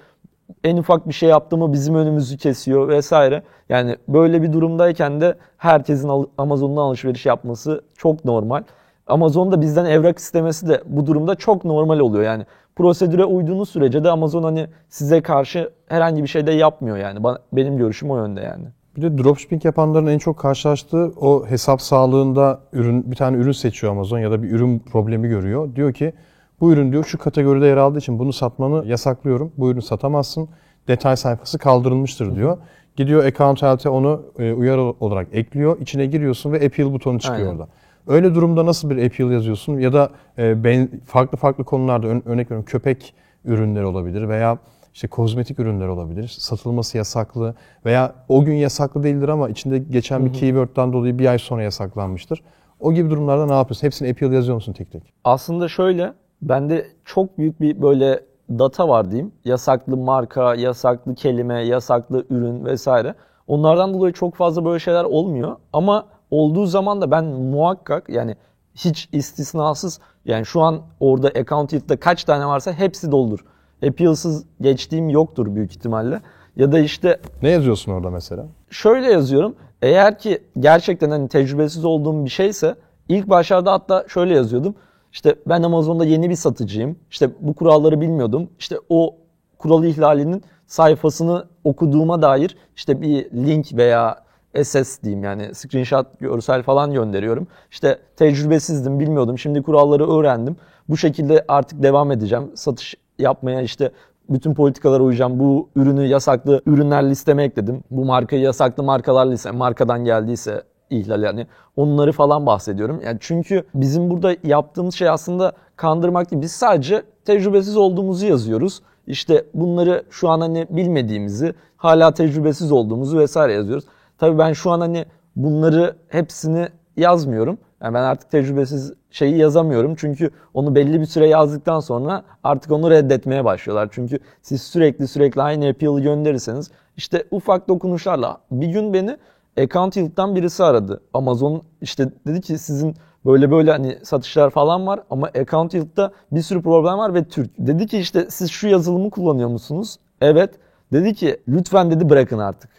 en 0.64 0.77
ufak 0.77 1.09
bir 1.09 1.12
şey 1.12 1.29
yaptığımı 1.29 1.73
bizim 1.73 1.95
önümüzü 1.95 2.37
kesiyor 2.38 2.88
vesaire. 2.88 3.43
Yani 3.69 3.97
böyle 4.09 4.43
bir 4.43 4.53
durumdayken 4.53 5.21
de 5.21 5.35
herkesin 5.57 6.27
Amazon'dan 6.38 6.83
alışveriş 6.83 7.27
yapması 7.27 7.85
çok 7.97 8.25
normal. 8.25 8.62
Amazon'da 9.07 9.61
bizden 9.61 9.85
evrak 9.85 10.19
istemesi 10.19 10.69
de 10.69 10.83
bu 10.87 11.07
durumda 11.07 11.35
çok 11.35 11.64
normal 11.64 11.99
oluyor. 11.99 12.25
Yani 12.25 12.47
prosedüre 12.81 13.25
uyduğunuz 13.25 13.69
sürece 13.69 14.05
de 14.05 14.11
Amazon 14.11 14.43
hani 14.43 14.66
size 14.88 15.21
karşı 15.21 15.71
herhangi 15.87 16.23
bir 16.23 16.29
şey 16.29 16.47
de 16.47 16.53
yapmıyor 16.53 16.97
yani. 16.97 17.19
Benim 17.53 17.77
görüşüm 17.77 18.11
o 18.11 18.16
yönde 18.16 18.40
yani. 18.40 18.64
Bir 18.97 19.03
de 19.03 19.19
dropshipping 19.19 19.64
yapanların 19.64 20.07
en 20.07 20.19
çok 20.19 20.38
karşılaştığı 20.38 21.12
o 21.21 21.47
hesap 21.47 21.83
sağlığında 21.83 22.61
ürün 22.73 23.11
bir 23.11 23.16
tane 23.16 23.37
ürün 23.37 23.53
seçiyor 23.53 23.93
Amazon 23.93 24.19
ya 24.19 24.31
da 24.31 24.43
bir 24.43 24.51
ürün 24.51 24.79
problemi 24.79 25.29
görüyor. 25.29 25.77
Diyor 25.77 25.93
ki 25.93 26.12
bu 26.61 26.73
ürün 26.73 26.93
diyor 26.93 27.05
şu 27.05 27.19
kategoride 27.19 27.66
yer 27.66 27.77
aldığı 27.77 27.99
için 27.99 28.19
bunu 28.19 28.33
satmanı 28.33 28.87
yasaklıyorum. 28.87 29.53
Bu 29.59 29.71
ürünü 29.71 29.83
satamazsın. 29.83 30.49
Detay 30.88 31.16
sayfası 31.16 31.59
kaldırılmıştır 31.59 32.37
diyor. 32.37 32.59
Gidiyor 32.97 33.25
account 33.25 33.62
health'e 33.62 33.88
onu 33.88 34.23
e, 34.38 34.53
uyarı 34.53 34.83
olarak 34.83 35.29
ekliyor. 35.33 35.81
İçine 35.81 36.07
giriyorsun 36.07 36.53
ve 36.53 36.57
appeal 36.66 36.93
butonu 36.93 37.19
çıkıyor 37.19 37.49
Aynen. 37.49 37.59
orada. 37.59 37.69
Öyle 38.07 38.35
durumda 38.35 38.67
nasıl 38.67 38.91
bir 38.91 39.07
appeal 39.07 39.31
yazıyorsun 39.31 39.79
ya 39.79 39.93
da 39.93 40.11
e, 40.39 40.65
ben, 40.65 40.89
farklı 41.07 41.39
farklı 41.39 41.65
konularda 41.65 42.07
ör- 42.07 42.23
örnek 42.27 42.47
veriyorum 42.47 42.65
köpek 42.65 43.15
ürünleri 43.45 43.85
olabilir 43.85 44.29
veya 44.29 44.59
işte 44.95 45.09
kozmetik 45.09 45.59
ürünler 45.59 45.87
olabilir. 45.89 46.29
Satılması 46.39 46.97
yasaklı 46.99 47.55
veya 47.85 48.15
o 48.29 48.45
gün 48.45 48.55
yasaklı 48.55 49.03
değildir 49.03 49.29
ama 49.29 49.49
içinde 49.49 49.79
geçen 49.79 50.27
bir 50.27 50.33
keyword'dan 50.33 50.93
dolayı 50.93 51.19
bir 51.19 51.27
ay 51.27 51.39
sonra 51.39 51.63
yasaklanmıştır. 51.63 52.43
O 52.81 52.93
gibi 52.93 53.11
durumlarda 53.11 53.47
ne 53.47 53.53
yapıyorsun? 53.53 53.87
Hepsini 53.87 54.11
appeal 54.11 54.33
yazıyor 54.33 54.55
musun 54.55 54.73
tek 54.73 54.93
tek? 54.93 55.03
Aslında 55.25 55.69
şöyle 55.69 56.13
bende 56.43 56.87
çok 57.05 57.39
büyük 57.39 57.61
bir 57.61 57.83
böyle 57.83 58.21
data 58.51 58.89
var 58.89 59.11
diyeyim. 59.11 59.33
Yasaklı 59.45 59.97
marka, 59.97 60.55
yasaklı 60.55 61.15
kelime, 61.15 61.65
yasaklı 61.67 62.27
ürün 62.31 62.65
vesaire. 62.65 63.15
Onlardan 63.47 63.95
dolayı 63.95 64.13
çok 64.13 64.35
fazla 64.35 64.65
böyle 64.65 64.79
şeyler 64.79 65.05
olmuyor. 65.05 65.57
Ama 65.73 66.07
olduğu 66.31 66.66
zaman 66.66 67.01
da 67.01 67.11
ben 67.11 67.25
muhakkak 67.25 68.09
yani 68.09 68.37
hiç 68.75 69.09
istisnasız 69.12 70.01
yani 70.25 70.47
şu 70.47 70.61
an 70.61 70.81
orada 71.01 71.29
account 71.29 71.73
yield'da 71.73 71.97
kaç 71.97 72.25
tane 72.25 72.47
varsa 72.47 72.73
hepsi 72.73 73.12
doldur. 73.12 73.45
Appeal'sız 73.88 74.45
geçtiğim 74.61 75.09
yoktur 75.09 75.55
büyük 75.55 75.71
ihtimalle. 75.71 76.21
Ya 76.57 76.73
da 76.73 76.79
işte 76.79 77.21
Ne 77.43 77.49
yazıyorsun 77.51 77.93
orada 77.93 78.11
mesela? 78.11 78.47
şöyle 78.71 79.12
yazıyorum. 79.12 79.55
Eğer 79.83 80.19
ki 80.19 80.43
gerçekten 80.59 81.11
hani 81.11 81.29
tecrübesiz 81.29 81.85
olduğum 81.85 82.25
bir 82.25 82.31
şeyse 82.31 82.75
ilk 83.09 83.29
başlarda 83.29 83.73
hatta 83.73 84.05
şöyle 84.09 84.35
yazıyordum. 84.35 84.75
İşte 85.12 85.35
ben 85.47 85.62
Amazon'da 85.62 86.05
yeni 86.05 86.31
bir 86.31 86.35
satıcıyım. 86.35 86.97
İşte 87.11 87.31
bu 87.40 87.55
kuralları 87.55 88.01
bilmiyordum. 88.01 88.51
İşte 88.59 88.77
o 88.88 89.16
kural 89.59 89.85
ihlalinin 89.85 90.43
sayfasını 90.66 91.45
okuduğuma 91.64 92.23
dair 92.23 92.57
işte 92.77 93.01
bir 93.03 93.31
link 93.31 93.77
veya 93.77 94.16
SS 94.63 95.03
diyeyim 95.03 95.25
yani 95.25 95.55
screenshot 95.55 96.07
görsel 96.21 96.63
falan 96.63 96.93
gönderiyorum. 96.93 97.47
İşte 97.71 97.99
tecrübesizdim 98.17 99.01
bilmiyordum 99.01 99.39
şimdi 99.39 99.63
kuralları 99.63 100.11
öğrendim. 100.11 100.57
Bu 100.89 100.97
şekilde 100.97 101.45
artık 101.49 101.83
devam 101.83 102.13
edeceğim. 102.13 102.51
Satış 102.55 102.95
yapmaya 103.19 103.63
işte 103.63 103.91
bütün 104.31 104.55
politikalara 104.55 105.03
uyacağım. 105.03 105.39
Bu 105.39 105.69
ürünü 105.77 106.07
yasaklı 106.07 106.63
ürünler 106.67 107.11
listeme 107.11 107.45
ekledim. 107.45 107.83
Bu 107.91 108.05
markayı 108.05 108.43
yasaklı 108.43 108.83
markalar 108.83 109.27
liste, 109.27 109.51
markadan 109.51 110.05
geldiyse 110.05 110.63
ihlal 110.91 111.23
yani 111.23 111.47
onları 111.77 112.13
falan 112.13 112.47
bahsediyorum. 112.47 113.01
Yani 113.05 113.19
çünkü 113.21 113.65
bizim 113.75 114.11
burada 114.11 114.37
yaptığımız 114.45 114.95
şey 114.95 115.09
aslında 115.09 115.53
kandırmak 115.77 116.31
değil. 116.31 116.43
Biz 116.43 116.53
sadece 116.53 117.03
tecrübesiz 117.25 117.77
olduğumuzu 117.77 118.27
yazıyoruz. 118.27 118.83
İşte 119.07 119.45
bunları 119.55 120.05
şu 120.11 120.29
an 120.29 120.41
hani 120.41 120.67
bilmediğimizi, 120.71 121.55
hala 121.77 122.15
tecrübesiz 122.15 122.73
olduğumuzu 122.73 123.19
vesaire 123.19 123.53
yazıyoruz. 123.53 123.85
Tabii 124.20 124.38
ben 124.38 124.52
şu 124.52 124.70
an 124.70 124.80
hani 124.80 125.04
bunları 125.37 125.96
hepsini 126.09 126.68
yazmıyorum. 126.96 127.59
Yani 127.83 127.94
ben 127.94 128.02
artık 128.02 128.30
tecrübesiz 128.30 128.92
şeyi 129.11 129.37
yazamıyorum. 129.37 129.94
Çünkü 129.94 130.30
onu 130.54 130.74
belli 130.74 131.00
bir 131.00 131.06
süre 131.06 131.28
yazdıktan 131.28 131.80
sonra 131.80 132.22
artık 132.44 132.72
onu 132.72 132.90
reddetmeye 132.90 133.44
başlıyorlar. 133.44 133.88
Çünkü 133.92 134.18
siz 134.42 134.62
sürekli 134.62 135.09
sürekli 135.09 135.42
aynı 135.42 135.68
appeal'ı 135.68 136.00
gönderirseniz 136.00 136.70
işte 136.96 137.24
ufak 137.30 137.68
dokunuşlarla 137.68 138.38
bir 138.50 138.68
gün 138.68 138.94
beni 138.94 139.16
Account 139.61 139.96
Yield'dan 139.96 140.35
birisi 140.37 140.64
aradı. 140.64 141.00
Amazon 141.14 141.62
işte 141.80 142.12
dedi 142.26 142.40
ki 142.40 142.59
sizin 142.59 142.96
böyle 143.26 143.50
böyle 143.50 143.70
hani 143.72 143.98
satışlar 144.02 144.50
falan 144.50 144.87
var 144.87 145.00
ama 145.11 145.26
Account 145.26 145.74
Yield'da 145.74 146.12
bir 146.33 146.42
sürü 146.42 146.62
problem 146.62 146.98
var 146.98 147.14
ve 147.14 147.24
Türk. 147.24 147.50
Dedi 147.59 147.87
ki 147.87 147.98
işte 147.98 148.26
siz 148.30 148.50
şu 148.50 148.68
yazılımı 148.68 149.11
kullanıyor 149.11 149.48
musunuz? 149.48 149.96
Evet. 150.20 150.50
Dedi 150.92 151.14
ki 151.14 151.40
lütfen 151.48 151.90
dedi 151.90 152.11
bırakın 152.11 152.38
artık. 152.38 152.70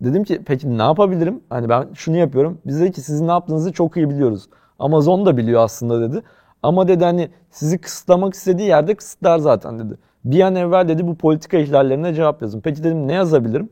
Dedim 0.00 0.24
ki 0.24 0.42
peki 0.46 0.78
ne 0.78 0.82
yapabilirim? 0.82 1.40
Hani 1.50 1.68
ben 1.68 1.88
şunu 1.94 2.16
yapıyorum. 2.16 2.58
Biz 2.66 2.80
dedi 2.80 2.92
ki 2.92 3.00
sizin 3.00 3.26
ne 3.26 3.30
yaptığınızı 3.30 3.72
çok 3.72 3.96
iyi 3.96 4.10
biliyoruz. 4.10 4.48
Amazon 4.78 5.26
da 5.26 5.36
biliyor 5.36 5.60
aslında 5.62 6.00
dedi. 6.00 6.22
Ama 6.62 6.88
dedi 6.88 7.04
hani 7.04 7.28
sizi 7.50 7.78
kısıtlamak 7.78 8.34
istediği 8.34 8.68
yerde 8.68 8.94
kısıtlar 8.94 9.38
zaten 9.38 9.78
dedi. 9.78 9.98
Bir 10.24 10.40
an 10.40 10.54
evvel 10.54 10.88
dedi 10.88 11.06
bu 11.06 11.14
politika 11.14 11.58
ihlallerine 11.58 12.14
cevap 12.14 12.42
yazın. 12.42 12.60
Peki 12.60 12.84
dedim 12.84 13.08
ne 13.08 13.12
yazabilirim? 13.12 13.68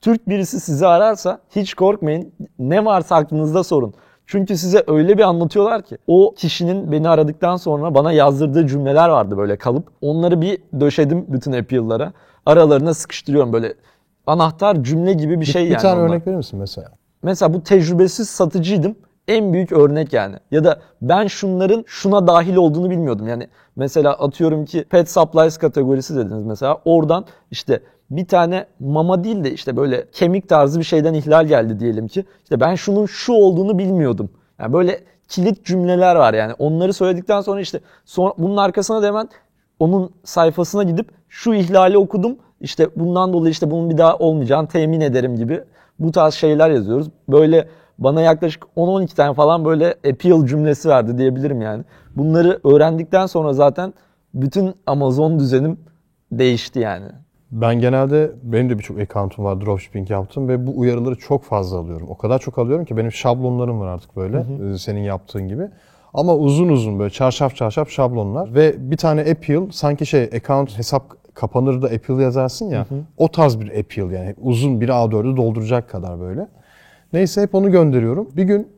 Türk 0.00 0.28
birisi 0.28 0.60
sizi 0.60 0.86
ararsa 0.86 1.38
hiç 1.50 1.74
korkmayın. 1.74 2.32
Ne 2.58 2.84
varsa 2.84 3.16
aklınızda 3.16 3.64
sorun. 3.64 3.94
Çünkü 4.26 4.56
size 4.56 4.84
öyle 4.86 5.18
bir 5.18 5.22
anlatıyorlar 5.22 5.82
ki 5.82 5.98
o 6.06 6.34
kişinin 6.36 6.92
beni 6.92 7.08
aradıktan 7.08 7.56
sonra 7.56 7.94
bana 7.94 8.12
yazdırdığı 8.12 8.66
cümleler 8.66 9.08
vardı 9.08 9.36
böyle 9.36 9.56
kalıp. 9.56 9.88
Onları 10.00 10.40
bir 10.40 10.58
döşedim 10.80 11.24
bütün 11.28 11.52
appeal'lara. 11.52 12.12
Aralarına 12.46 12.94
sıkıştırıyorum 12.94 13.52
böyle 13.52 13.74
anahtar 14.26 14.82
cümle 14.82 15.12
gibi 15.12 15.40
bir 15.40 15.46
şey 15.46 15.64
bir 15.64 15.70
yani. 15.70 15.82
tane 15.82 16.00
onlar. 16.00 16.08
örnek 16.08 16.26
verir 16.26 16.36
misin 16.36 16.58
mesela? 16.58 16.88
Mesela 17.22 17.54
bu 17.54 17.62
tecrübesiz 17.62 18.28
satıcıydım. 18.28 18.96
En 19.28 19.52
büyük 19.52 19.72
örnek 19.72 20.12
yani. 20.12 20.36
Ya 20.50 20.64
da 20.64 20.80
ben 21.02 21.26
şunların 21.26 21.84
şuna 21.86 22.26
dahil 22.26 22.56
olduğunu 22.56 22.90
bilmiyordum. 22.90 23.28
Yani 23.28 23.48
mesela 23.76 24.12
atıyorum 24.12 24.64
ki 24.64 24.84
pet 24.90 25.10
supplies 25.10 25.56
kategorisi 25.58 26.16
dediniz 26.16 26.44
mesela. 26.44 26.80
Oradan 26.84 27.24
işte 27.50 27.80
bir 28.10 28.26
tane 28.26 28.66
mama 28.80 29.24
değil 29.24 29.44
de 29.44 29.52
işte 29.52 29.76
böyle 29.76 30.06
kemik 30.12 30.48
tarzı 30.48 30.78
bir 30.78 30.84
şeyden 30.84 31.14
ihlal 31.14 31.46
geldi 31.46 31.80
diyelim 31.80 32.08
ki. 32.08 32.24
İşte 32.42 32.60
ben 32.60 32.74
şunun 32.74 33.06
şu 33.06 33.32
olduğunu 33.32 33.78
bilmiyordum. 33.78 34.30
Yani 34.60 34.72
böyle 34.72 35.00
kilit 35.28 35.64
cümleler 35.64 36.16
var 36.16 36.34
yani. 36.34 36.52
Onları 36.58 36.92
söyledikten 36.92 37.40
sonra 37.40 37.60
işte 37.60 37.80
sonra 38.04 38.34
bunun 38.38 38.56
arkasına 38.56 39.02
da 39.02 39.06
hemen 39.06 39.28
onun 39.78 40.10
sayfasına 40.24 40.82
gidip 40.82 41.10
şu 41.28 41.54
ihlali 41.54 41.98
okudum. 41.98 42.36
İşte 42.60 42.88
bundan 42.96 43.32
dolayı 43.32 43.52
işte 43.52 43.70
bunun 43.70 43.90
bir 43.90 43.98
daha 43.98 44.16
olmayacağını 44.16 44.68
temin 44.68 45.00
ederim 45.00 45.36
gibi 45.36 45.60
bu 45.98 46.12
tarz 46.12 46.34
şeyler 46.34 46.70
yazıyoruz. 46.70 47.10
Böyle 47.28 47.68
bana 47.98 48.20
yaklaşık 48.20 48.64
10-12 48.76 49.14
tane 49.14 49.34
falan 49.34 49.64
böyle 49.64 49.94
appeal 50.12 50.46
cümlesi 50.46 50.88
verdi 50.88 51.18
diyebilirim 51.18 51.62
yani. 51.62 51.84
Bunları 52.16 52.60
öğrendikten 52.64 53.26
sonra 53.26 53.52
zaten 53.52 53.94
bütün 54.34 54.74
Amazon 54.86 55.38
düzenim 55.38 55.80
değişti 56.32 56.78
yani. 56.78 57.06
Ben 57.50 57.80
genelde 57.80 58.32
benim 58.42 58.70
de 58.70 58.78
birçok 58.78 58.98
account'um 59.00 59.44
var 59.44 59.60
dropshipping 59.60 60.10
yaptım 60.10 60.48
ve 60.48 60.66
bu 60.66 60.78
uyarıları 60.78 61.14
çok 61.14 61.44
fazla 61.44 61.78
alıyorum. 61.78 62.06
O 62.10 62.16
kadar 62.16 62.38
çok 62.38 62.58
alıyorum 62.58 62.84
ki 62.84 62.96
benim 62.96 63.12
şablonlarım 63.12 63.80
var 63.80 63.86
artık 63.86 64.16
böyle 64.16 64.44
e, 64.72 64.78
senin 64.78 65.00
yaptığın 65.00 65.48
gibi. 65.48 65.68
Ama 66.14 66.36
uzun 66.36 66.68
uzun 66.68 66.98
böyle 66.98 67.10
çarşaf 67.10 67.56
çarşaf 67.56 67.90
şablonlar 67.90 68.54
ve 68.54 68.90
bir 68.90 68.96
tane 68.96 69.20
appeal 69.20 69.70
sanki 69.70 70.06
şey 70.06 70.24
account 70.24 70.78
hesap 70.78 71.02
kapanır 71.36 71.82
da 71.82 71.86
appeal 71.86 72.20
yazarsın 72.20 72.70
ya 72.70 72.86
o 73.16 73.28
tarz 73.28 73.60
bir 73.60 73.78
appeal 73.78 74.10
yani 74.10 74.34
uzun 74.40 74.80
bir 74.80 74.88
A4'ü 74.88 75.36
dolduracak 75.36 75.90
kadar 75.90 76.20
böyle. 76.20 76.48
Neyse 77.12 77.42
hep 77.42 77.54
onu 77.54 77.70
gönderiyorum. 77.70 78.28
Bir 78.36 78.42
gün 78.44 78.68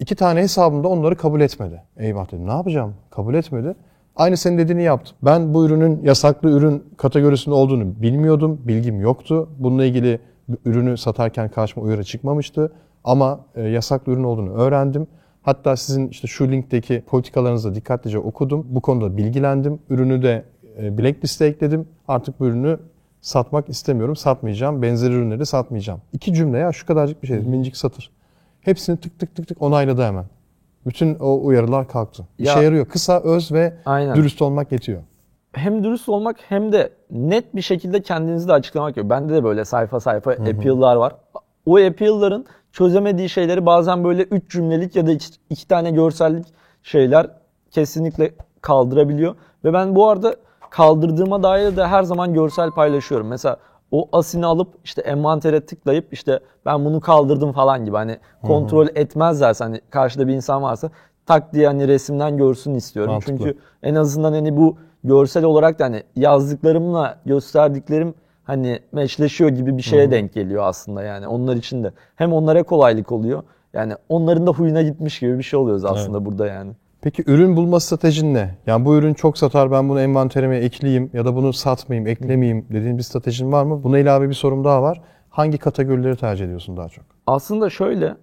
iki 0.00 0.14
tane 0.14 0.40
hesabımda 0.40 0.88
onları 0.88 1.16
kabul 1.16 1.40
etmedi. 1.40 1.82
Eyvah 1.96 2.32
dedim 2.32 2.46
ne 2.46 2.52
yapacağım? 2.52 2.94
Kabul 3.10 3.34
etmedi. 3.34 3.74
Aynı 4.16 4.36
senin 4.36 4.58
dediğini 4.58 4.82
yaptım. 4.82 5.16
Ben 5.22 5.54
bu 5.54 5.66
ürünün 5.66 6.00
yasaklı 6.02 6.50
ürün 6.50 6.84
kategorisinde 6.96 7.54
olduğunu 7.54 8.02
bilmiyordum. 8.02 8.60
Bilgim 8.64 9.00
yoktu. 9.00 9.48
Bununla 9.58 9.84
ilgili 9.84 10.20
ürünü 10.64 10.96
satarken 10.98 11.48
karşıma 11.48 11.86
uyarı 11.86 12.04
çıkmamıştı. 12.04 12.72
Ama 13.04 13.40
e, 13.54 13.62
yasaklı 13.62 14.12
ürün 14.12 14.24
olduğunu 14.24 14.52
öğrendim. 14.52 15.06
Hatta 15.42 15.76
sizin 15.76 16.08
işte 16.08 16.28
şu 16.28 16.50
linkteki 16.50 17.02
politikalarınızı 17.06 17.74
dikkatlice 17.74 18.18
okudum. 18.18 18.66
Bu 18.68 18.80
konuda 18.80 19.16
bilgilendim. 19.16 19.78
Ürünü 19.90 20.22
de 20.22 20.44
blacklist'e 20.78 21.46
ekledim. 21.46 21.88
Artık 22.08 22.40
bu 22.40 22.46
ürünü 22.46 22.78
satmak 23.20 23.68
istemiyorum. 23.68 24.16
Satmayacağım. 24.16 24.82
Benzer 24.82 25.10
ürünleri 25.10 25.46
satmayacağım. 25.46 26.00
İki 26.12 26.34
cümle 26.34 26.58
ya 26.58 26.72
şu 26.72 26.86
kadarcık 26.86 27.22
bir 27.22 27.28
şey. 27.28 27.38
Minicik 27.38 27.76
satır. 27.76 28.10
Hepsini 28.60 28.96
tık 28.96 29.18
tık 29.18 29.34
tık 29.36 29.48
tık 29.48 29.62
onayladı 29.62 30.02
hemen. 30.02 30.24
Bütün 30.86 31.14
o 31.20 31.44
uyarılar 31.44 31.88
kalktı. 31.88 32.26
Ya- 32.38 32.52
İşe 32.52 32.62
yarıyor. 32.62 32.86
Kısa, 32.86 33.20
öz 33.20 33.52
ve 33.52 33.74
Aynen. 33.86 34.14
dürüst 34.16 34.42
olmak 34.42 34.72
yetiyor. 34.72 35.02
hem 35.52 35.84
dürüst 35.84 36.08
olmak 36.08 36.36
hem 36.48 36.72
de 36.72 36.90
net 37.10 37.54
bir 37.56 37.62
şekilde 37.62 38.02
kendinizi 38.02 38.48
de 38.48 38.52
açıklamak 38.52 38.94
gerekiyor. 38.94 39.10
Bende 39.20 39.34
de 39.34 39.44
böyle 39.44 39.64
sayfa 39.64 40.00
sayfa 40.00 40.30
appeal'lar 40.30 40.96
var. 40.96 41.14
O 41.66 41.78
appeal'ların 41.78 42.46
çözemediği 42.72 43.28
şeyleri 43.28 43.66
bazen 43.66 44.04
böyle 44.04 44.22
3 44.22 44.50
cümlelik 44.50 44.96
ya 44.96 45.06
da 45.06 45.10
2 45.50 45.68
tane 45.68 45.90
görsellik 45.90 46.46
şeyler 46.82 47.26
kesinlikle 47.70 48.30
kaldırabiliyor. 48.60 49.34
Ve 49.64 49.72
ben 49.72 49.94
bu 49.94 50.08
arada 50.08 50.36
kaldırdığıma 50.74 51.42
dair 51.42 51.76
de 51.76 51.86
her 51.86 52.02
zaman 52.02 52.34
görsel 52.34 52.70
paylaşıyorum. 52.70 53.26
Mesela 53.26 53.56
o 53.90 54.08
asini 54.12 54.46
alıp 54.46 54.68
işte 54.84 55.02
envantere 55.02 55.60
tıklayıp 55.60 56.12
işte 56.12 56.40
ben 56.66 56.84
bunu 56.84 57.00
kaldırdım 57.00 57.52
falan 57.52 57.84
gibi 57.84 57.96
hani 57.96 58.18
kontrol 58.42 58.86
etmezlerse 58.94 59.64
hani 59.64 59.80
karşıda 59.90 60.28
bir 60.28 60.34
insan 60.34 60.62
varsa 60.62 60.90
tak 61.26 61.52
diye 61.52 61.66
hani 61.66 61.88
resimden 61.88 62.36
görsün 62.36 62.74
istiyorum. 62.74 63.12
Mantıklı. 63.12 63.38
Çünkü 63.38 63.58
en 63.82 63.94
azından 63.94 64.32
hani 64.32 64.56
bu 64.56 64.76
görsel 65.04 65.44
olarak 65.44 65.78
da 65.78 65.84
hani 65.84 66.02
yazdıklarımla 66.16 67.18
gösterdiklerim 67.26 68.14
hani 68.44 68.80
meşleşiyor 68.92 69.50
gibi 69.50 69.76
bir 69.76 69.82
şeye 69.82 70.10
denk 70.10 70.32
geliyor 70.32 70.62
aslında 70.66 71.02
yani 71.02 71.28
onlar 71.28 71.56
için 71.56 71.84
de. 71.84 71.92
Hem 72.16 72.32
onlara 72.32 72.62
kolaylık 72.62 73.12
oluyor. 73.12 73.42
Yani 73.72 73.94
onların 74.08 74.46
da 74.46 74.50
huyuna 74.50 74.82
gitmiş 74.82 75.18
gibi 75.20 75.38
bir 75.38 75.42
şey 75.42 75.58
oluyoruz 75.58 75.84
aslında 75.84 76.24
burada 76.24 76.46
yani. 76.46 76.72
Peki 77.04 77.24
ürün 77.26 77.56
bulma 77.56 77.80
stratejin 77.80 78.34
ne? 78.34 78.54
Yani 78.66 78.84
bu 78.84 78.96
ürün 78.96 79.14
çok 79.14 79.38
satar 79.38 79.70
ben 79.70 79.88
bunu 79.88 80.00
envanterime 80.00 80.56
ekleyeyim 80.56 81.10
ya 81.12 81.24
da 81.24 81.36
bunu 81.36 81.52
satmayayım, 81.52 82.08
eklemeyeyim 82.08 82.66
dediğin 82.72 82.98
bir 82.98 83.02
stratejin 83.02 83.52
var 83.52 83.64
mı? 83.64 83.82
Buna 83.82 83.98
ilave 83.98 84.28
bir 84.28 84.34
sorum 84.34 84.64
daha 84.64 84.82
var. 84.82 85.00
Hangi 85.30 85.58
kategorileri 85.58 86.16
tercih 86.16 86.44
ediyorsun 86.44 86.76
daha 86.76 86.88
çok? 86.88 87.04
Aslında 87.26 87.70
şöyle 87.70 88.16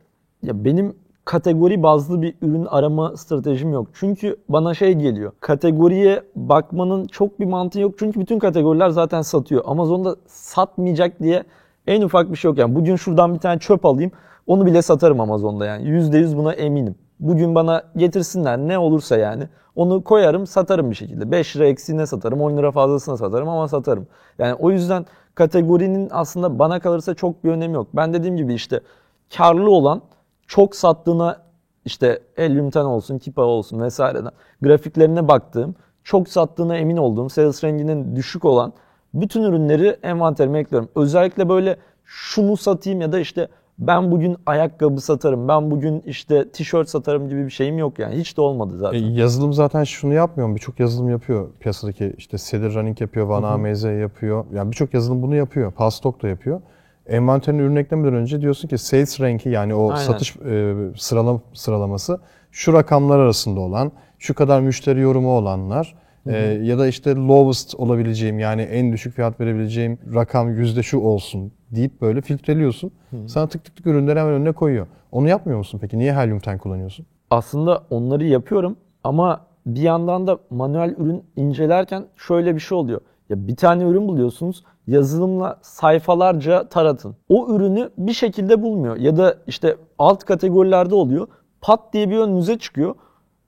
ya 0.44 0.65
benim 0.65 0.96
kategori 1.26 1.84
bazlı 1.84 2.22
bir 2.22 2.36
ürün 2.41 2.65
arama 2.65 3.17
stratejim 3.17 3.74
yok. 3.74 3.88
Çünkü 3.94 4.36
bana 4.50 4.74
şey 4.74 4.94
geliyor. 4.94 5.32
Kategoriye 5.39 6.24
bakmanın 6.36 7.08
çok 7.08 7.39
bir 7.39 7.46
mantığı 7.46 7.80
yok. 7.80 7.96
Çünkü 8.00 8.20
bütün 8.20 8.39
kategoriler 8.39 8.89
zaten 8.89 9.22
satıyor. 9.22 9.62
Amazon'da 9.65 10.15
satmayacak 10.28 11.20
diye 11.20 11.44
en 11.88 12.02
ufak 12.02 12.32
bir 12.32 12.36
şey 12.36 12.50
yok. 12.50 12.58
Yani 12.58 12.76
bugün 12.76 12.96
şuradan 12.96 13.34
bir 13.34 13.39
tane 13.39 13.60
çöp 13.60 13.86
alayım. 13.86 14.12
Onu 14.48 14.65
bile 14.65 14.82
satarım 14.82 15.20
Amazon'da 15.20 15.65
yani. 15.65 15.84
%100 15.88 16.38
buna 16.38 16.54
eminim. 16.54 16.96
Bugün 17.22 17.56
bana 17.56 17.84
getirsinler 17.98 18.58
ne 18.58 18.78
olursa 18.78 19.18
yani. 19.18 19.50
Onu 19.76 20.04
koyarım 20.04 20.48
satarım 20.48 20.90
bir 20.90 20.96
şekilde. 20.96 21.32
5 21.32 21.56
lira 21.56 21.66
eksiğine 21.66 22.06
satarım, 22.06 22.42
10 22.42 22.58
lira 22.58 22.72
fazlasına 22.72 23.18
satarım 23.18 23.50
ama 23.50 23.68
satarım. 23.68 24.08
Yani 24.40 24.54
o 24.54 24.72
yüzden 24.72 25.06
kategorinin 25.36 26.08
aslında 26.12 26.60
bana 26.60 26.80
kalırsa 26.80 27.14
çok 27.14 27.44
bir 27.44 27.50
önemi 27.50 27.74
yok. 27.74 27.88
Ben 27.94 28.14
dediğim 28.14 28.38
gibi 28.38 28.54
işte 28.54 28.80
karlı 29.38 29.72
olan 29.72 30.02
çok 30.48 30.76
sattığına 30.76 31.38
işte 31.86 32.20
Elyumten 32.38 32.86
olsun, 32.86 33.18
Kipa 33.18 33.42
olsun 33.42 33.82
vesaireden 33.82 34.32
grafiklerine 34.62 35.28
baktığım, 35.28 35.76
çok 36.04 36.30
sattığına 36.30 36.78
emin 36.78 36.98
olduğum, 36.98 37.30
sales 37.30 37.64
renginin 37.64 38.16
düşük 38.16 38.46
olan 38.46 38.74
bütün 39.14 39.44
ürünleri 39.44 39.98
envanterime 40.04 40.60
ekliyorum. 40.60 40.90
Özellikle 40.96 41.50
böyle 41.50 41.78
şunu 42.06 42.58
satayım 42.58 43.02
ya 43.02 43.12
da 43.12 43.20
işte 43.20 43.48
ben 43.88 44.12
bugün 44.12 44.38
ayakkabı 44.46 45.02
satarım, 45.02 45.48
ben 45.48 45.72
bugün 45.72 46.04
işte 46.06 46.50
tişört 46.50 46.89
satarım 46.89 47.30
gibi 47.30 47.46
bir 47.46 47.50
şeyim 47.50 47.78
yok 47.78 48.00
yani. 48.00 48.15
Hiç 48.15 48.38
de 48.38 48.41
olmadı 48.41 48.74
E, 48.76 48.78
zaten. 48.78 49.00
yazılım 49.00 49.54
zaten 49.54 49.84
şunu 49.84 50.13
yapmıyor 50.13 50.50
mu? 50.50 50.56
Birçok 50.56 50.80
yazılım 50.80 51.10
yapıyor 51.10 51.48
piyasadaki 51.60 52.13
işte 52.17 52.38
Cedar 52.38 52.74
Running 52.74 53.02
yapıyor, 53.02 53.26
Van 53.26 53.44
AMZ 53.44 53.84
yapıyor. 53.84 54.46
Yani 54.54 54.72
birçok 54.72 54.94
yazılım 54.94 55.22
bunu 55.22 55.36
yapıyor. 55.36 55.72
Palstock 55.72 56.22
da 56.24 56.28
yapıyor. 56.28 56.62
Envanterin 57.08 57.60
ürün 57.60 57.76
eklemeden 57.76 58.13
önce 58.13 58.41
diyorsun 58.41 58.67
ki 58.67 58.78
sales 58.78 59.22
rank'i 59.22 59.50
yani 59.50 59.74
o 59.76 59.91
Aynen. 59.91 60.02
satış 60.04 60.36
e, 60.38 60.76
sıralam 60.98 61.41
sıralaması 61.54 62.20
şu 62.52 62.74
rakamlar 62.74 63.20
arasında 63.20 63.60
olan, 63.60 63.91
şu 64.20 64.34
kadar 64.36 64.62
müşteri 64.62 65.00
yorumu 65.00 65.38
olanlar 65.38 65.96
Ee, 66.28 66.38
ya 66.64 66.80
da 66.80 66.88
işte 66.88 67.16
lowest 67.16 67.76
olabileceğim 67.76 68.40
yani 68.40 68.62
en 68.62 68.94
düşük 68.94 69.14
fiyat 69.14 69.40
verebileceğim 69.40 69.98
rakam 70.16 70.56
yüzde 70.56 70.84
şu 70.84 71.00
olsun 71.00 71.52
deyip 71.72 72.02
böyle 72.02 72.22
filtreliyorsun. 72.22 72.92
Sana 73.28 73.48
tık 73.48 73.64
tık 73.66 73.76
tık 73.76 73.88
ürünleri 73.88 74.20
hemen 74.20 74.34
önüne 74.34 74.52
koyuyor. 74.52 74.88
Onu 75.12 75.30
yapmıyor 75.30 75.58
musun 75.58 75.80
peki? 75.82 76.00
Niye 76.00 76.14
Helium 76.14 76.40
10 76.48 76.58
kullanıyorsun? 76.58 77.06
Aslında 77.30 77.84
onları 77.90 78.26
yapıyorum 78.26 78.76
ama 79.04 79.42
bir 79.66 79.82
yandan 79.82 80.28
da 80.28 80.38
manuel 80.50 80.96
ürün 80.98 81.24
incelerken 81.36 82.06
şöyle 82.16 82.56
bir 82.56 82.60
şey 82.60 82.78
oluyor. 82.78 83.02
Ya 83.30 83.48
bir 83.48 83.56
tane 83.56 83.84
ürün 83.84 84.08
buluyorsunuz, 84.08 84.64
yazılımla 84.88 85.60
sayfalarca 85.62 86.70
taratın. 86.70 87.16
O 87.30 87.56
ürünü 87.56 87.90
bir 87.98 88.14
şekilde 88.14 88.62
bulmuyor 88.62 88.98
ya 88.98 89.18
da 89.18 89.36
işte 89.48 89.76
alt 90.00 90.24
kategorilerde 90.24 90.96
oluyor. 90.96 91.28
Pat 91.62 91.94
diye 91.94 92.10
bir 92.10 92.18
önünüze 92.18 92.60
çıkıyor. 92.60 92.96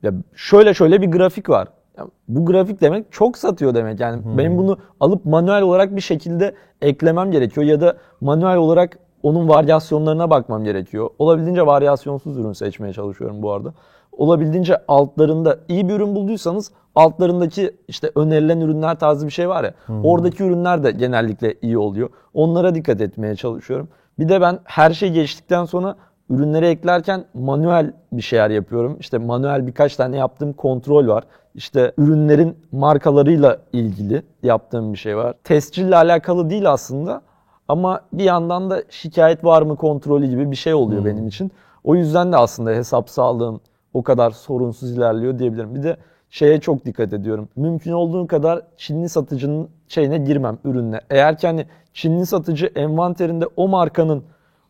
Ya 0.04 0.14
şöyle 0.36 0.74
şöyle 0.74 1.02
bir 1.02 1.12
grafik 1.12 1.50
var. 1.50 1.68
Ya 1.98 2.08
bu 2.28 2.46
grafik 2.46 2.82
demek 2.82 3.12
çok 3.12 3.38
satıyor 3.38 3.76
demek. 3.76 4.00
Yani 4.00 4.22
benim 4.38 4.58
bunu 4.58 4.78
alıp 5.00 5.26
manuel 5.26 5.62
olarak 5.62 5.96
bir 5.96 6.02
şekilde 6.02 6.56
eklemem 6.82 7.32
gerekiyor 7.32 7.68
ya 7.68 7.82
da 7.82 7.98
manuel 8.22 8.58
olarak 8.58 9.00
onun 9.24 9.50
varyasyonlarına 9.50 10.30
bakmam 10.30 10.64
gerekiyor. 10.64 11.10
Olabildiğince 11.20 11.66
varyasyonsuz 11.66 12.38
ürün 12.38 12.54
seçmeye 12.54 12.94
çalışıyorum 12.94 13.42
bu 13.42 13.52
arada. 13.52 13.74
Olabildiğince 14.12 14.78
altlarında 14.88 15.60
iyi 15.68 15.90
bir 15.90 15.94
ürün 15.94 16.16
bulduysanız 16.16 16.72
altlarındaki 16.96 17.72
işte 17.88 18.12
önerilen 18.16 18.62
ürünler 18.62 19.00
tarzı 19.00 19.26
bir 19.26 19.32
şey 19.32 19.50
var 19.50 19.64
ya. 19.64 19.74
Oradaki 20.04 20.44
ürünler 20.44 20.84
de 20.84 20.92
genellikle 20.92 21.54
iyi 21.62 21.78
oluyor. 21.78 22.10
Onlara 22.34 22.76
dikkat 22.76 23.02
etmeye 23.02 23.36
çalışıyorum. 23.36 23.88
Bir 24.20 24.30
de 24.30 24.42
ben 24.42 24.60
her 24.64 24.92
şey 24.92 25.12
geçtikten 25.12 25.66
sonra 25.66 25.96
ürünleri 26.30 26.66
eklerken 26.66 27.26
manuel 27.34 27.94
bir 28.12 28.22
şeyler 28.22 28.50
yapıyorum. 28.50 28.98
İşte 29.00 29.18
manuel 29.18 29.68
birkaç 29.68 29.96
tane 29.96 30.18
yaptığım 30.18 30.54
kontrol 30.54 31.08
var. 31.08 31.24
İşte 31.56 31.94
ürünlerin 31.98 32.58
markalarıyla 32.72 33.58
ilgili 33.74 34.24
yaptığım 34.44 34.94
bir 34.94 34.98
şey 34.98 35.18
var. 35.18 35.34
Tescille 35.44 35.96
alakalı 35.96 36.50
değil 36.50 36.72
aslında 36.72 37.22
ama 37.68 38.02
bir 38.13 38.24
yandan 38.24 38.70
da 38.70 38.84
şikayet 38.89 39.44
var 39.44 39.62
mı 39.62 39.76
kontrolü 39.76 40.28
gibi 40.28 40.52
bir 40.52 40.56
şey 40.56 40.74
oluyor 40.74 41.06
benim 41.06 41.28
için. 41.28 41.52
O 41.84 41.96
yüzden 41.96 42.32
de 42.32 42.38
aslında 42.38 42.72
hesap 42.72 43.10
sağlığım 43.10 43.62
o 43.94 44.04
kadar 44.04 44.32
sorunsuz 44.32 44.92
ilerliyor 44.92 45.39
diyebilirim. 45.39 45.76
Bir 45.76 45.84
de 45.84 45.98
şeye 46.30 46.60
çok 46.60 46.86
dikkat 46.86 47.13
ediyorum. 47.13 47.50
Mümkün 47.56 47.92
olduğu 47.92 48.28
kadar 48.28 48.62
Çinli 48.78 49.10
satıcının 49.10 49.70
şeyine 49.88 50.18
girmem 50.18 50.58
ürünle. 50.66 51.02
Eğer 51.10 51.38
ki 51.38 51.48
hani 51.48 51.66
Çinli 51.94 52.26
satıcı 52.26 52.66
envanterinde 52.66 53.46
o 53.56 53.68
markanın 53.68 54.24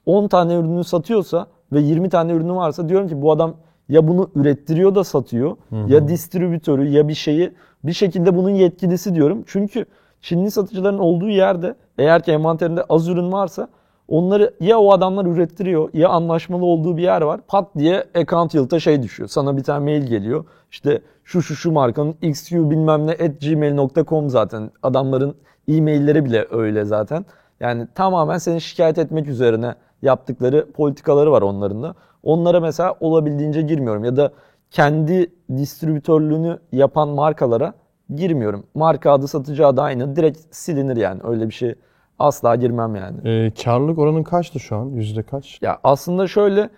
10 0.06 0.28
tane 0.28 0.54
ürünü 0.54 0.84
satıyorsa 0.84 1.48
ve 1.72 1.80
20 1.80 2.10
tane 2.10 2.32
ürünü 2.32 2.54
varsa 2.54 2.89
diyorum 2.89 3.08
ki 3.08 3.22
bu 3.22 3.32
adam 3.32 3.54
ya 3.93 4.08
bunu 4.08 4.29
ürettiriyor 4.36 4.95
da 4.95 5.03
satıyor 5.03 5.58
ya 5.88 6.08
distribütörü 6.08 6.88
ya 6.88 7.08
bir 7.08 7.13
şeyi 7.13 7.51
bir 7.84 7.93
şekilde 7.93 8.38
bunun 8.38 8.49
yetkilisi 8.49 9.15
diyorum. 9.15 9.43
Çünkü 9.47 9.86
Çinli 10.21 10.51
satıcıların 10.51 10.99
olduğu 10.99 11.29
yerde 11.29 11.75
eğer 11.97 12.23
ki 12.23 12.32
envanterinde 12.32 12.84
az 12.89 13.08
ürün 13.08 13.32
varsa 13.32 13.67
onları 14.08 14.53
ya 14.60 14.79
o 14.79 14.93
adamlar 14.93 15.25
ürettiriyor 15.25 15.89
ya 15.93 16.10
anlaşmalı 16.10 16.65
olduğu 16.65 16.97
bir 16.97 17.01
yer 17.01 17.21
var. 17.21 17.39
Pat 17.47 17.67
diye 17.77 18.03
account 18.15 18.53
yılta 18.53 18.79
şey 18.79 19.03
düşüyor. 19.03 19.29
Sana 19.29 19.58
bir 19.58 19.63
tane 19.63 19.84
mail 19.84 20.08
geliyor. 20.08 20.45
İşte 20.71 21.01
şu 21.23 21.41
şu 21.41 21.56
şu 21.56 21.71
markanın 21.71 22.15
xu 22.21 22.71
bilmem 22.71 23.08
ne 23.08 23.12
at 23.12 23.41
gmail.com 23.41 24.29
zaten. 24.29 24.71
Adamların 24.84 25.36
e-mailleri 25.67 26.25
bile 26.25 26.47
öyle 26.51 26.86
zaten. 26.86 27.25
Yani 27.60 27.88
tamamen 27.95 28.38
seni 28.38 28.62
şikayet 28.62 28.97
etmek 28.97 29.27
üzerine 29.27 29.75
yaptıkları 30.01 30.71
politikaları 30.71 31.32
var 31.32 31.41
onların 31.41 31.84
da. 31.84 31.95
Onlara 32.24 32.60
mesela 32.60 32.96
olabildiğince 33.00 33.62
girmiyorum 33.62 34.04
ya 34.04 34.16
da 34.16 34.32
kendi 34.72 35.32
distribütörlüğünü 35.58 36.60
yapan 36.72 37.10
markalara 37.10 37.74
girmiyorum. 38.16 38.64
Marka 38.76 39.12
adı 39.12 39.28
satıcı 39.28 39.68
adı 39.68 39.82
aynı. 39.82 40.16
Direkt 40.16 40.40
silinir 40.52 40.98
yani. 40.98 41.22
Öyle 41.24 41.50
bir 41.50 41.54
şey 41.54 41.76
asla 42.20 42.56
girmem 42.56 42.96
yani. 42.96 43.30
Ee, 43.30 43.52
karlılık 43.64 44.00
oranın 44.00 44.24
kaçtı 44.24 44.60
şu 44.60 44.76
an? 44.76 44.86
Yüzde 44.86 45.24
kaç? 45.24 45.60
Ya 45.62 45.80
aslında 45.84 46.28
şöyle 46.28 46.70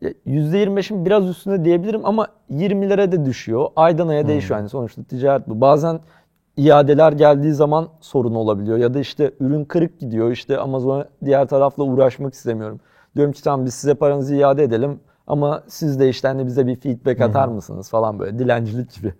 ya 0.00 0.10
%25'in 0.26 1.04
biraz 1.04 1.28
üstünde 1.28 1.64
diyebilirim 1.64 2.00
ama 2.04 2.26
20'lere 2.50 3.12
de 3.12 3.24
düşüyor. 3.24 3.66
Aydan 3.76 4.08
aya 4.08 4.28
değişiyor 4.28 4.58
yani 4.60 4.68
sonuçta 4.68 5.02
ticaret 5.02 5.48
bu. 5.48 5.60
Bazen 5.60 6.00
iadeler 6.56 7.12
geldiği 7.12 7.52
zaman 7.52 7.88
sorun 8.00 8.34
olabiliyor 8.34 8.78
ya 8.78 8.94
da 8.94 8.98
işte 8.98 9.32
ürün 9.40 9.64
kırık 9.64 10.00
gidiyor 10.00 10.30
işte 10.30 10.58
Amazon'a 10.58 11.08
diğer 11.24 11.46
tarafla 11.46 11.84
uğraşmak 11.84 12.34
istemiyorum. 12.34 12.80
Diyorum 13.16 13.32
ki 13.32 13.42
tamam 13.42 13.66
biz 13.66 13.74
size 13.74 13.94
paranızı 13.94 14.34
iade 14.36 14.62
edelim 14.64 15.00
ama 15.26 15.62
siz 15.68 16.00
de 16.00 16.08
işte 16.08 16.28
hani 16.28 16.46
bize 16.46 16.66
bir 16.66 16.76
feedback 16.76 17.20
atar 17.20 17.48
mısınız 17.48 17.90
falan 17.90 18.18
böyle 18.18 18.38
dilencilik 18.38 18.94
gibi. 18.94 19.12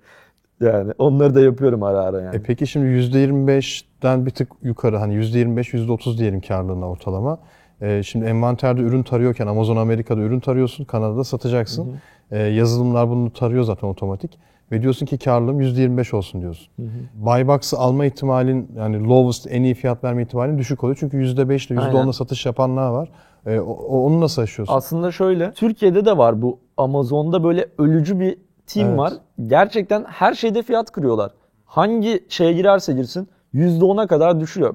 Yani 0.60 0.92
onları 0.98 1.34
da 1.34 1.40
yapıyorum 1.40 1.82
ara 1.82 1.98
ara 1.98 2.20
yani. 2.20 2.36
E 2.36 2.42
peki 2.42 2.66
şimdi 2.66 2.86
%25'den 2.86 4.26
bir 4.26 4.30
tık 4.30 4.48
yukarı 4.62 4.96
hani 4.96 5.14
%25, 5.14 5.74
%30 5.74 6.18
diyelim 6.18 6.40
karlılığına 6.40 6.88
ortalama. 6.88 7.38
Ee, 7.82 8.02
şimdi 8.02 8.24
envanterde 8.24 8.80
ürün 8.80 9.02
tarıyorken 9.02 9.46
Amazon 9.46 9.76
Amerika'da 9.76 10.20
ürün 10.20 10.40
tarıyorsun, 10.40 10.84
Kanada'da 10.84 11.24
satacaksın. 11.24 11.96
Ee, 12.30 12.38
yazılımlar 12.38 13.08
bunu 13.08 13.32
tarıyor 13.32 13.62
zaten 13.62 13.88
otomatik. 13.88 14.38
Ve 14.72 14.82
diyorsun 14.82 15.06
ki 15.06 15.18
karlılığım 15.18 15.60
%25 15.60 16.16
olsun 16.16 16.40
diyorsun. 16.40 16.68
Buy 17.14 17.46
box'ı 17.46 17.78
alma 17.78 18.06
ihtimalin 18.06 18.68
yani 18.76 19.08
lowest 19.08 19.46
en 19.50 19.62
iyi 19.62 19.74
fiyat 19.74 20.04
verme 20.04 20.22
ihtimalin 20.22 20.58
düşük 20.58 20.84
oluyor. 20.84 20.96
Çünkü 21.00 21.16
%5 21.16 21.72
ile 21.72 21.80
Aynen. 21.80 21.96
%10'la 21.96 22.12
satış 22.12 22.46
yapanlar 22.46 22.90
var. 22.90 23.08
Ee, 23.46 23.60
o- 23.60 24.06
onu 24.06 24.20
nasıl 24.20 24.42
aşıyorsun? 24.42 24.74
Aslında 24.74 25.12
şöyle, 25.12 25.52
Türkiye'de 25.52 26.04
de 26.04 26.18
var 26.18 26.42
bu 26.42 26.58
Amazon'da 26.76 27.44
böyle 27.44 27.66
ölücü 27.78 28.20
bir 28.20 28.38
team 28.66 28.88
Evet. 28.88 28.98
var. 28.98 29.12
Gerçekten 29.46 30.04
her 30.04 30.34
şeyde 30.34 30.62
fiyat 30.62 30.90
kırıyorlar. 30.92 31.30
Hangi 31.64 32.24
şeye 32.28 32.52
girerse 32.52 32.92
girsin 32.92 33.28
%10'a 33.54 34.06
kadar 34.06 34.40
düşürüyor. 34.40 34.74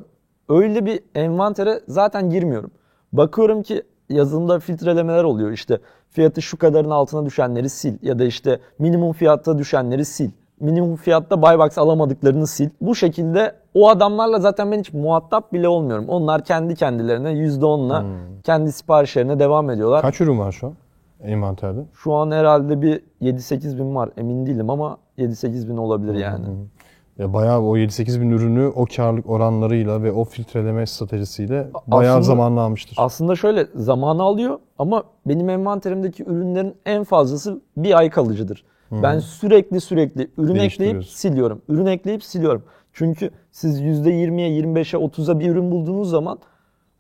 Öyle 0.50 0.86
bir 0.86 1.00
envantere 1.16 1.80
zaten 1.88 2.30
girmiyorum. 2.30 2.72
Bakıyorum 3.14 3.64
ki 3.64 3.84
yazılımda 4.10 4.60
filtrelemeler 4.60 5.24
oluyor. 5.24 5.52
İşte 5.52 5.80
fiyatı 6.10 6.42
şu 6.42 6.58
kadarın 6.58 6.90
altına 6.90 7.26
düşenleri 7.26 7.70
sil 7.80 7.96
ya 8.02 8.20
da 8.20 8.24
işte 8.26 8.60
minimum 8.80 9.14
fiyatta 9.14 9.58
düşenleri 9.58 10.06
sil. 10.16 10.32
Minimum 10.60 10.96
fiyatta 10.96 11.42
buy 11.42 11.58
box 11.60 11.78
alamadıklarını 11.78 12.48
sil. 12.56 12.70
Bu 12.82 12.96
şekilde 12.96 13.56
o 13.74 13.90
adamlarla 13.90 14.40
zaten 14.40 14.72
ben 14.72 14.80
hiç 14.80 14.94
muhatap 14.94 15.54
bile 15.54 15.68
olmuyorum. 15.68 16.06
Onlar 16.10 16.44
kendi 16.44 16.76
kendilerine 16.76 17.30
%10'la 17.32 18.06
kendi 18.44 18.72
siparişlerine 18.72 19.40
devam 19.40 19.70
ediyorlar. 19.70 20.02
Kaç 20.02 20.22
ürün 20.22 20.40
var 20.40 20.52
şu 20.52 20.68
an 20.68 20.74
envanterde? 21.24 21.80
Şu 21.94 22.14
an 22.14 22.32
herhalde 22.32 22.82
bir 22.82 23.02
7-8 23.22 23.78
bin 23.78 23.96
var. 23.96 24.10
Emin 24.18 24.46
değilim 24.46 24.70
ama 24.70 24.98
7-8 25.18 25.70
bin 25.70 25.78
olabilir 25.78 26.14
yani. 26.14 26.46
Ya 27.18 27.34
bayağı 27.34 27.62
o 27.62 27.78
7-8 27.78 28.22
bin 28.22 28.30
ürünü 28.30 28.68
o 28.76 28.86
karlık 28.96 29.30
oranlarıyla 29.30 30.04
ve 30.04 30.12
o 30.12 30.24
filtreleme 30.24 30.86
stratejisiyle 30.86 31.68
bayağı 31.88 32.12
Aslında- 32.14 32.26
zamanla 32.26 32.62
almıştır. 32.62 32.96
Aslında 33.00 33.36
şöyle 33.36 33.68
zamanı 33.76 34.24
alıyor 34.24 34.60
ama 34.80 35.04
benim 35.26 35.50
envanterimdeki 35.50 36.24
ürünlerin 36.24 36.76
en 36.86 37.04
fazlası 37.04 37.62
bir 37.78 37.98
ay 37.98 38.10
kalıcıdır. 38.10 38.64
Ben 38.92 39.20
sürekli 39.20 39.82
sürekli 39.82 40.30
ürün 40.38 40.56
ekleyip 40.56 41.06
siliyorum. 41.06 41.62
Ürün 41.70 41.86
ekleyip 41.86 42.24
siliyorum. 42.24 42.64
Çünkü 42.94 43.30
siz 43.52 43.82
%20'ye, 43.82 44.62
25'e, 44.62 45.00
30'a 45.00 45.40
bir 45.40 45.50
ürün 45.50 45.72
bulduğunuz 45.72 46.10
zaman 46.10 46.40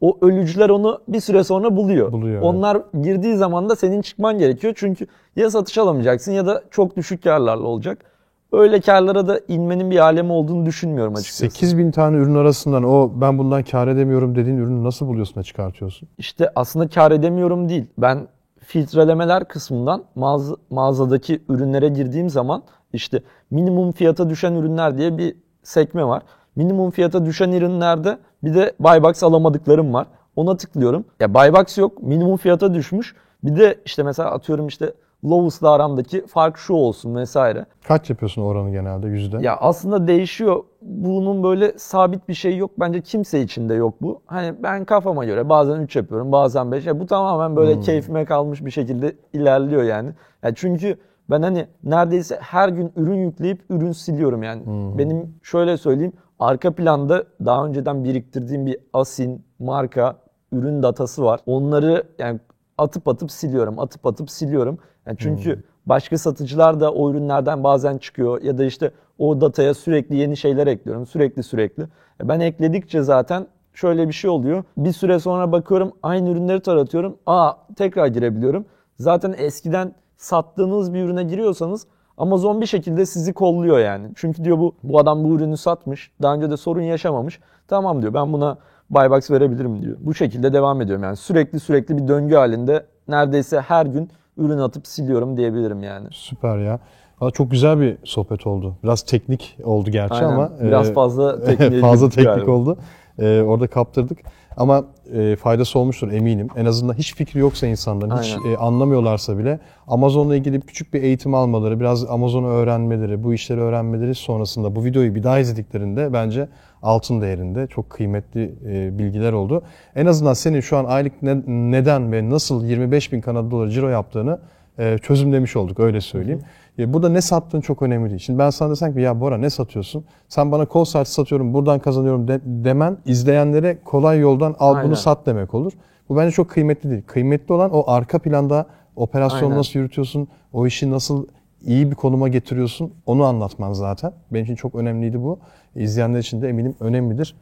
o 0.01 0.17
ölücüler 0.21 0.69
onu 0.69 1.01
bir 1.07 1.19
süre 1.19 1.43
sonra 1.43 1.75
buluyor. 1.75 2.11
Buluyor, 2.11 2.35
evet. 2.35 2.43
Onlar 2.43 2.81
girdiği 3.01 3.35
zaman 3.35 3.69
da 3.69 3.75
senin 3.75 4.01
çıkman 4.01 4.37
gerekiyor. 4.39 4.73
Çünkü 4.77 5.07
ya 5.35 5.49
satış 5.49 5.77
alamayacaksın 5.77 6.31
ya 6.31 6.45
da 6.45 6.63
çok 6.71 6.97
düşük 6.97 7.23
karlarla 7.23 7.67
olacak. 7.67 8.05
Öyle 8.51 8.81
karlara 8.81 9.27
da 9.27 9.39
inmenin 9.47 9.91
bir 9.91 9.99
alemi 9.99 10.31
olduğunu 10.31 10.65
düşünmüyorum 10.65 11.13
açıkçası. 11.13 11.39
8 11.39 11.77
bin 11.77 11.91
tane 11.91 12.17
ürün 12.17 12.35
arasından 12.35 12.83
o 12.83 13.11
ben 13.15 13.37
bundan 13.37 13.63
kar 13.63 13.87
edemiyorum 13.87 14.35
dediğin 14.35 14.57
ürünü 14.57 14.83
nasıl 14.83 15.07
buluyorsun 15.07 15.35
da 15.35 15.43
çıkartıyorsun? 15.43 16.09
İşte 16.17 16.49
aslında 16.55 16.87
kar 16.87 17.11
edemiyorum 17.11 17.69
değil. 17.69 17.85
Ben 17.97 18.27
filtrelemeler 18.59 19.47
kısmından 19.47 20.03
mağaza, 20.15 20.55
mağazadaki 20.69 21.41
ürünlere 21.49 21.87
girdiğim 21.87 22.29
zaman 22.29 22.63
işte 22.93 23.23
minimum 23.51 23.91
fiyata 23.91 24.29
düşen 24.29 24.53
ürünler 24.53 24.97
diye 24.97 25.17
bir 25.17 25.35
sekme 25.63 26.05
var. 26.05 26.23
Minimum 26.55 26.91
fiyata 26.91 27.25
düşen 27.25 27.51
ürünlerde 27.51 28.17
bir 28.43 28.53
de 28.53 28.73
buy 28.79 29.03
box 29.03 29.23
alamadıklarım 29.23 29.93
var. 29.93 30.07
Ona 30.35 30.57
tıklıyorum. 30.57 31.05
Ya 31.19 31.33
buy 31.33 31.53
box 31.53 31.77
yok. 31.77 32.03
Minimum 32.03 32.37
fiyata 32.37 32.73
düşmüş. 32.73 33.15
Bir 33.43 33.57
de 33.57 33.79
işte 33.85 34.03
mesela 34.03 34.31
atıyorum 34.31 34.67
işte 34.67 34.93
lowest'la 35.25 35.71
aramdaki 35.71 36.27
fark 36.27 36.57
şu 36.57 36.73
olsun 36.73 37.15
vesaire. 37.15 37.65
Kaç 37.87 38.09
yapıyorsun 38.09 38.41
oranı 38.41 38.71
genelde 38.71 39.07
yüzde? 39.07 39.37
Ya 39.41 39.57
aslında 39.57 40.07
değişiyor. 40.07 40.63
Bunun 40.81 41.43
böyle 41.43 41.73
sabit 41.77 42.29
bir 42.29 42.33
şey 42.33 42.57
yok. 42.57 42.71
Bence 42.79 43.01
kimse 43.01 43.41
için 43.41 43.69
de 43.69 43.73
yok 43.73 43.93
bu. 44.01 44.21
Hani 44.25 44.63
ben 44.63 44.85
kafama 44.85 45.25
göre 45.25 45.49
bazen 45.49 45.81
3 45.81 45.95
yapıyorum, 45.95 46.31
bazen 46.31 46.71
5. 46.71 46.85
Ya 46.85 46.99
bu 46.99 47.05
tamamen 47.05 47.55
böyle 47.55 47.79
keyfime 47.79 48.25
kalmış 48.25 48.65
bir 48.65 48.71
şekilde 48.71 49.15
ilerliyor 49.33 49.83
yani. 49.83 50.09
Ya 50.43 50.55
çünkü 50.55 50.97
ben 51.29 51.41
hani 51.41 51.67
neredeyse 51.83 52.37
her 52.41 52.69
gün 52.69 52.91
ürün 52.95 53.25
yükleyip 53.25 53.61
ürün 53.69 53.91
siliyorum 53.91 54.43
yani. 54.43 54.61
Benim 54.97 55.35
şöyle 55.43 55.77
söyleyeyim, 55.77 56.13
arka 56.39 56.71
planda 56.71 57.23
daha 57.45 57.65
önceden 57.65 58.03
biriktirdiğim 58.03 58.65
bir 58.65 58.77
asin 58.93 59.45
marka 59.59 60.15
ürün 60.51 60.83
datası 60.83 61.23
var. 61.23 61.39
Onları 61.45 62.03
yani 62.19 62.39
atıp 62.77 63.07
atıp 63.07 63.31
siliyorum, 63.31 63.79
atıp 63.79 64.05
atıp 64.05 64.31
siliyorum. 64.31 64.77
Yani 65.05 65.17
çünkü 65.19 65.63
Başka 65.85 66.17
satıcılar 66.17 66.79
da 66.79 66.93
o 66.93 67.11
ürünlerden 67.11 67.63
bazen 67.63 67.97
çıkıyor 67.97 68.41
ya 68.41 68.57
da 68.57 68.63
işte 68.65 68.91
o 69.17 69.41
dataya 69.41 69.73
sürekli 69.73 70.15
yeni 70.15 70.37
şeyler 70.37 70.67
ekliyorum. 70.67 71.05
Sürekli 71.05 71.43
sürekli. 71.43 71.83
E 72.23 72.27
Ben 72.27 72.39
ekledikçe 72.39 73.01
zaten 73.01 73.47
şöyle 73.73 74.07
bir 74.07 74.13
şey 74.13 74.29
oluyor. 74.29 74.63
Bir 74.77 74.91
süre 74.91 75.19
sonra 75.19 75.51
bakıyorum 75.51 75.91
aynı 76.03 76.29
ürünleri 76.29 76.59
taratıyorum. 76.61 77.17
Aa 77.25 77.53
tekrar 77.75 78.07
girebiliyorum. 78.07 78.65
Zaten 78.99 79.35
eskiden 79.37 79.95
sattığınız 80.23 80.93
bir 80.93 81.03
ürüne 81.03 81.23
giriyorsanız 81.23 81.87
Amazon 82.17 82.61
bir 82.61 82.65
şekilde 82.65 83.05
sizi 83.05 83.33
kolluyor 83.33 83.79
yani. 83.79 84.07
Çünkü 84.15 84.43
diyor 84.43 84.59
bu 84.59 84.75
bu 84.83 84.99
adam 84.99 85.23
bu 85.23 85.35
ürünü 85.35 85.57
satmış. 85.57 86.11
Daha 86.21 86.35
önce 86.35 86.49
de 86.51 86.57
sorun 86.57 86.81
yaşamamış. 86.81 87.39
Tamam 87.67 88.01
diyor 88.01 88.13
ben 88.13 88.33
buna 88.33 88.57
buy 88.89 89.09
box 89.09 89.31
verebilirim 89.31 89.81
diyor. 89.81 89.97
Bu 89.99 90.13
şekilde 90.13 90.53
devam 90.53 90.81
ediyorum 90.81 91.03
yani. 91.03 91.15
Sürekli 91.15 91.59
sürekli 91.59 91.97
bir 91.97 92.07
döngü 92.07 92.35
halinde 92.35 92.85
neredeyse 93.07 93.61
her 93.61 93.85
gün 93.85 94.09
ürün 94.37 94.57
atıp 94.57 94.87
siliyorum 94.87 95.37
diyebilirim 95.37 95.83
yani. 95.83 96.07
Süper 96.11 96.57
ya. 96.57 96.79
Valla 97.21 97.31
çok 97.31 97.51
güzel 97.51 97.79
bir 97.79 97.97
sohbet 98.03 98.47
oldu. 98.47 98.75
Biraz 98.83 99.01
teknik 99.01 99.57
oldu 99.63 99.91
gerçi 99.91 100.13
Aynen. 100.13 100.27
ama. 100.29 100.51
Biraz 100.61 100.89
e, 100.89 100.93
fazla 100.93 101.41
tekniğe 101.45 101.81
fazla 101.81 102.09
teknik 102.09 102.25
galiba. 102.25 102.51
oldu. 102.51 102.77
E, 103.19 103.41
orada 103.41 103.67
kaptırdık. 103.67 104.17
Ama 104.57 104.85
e, 105.13 105.35
faydası 105.35 105.79
olmuştur 105.79 106.11
eminim. 106.11 106.47
En 106.55 106.65
azından 106.65 106.93
hiç 106.93 107.15
fikri 107.15 107.39
yoksa 107.39 107.67
insanların, 107.67 108.17
hiç 108.17 108.35
Aynen. 108.45 108.53
e, 108.53 108.57
anlamıyorlarsa 108.57 109.37
bile 109.37 109.59
Amazon'la 109.87 110.35
ilgili 110.35 110.61
küçük 110.61 110.93
bir 110.93 111.03
eğitim 111.03 111.33
almaları, 111.33 111.79
biraz 111.79 112.05
Amazon'u 112.05 112.47
öğrenmeleri, 112.47 113.23
bu 113.23 113.33
işleri 113.33 113.59
öğrenmeleri 113.61 114.15
sonrasında 114.15 114.75
bu 114.75 114.85
videoyu 114.85 115.15
bir 115.15 115.23
daha 115.23 115.39
izlediklerinde 115.39 116.13
bence 116.13 116.47
altın 116.83 117.21
değerinde 117.21 117.67
çok 117.67 117.89
kıymetli 117.89 118.55
e, 118.67 118.99
bilgiler 118.99 119.33
oldu. 119.33 119.63
En 119.95 120.05
azından 120.05 120.33
senin 120.33 120.59
şu 120.59 120.77
an 120.77 120.85
aylık 120.85 121.21
ne- 121.21 121.43
neden 121.47 122.11
ve 122.11 122.29
nasıl 122.29 122.65
25 122.65 123.11
bin 123.11 123.21
Kanada 123.21 123.51
doları 123.51 123.69
ciro 123.69 123.89
yaptığını 123.89 124.39
e, 124.79 124.97
çözümlemiş 124.97 125.55
olduk 125.55 125.79
öyle 125.79 126.01
söyleyeyim. 126.01 126.41
E, 126.79 126.93
burada 126.93 127.09
ne 127.09 127.21
sattığın 127.21 127.61
çok 127.61 127.81
önemli 127.81 128.09
değil. 128.09 128.19
Şimdi 128.19 128.39
ben 128.39 128.49
sana 128.49 128.69
desem 128.71 128.93
ki 128.93 129.01
ya 129.01 129.21
Bora 129.21 129.37
ne 129.37 129.49
satıyorsun? 129.49 130.05
Sen 130.29 130.51
bana 130.51 130.65
kol 130.65 130.85
saati 130.85 131.11
satıyorum 131.11 131.53
buradan 131.53 131.79
kazanıyorum 131.79 132.27
de- 132.27 132.41
demen 132.45 132.97
izleyenlere 133.05 133.77
kolay 133.85 134.19
yoldan 134.19 134.55
al 134.59 134.73
Aynen. 134.73 134.87
bunu 134.87 134.95
sat 134.95 135.25
demek 135.25 135.53
olur. 135.53 135.71
Bu 136.09 136.17
bence 136.17 136.31
çok 136.31 136.49
kıymetli 136.49 136.89
değil. 136.89 137.03
Kıymetli 137.07 137.53
olan 137.53 137.71
o 137.73 137.83
arka 137.91 138.19
planda 138.19 138.65
operasyonu 138.95 139.45
Aynen. 139.45 139.57
nasıl 139.57 139.79
yürütüyorsun, 139.79 140.27
o 140.53 140.67
işi 140.67 140.91
nasıl 140.91 141.25
iyi 141.65 141.91
bir 141.91 141.95
konuma 141.95 142.27
getiriyorsun 142.27 142.93
onu 143.05 143.23
anlatman 143.23 143.73
zaten. 143.73 144.11
Benim 144.31 144.43
için 144.43 144.55
çok 144.55 144.75
önemliydi 144.75 145.21
bu. 145.23 145.39
İzleyenler 145.75 146.19
için 146.19 146.41
de 146.41 146.49
eminim 146.49 146.75
önemlidir. 146.79 147.35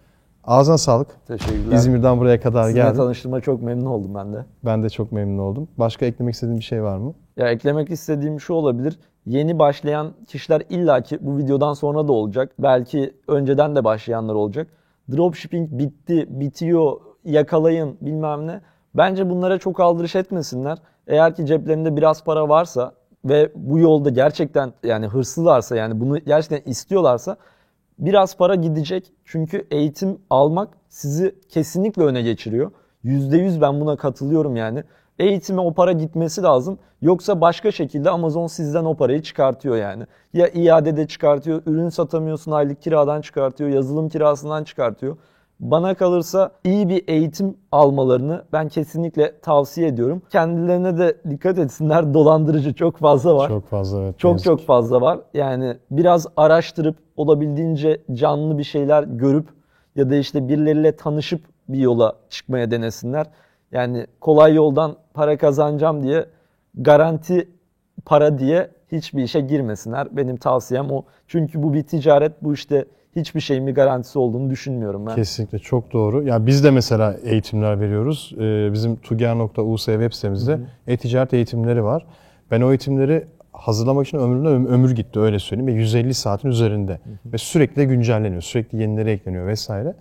Ağzına 0.44 0.78
sağlık. 0.78 1.08
Teşekkürler. 1.28 1.76
İzmir'den 1.76 2.20
buraya 2.20 2.42
kadar 2.42 2.64
Sizinle 2.64 2.82
geldin. 2.84 2.98
tanıştığıma 2.98 3.42
çok 3.42 3.62
memnun 3.62 3.86
oldum 3.86 4.16
ben 4.16 4.34
de. 4.34 4.46
Ben 4.66 4.84
de 4.84 4.90
çok 4.90 5.12
memnun 5.12 5.38
oldum. 5.38 5.68
Başka 5.78 6.06
eklemek 6.06 6.34
istediğin 6.34 6.60
bir 6.60 6.64
şey 6.64 6.84
var 6.84 6.98
mı? 6.98 7.14
Ya 7.38 7.50
eklemek 7.50 7.90
istediğim 7.90 8.40
şu 8.40 8.54
olabilir. 8.54 9.00
Yeni 9.26 9.60
başlayan 9.60 10.14
kişiler 10.28 10.62
illaki 10.70 11.18
bu 11.22 11.38
videodan 11.38 11.74
sonra 11.74 12.08
da 12.08 12.12
olacak. 12.12 12.52
Belki 12.60 13.14
önceden 13.28 13.76
de 13.76 13.84
başlayanlar 13.84 14.34
olacak. 14.36 14.68
Dropshipping 15.12 15.70
bitti, 15.72 16.28
bitiyor, 16.30 16.94
yakalayın 17.26 17.98
bilmem 18.02 18.48
ne. 18.48 18.62
Bence 18.96 19.30
bunlara 19.30 19.58
çok 19.58 19.80
aldırış 19.80 20.16
etmesinler. 20.16 20.78
Eğer 21.08 21.36
ki 21.36 21.46
ceplerinde 21.46 21.96
biraz 21.98 22.24
para 22.24 22.50
varsa 22.50 22.92
ve 23.26 23.52
bu 23.56 23.80
yolda 23.80 24.10
gerçekten 24.10 24.74
yani 24.84 25.08
hırslılarsa 25.08 25.76
yani 25.76 26.00
bunu 26.00 26.20
gerçekten 26.20 26.72
istiyorlarsa 26.72 27.38
biraz 28.02 28.38
para 28.38 28.56
gidecek. 28.56 29.14
Çünkü 29.26 29.68
eğitim 29.72 30.18
almak 30.30 30.70
sizi 30.90 31.36
kesinlikle 31.50 32.04
öne 32.04 32.22
geçiriyor. 32.22 32.72
%100 33.06 33.62
ben 33.62 33.82
buna 33.82 33.98
katılıyorum 33.98 34.56
yani. 34.56 34.84
Eğitime 35.20 35.62
o 35.62 35.74
para 35.74 35.92
gitmesi 35.92 36.44
lazım. 36.44 36.80
Yoksa 37.02 37.42
başka 37.42 37.72
şekilde 37.72 38.10
Amazon 38.10 38.48
sizden 38.48 38.86
o 38.86 38.96
parayı 38.96 39.22
çıkartıyor 39.22 39.76
yani. 39.76 40.04
Ya 40.34 40.48
iadede 40.48 41.08
çıkartıyor, 41.08 41.62
ürün 41.66 41.90
satamıyorsun 41.90 42.52
aylık 42.52 42.82
kiradan 42.82 43.22
çıkartıyor, 43.22 43.70
yazılım 43.70 44.10
kirasından 44.10 44.64
çıkartıyor. 44.64 45.18
Bana 45.62 45.94
kalırsa 45.94 46.52
iyi 46.64 46.90
bir 46.90 47.04
eğitim 47.08 47.58
almalarını 47.72 48.44
ben 48.54 48.70
kesinlikle 48.70 49.40
tavsiye 49.42 49.88
ediyorum. 49.88 50.22
Kendilerine 50.30 50.98
de 50.98 51.18
dikkat 51.30 51.60
etsinler. 51.60 52.14
Dolandırıcı 52.14 52.74
çok 52.74 52.98
fazla 52.98 53.36
var. 53.36 53.48
Çok 53.48 53.68
fazla 53.68 54.02
evet. 54.02 54.20
Çok 54.20 54.44
çok 54.44 54.62
fazla 54.62 55.02
var. 55.02 55.20
Yani 55.34 55.78
biraz 55.92 56.28
araştırıp 56.38 56.96
olabildiğince 57.18 58.02
canlı 58.14 58.58
bir 58.58 58.64
şeyler 58.64 59.04
görüp 59.04 59.50
ya 59.96 60.10
da 60.10 60.16
işte 60.16 60.48
birileriyle 60.48 60.96
tanışıp 60.96 61.42
bir 61.70 61.80
yola 61.80 62.14
çıkmaya 62.30 62.72
denesinler. 62.72 63.28
Yani 63.72 64.08
kolay 64.22 64.56
yoldan 64.56 64.96
para 65.14 65.38
kazanacağım 65.38 66.04
diye 66.04 66.26
garanti 66.76 67.50
para 68.06 68.40
diye 68.40 68.70
hiçbir 68.92 69.24
işe 69.24 69.42
girmesinler. 69.42 70.18
Benim 70.18 70.38
tavsiyem 70.38 70.92
o. 70.92 71.04
Çünkü 71.28 71.64
bu 71.64 71.74
bir 71.74 71.84
ticaret. 71.84 72.44
Bu 72.44 72.54
işte 72.54 72.86
hiçbir 73.16 73.40
şeyin 73.40 73.68
bir 73.68 73.76
garantisi 73.76 74.20
olduğunu 74.20 74.50
düşünmüyorum 74.50 75.06
ben. 75.08 75.16
Kesinlikle 75.16 75.60
çok 75.60 75.94
doğru. 75.94 76.24
Ya 76.24 76.46
biz 76.46 76.64
de 76.64 76.72
mesela 76.72 77.16
eğitimler 77.24 77.80
veriyoruz. 77.82 78.34
Ee, 78.40 78.70
bizim 78.74 78.96
tuger.us 78.96 79.86
web 79.86 80.12
sitemizde 80.14 80.60
e-ticaret 80.88 81.34
eğitimleri 81.34 81.84
var. 81.84 82.06
Ben 82.52 82.62
o 82.62 82.70
eğitimleri 82.70 83.26
hazırlamak 83.54 84.08
için 84.08 84.18
ömrümden 84.18 84.52
öm- 84.52 84.68
ömür 84.68 84.92
gitti 84.96 85.20
öyle 85.20 85.40
söyleyeyim 85.40 85.68
ve 85.68 85.80
150 85.80 86.14
saatin 86.14 86.50
üzerinde 86.50 87.00
ve 87.26 87.38
sürekli 87.38 87.88
güncelleniyor, 87.88 88.42
sürekli 88.42 88.82
yenileri 88.82 89.10
ekleniyor 89.10 89.48
vesaire. 89.48 89.96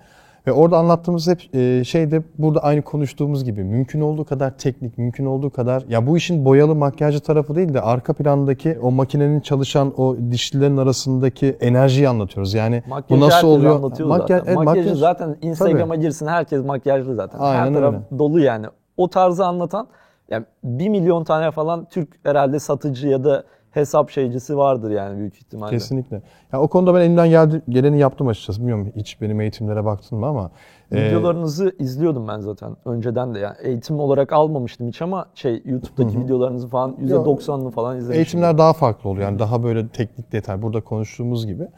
Ve 0.47 0.53
orada 0.53 0.79
anlattığımız 0.79 1.29
hep 1.29 1.55
e, 1.55 1.85
şey 1.85 2.11
de 2.11 2.23
burada 2.39 2.61
aynı 2.63 2.83
konuştuğumuz 2.83 3.45
gibi 3.45 3.65
mümkün 3.65 4.01
olduğu 4.01 4.25
kadar 4.25 4.59
teknik, 4.59 4.99
mümkün 4.99 5.27
olduğu 5.27 5.51
kadar 5.51 5.83
ya 5.89 6.07
bu 6.07 6.17
işin 6.17 6.45
boyalı 6.45 6.75
makyajlı 6.75 7.21
tarafı 7.21 7.55
değil 7.55 7.75
de 7.75 7.81
arka 7.81 8.13
plandaki 8.13 8.79
o 8.83 8.91
makinenin 8.91 9.41
çalışan 9.41 9.93
o 10.01 10.17
dişlilerin 10.31 10.77
arasındaki 10.77 11.57
enerjiyi 11.61 12.09
anlatıyoruz. 12.09 12.55
Yani 12.55 12.83
Makyajı 12.89 13.23
bu 13.23 13.27
nasıl 13.27 13.49
oluyor? 13.49 13.81
Makyaj- 13.81 14.19
zaten. 14.19 14.43
evet, 14.47 14.57
Makyajı 14.57 14.89
makyaj- 14.91 14.95
zaten 14.99 15.37
Instagram'a 15.43 15.97
girsin 15.97 16.27
herkes 16.27 16.65
makyajlı 16.65 17.15
zaten. 17.15 17.39
Aynen 17.39 17.67
Her 17.67 17.75
taraf 17.75 17.95
öyle. 17.95 18.19
dolu 18.19 18.41
yani. 18.41 18.67
O 18.97 19.09
tarzı 19.09 19.47
anlatan 19.47 19.89
yani 20.31 20.45
1 20.65 20.89
milyon 20.89 21.25
tane 21.25 21.51
falan 21.51 21.85
Türk 21.91 22.09
herhalde 22.23 22.59
satıcı 22.59 23.09
ya 23.09 23.25
da 23.25 23.45
hesap 23.71 24.11
şeycisi 24.11 24.57
vardır 24.57 24.91
yani 24.91 25.19
büyük 25.19 25.35
ihtimalle. 25.37 25.71
Kesinlikle. 25.71 26.23
Ya 26.53 26.61
o 26.61 26.69
konuda 26.69 26.95
ben 26.95 27.01
elimden 27.01 27.29
geldi, 27.31 27.63
geleni 27.69 27.99
yaptım 27.99 28.29
açıkçası. 28.29 28.61
Bilmiyorum 28.61 28.93
hiç 28.97 29.21
benim 29.21 29.41
eğitimlere 29.41 29.85
baktın 29.85 30.19
mı 30.19 30.27
ama. 30.27 30.51
e, 30.93 31.07
Videolarınızı 31.07 31.73
izliyordum 31.79 32.29
ben 32.29 32.41
zaten 32.41 32.77
önceden 32.85 33.35
de 33.35 33.39
yani 33.39 33.57
eğitim 33.63 34.01
olarak 34.01 34.33
almamıştım 34.33 34.89
hiç 34.89 35.03
ama 35.03 35.27
şey 35.35 35.63
YouTube'daki 35.65 36.21
videolarınızı 36.21 36.69
falan 36.69 36.93
%90'ını 36.93 37.71
falan 37.71 37.97
izlemiştim. 37.97 38.17
eğitimler 38.17 38.59
daha 38.59 38.73
farklı 38.73 39.11
oluyor. 39.11 39.25
Yani 39.25 39.39
daha 39.39 39.63
böyle 39.63 39.89
teknik 39.89 40.33
detay 40.33 40.63
burada 40.63 40.81
konuştuğumuz 40.81 41.47
gibi. 41.47 41.69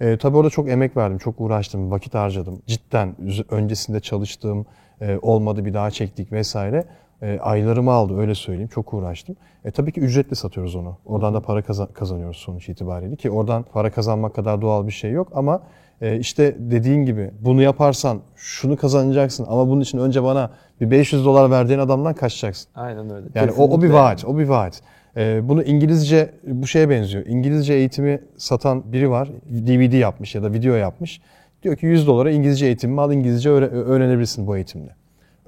E, 0.00 0.18
tabii 0.18 0.36
orada 0.36 0.50
çok 0.50 0.68
emek 0.68 0.96
verdim, 0.96 1.18
çok 1.18 1.40
uğraştım, 1.40 1.90
vakit 1.90 2.14
harcadım. 2.14 2.62
Cidden 2.66 3.16
öncesinde 3.50 4.00
çalıştığım 4.00 4.66
e, 5.00 5.18
olmadı 5.22 5.64
bir 5.64 5.74
daha 5.74 5.90
çektik 5.90 6.32
vesaire. 6.32 6.84
E, 7.22 7.38
aylarımı 7.42 7.90
aldı 7.92 8.18
öyle 8.18 8.34
söyleyeyim. 8.34 8.68
Çok 8.74 8.94
uğraştım. 8.94 9.36
E, 9.64 9.70
tabii 9.70 9.92
ki 9.92 10.00
ücretle 10.00 10.34
satıyoruz 10.36 10.74
onu. 10.74 10.96
Oradan 11.06 11.34
da 11.34 11.40
para 11.40 11.60
kaza- 11.62 11.92
kazanıyoruz 11.92 12.36
sonuç 12.36 12.68
itibariyle 12.68 13.16
ki 13.16 13.30
oradan 13.30 13.62
para 13.72 13.90
kazanmak 13.90 14.34
kadar 14.34 14.62
doğal 14.62 14.86
bir 14.86 14.92
şey 14.92 15.10
yok 15.10 15.28
ama 15.34 15.62
e, 16.00 16.18
işte 16.18 16.56
dediğin 16.58 17.04
gibi 17.04 17.30
bunu 17.40 17.62
yaparsan 17.62 18.18
şunu 18.36 18.76
kazanacaksın 18.76 19.46
ama 19.48 19.68
bunun 19.68 19.80
için 19.80 19.98
önce 19.98 20.22
bana 20.22 20.50
bir 20.80 20.90
500 20.90 21.24
dolar 21.24 21.50
verdiğin 21.50 21.78
adamdan 21.78 22.14
kaçacaksın. 22.14 22.68
Aynen 22.74 23.10
öyle. 23.10 23.26
Yani 23.34 23.50
o, 23.50 23.54
o 23.54 23.66
bir 23.68 23.70
Kesinlikle. 23.74 23.94
vaat, 23.94 24.24
o 24.24 24.38
bir 24.38 24.48
vaat. 24.48 24.80
Ee, 25.16 25.40
bunu 25.48 25.62
İngilizce 25.62 26.30
bu 26.46 26.66
şeye 26.66 26.90
benziyor. 26.90 27.26
İngilizce 27.26 27.74
eğitimi 27.74 28.20
satan 28.36 28.92
biri 28.92 29.10
var. 29.10 29.28
DVD 29.50 29.92
yapmış 29.92 30.34
ya 30.34 30.42
da 30.42 30.52
video 30.52 30.74
yapmış. 30.74 31.20
Diyor 31.62 31.76
ki 31.76 31.86
100 31.86 32.06
dolara 32.06 32.30
İngilizce 32.30 32.66
eğitimimi 32.66 33.00
al, 33.00 33.12
İngilizce 33.12 33.48
öğre- 33.50 33.68
öğrenebilirsin 33.70 34.46
bu 34.46 34.56
eğitimle. 34.56 34.90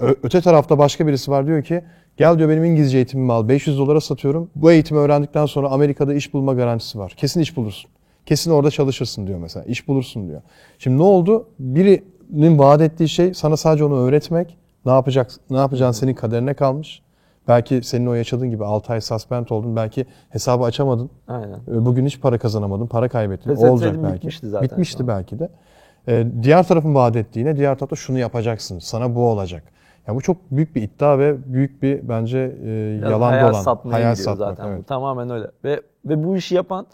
Öte 0.00 0.40
tarafta 0.40 0.78
başka 0.78 1.06
birisi 1.06 1.30
var 1.30 1.46
diyor 1.46 1.62
ki 1.64 1.82
gel 2.16 2.38
diyor 2.38 2.48
benim 2.48 2.64
İngilizce 2.64 2.96
eğitimimi 2.96 3.32
al 3.32 3.48
500 3.48 3.78
dolara 3.78 4.00
satıyorum. 4.00 4.50
Bu 4.54 4.72
eğitimi 4.72 5.00
öğrendikten 5.00 5.46
sonra 5.46 5.68
Amerika'da 5.68 6.14
iş 6.14 6.34
bulma 6.34 6.54
garantisi 6.54 6.98
var. 6.98 7.12
Kesin 7.16 7.40
iş 7.40 7.56
bulursun. 7.56 7.90
Kesin 8.26 8.50
orada 8.50 8.70
çalışırsın 8.70 9.26
diyor 9.26 9.38
mesela. 9.38 9.64
İş 9.64 9.88
bulursun 9.88 10.28
diyor. 10.28 10.42
Şimdi 10.78 10.98
ne 10.98 11.02
oldu? 11.02 11.48
Birinin 11.58 12.58
vaat 12.58 12.80
ettiği 12.80 13.08
şey 13.08 13.34
sana 13.34 13.56
sadece 13.56 13.84
onu 13.84 13.96
öğretmek. 13.98 14.56
Ne 14.86 14.92
yapacak 14.92 15.30
ne 15.51 15.57
yapacağın 15.57 15.92
senin 15.92 16.14
kaderine 16.14 16.55
kalmış. 16.55 17.03
Belki 17.48 17.80
senin 17.82 18.07
o 18.07 18.14
yaşadığın 18.14 18.51
gibi 18.51 18.64
6 18.64 18.92
ay 18.92 19.01
suspend 19.01 19.46
oldun. 19.48 19.76
Belki 19.76 20.07
hesabı 20.30 20.64
açamadın. 20.64 21.11
Aynen. 21.28 21.55
E, 21.55 21.84
Bugün 21.86 22.07
hiç 22.07 22.20
para 22.20 22.38
kazanamadın. 22.38 22.86
Para 22.86 23.09
kaybettin. 23.09 23.51
Reset 23.51 23.70
Olacak 23.70 23.96
belki. 24.03 24.14
bitmişti 24.16 24.48
zaten 24.48 24.68
Bitmişti 24.68 25.09
belki 25.09 25.38
de. 25.38 25.48
E, 26.09 26.26
diğer 26.42 26.66
tarafın 26.68 26.94
vaat 26.94 27.16
ettiğine 27.16 27.57
diğer 27.57 27.78
tarafta 27.78 27.96
şunu 27.96 28.18
yapacaksın. 28.18 28.78
Sana 28.78 29.14
bu 29.14 29.28
olacak. 29.28 29.62
Ya 30.11 30.16
bu 30.16 30.20
çok 30.20 30.36
büyük 30.50 30.76
bir 30.76 30.82
iddia 30.82 31.18
ve 31.18 31.36
büyük 31.52 31.82
bir 31.82 32.08
bence 32.08 32.38
e, 32.38 32.98
Biraz 32.98 33.11
yalan 33.11 33.28
hayal 33.30 33.48
dolan. 33.50 33.61
satmaya 33.62 33.94
hayal 33.94 34.14
satmak. 34.14 34.36
zaten. 34.48 34.66
Bu 34.66 34.70
Evet. 34.74 34.86
Tamamen 34.86 35.30
öyle. 35.30 35.50
Ve 35.64 35.80
ve 36.04 36.24
bu 36.24 36.36
işi 36.36 36.54
yapan, 36.54 36.86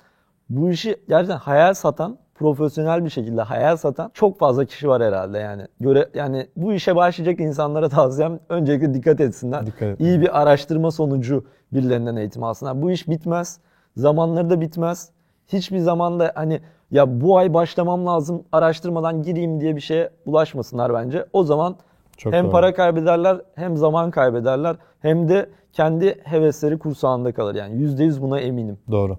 bu 0.51 0.71
işi 0.71 0.97
gerçekten 1.09 1.37
hayal 1.37 1.75
satan, 1.75 2.19
profesyonel 2.35 3.05
bir 3.05 3.11
şekilde 3.11 3.43
hayal 3.43 3.77
satan 3.77 4.11
çok 4.15 4.39
fazla 4.39 4.65
kişi 4.65 4.89
var 4.89 5.03
herhalde 5.03 5.39
yani. 5.39 5.63
Göre 5.81 6.09
yani 6.15 6.47
bu 6.57 6.73
işe 6.73 6.97
başlayacak 6.97 7.41
insanlara 7.41 7.89
tavsiyem 7.89 8.39
öncelikle 8.49 8.95
dikkat 8.95 9.21
etsinler. 9.21 9.67
Dikkat 9.67 9.83
et. 9.83 10.01
İyi 10.01 10.21
bir 10.21 10.43
araştırma 10.43 10.91
sonucu 10.91 11.45
birilerinden 11.73 12.17
eğitim 12.17 12.43
alsınlar. 12.43 12.83
Bu 12.83 12.91
iş 12.91 13.09
bitmez. 13.09 13.61
Zamanları 13.97 14.51
da 14.51 14.61
bitmez. 14.61 15.11
Hiçbir 15.49 15.79
zamanda 15.79 16.33
hani 16.35 16.61
ya 16.91 17.21
bu 17.21 17.39
ay 17.39 17.55
başlamam 17.55 18.07
lazım 18.07 18.43
araştırmadan 18.53 19.23
gireyim 19.23 19.61
diye 19.61 19.77
bir 19.77 19.81
şeye 19.81 20.11
ulaşmasınlar 20.27 20.95
bence. 20.95 21.27
O 21.33 21.45
zaman 21.45 21.77
Çok 22.17 22.33
hem 22.33 22.45
doğru. 22.45 22.53
para 22.53 22.75
kaybederler 22.75 23.41
hem 23.55 23.77
zaman 23.77 24.11
kaybederler 24.11 24.77
hem 25.01 25.29
de 25.29 25.49
kendi 25.73 26.15
hevesleri 26.25 26.79
kursağında 26.79 27.33
kalır. 27.33 27.55
Yani 27.55 27.75
%100 27.75 28.21
buna 28.21 28.41
eminim. 28.41 28.79
Doğru. 28.91 29.19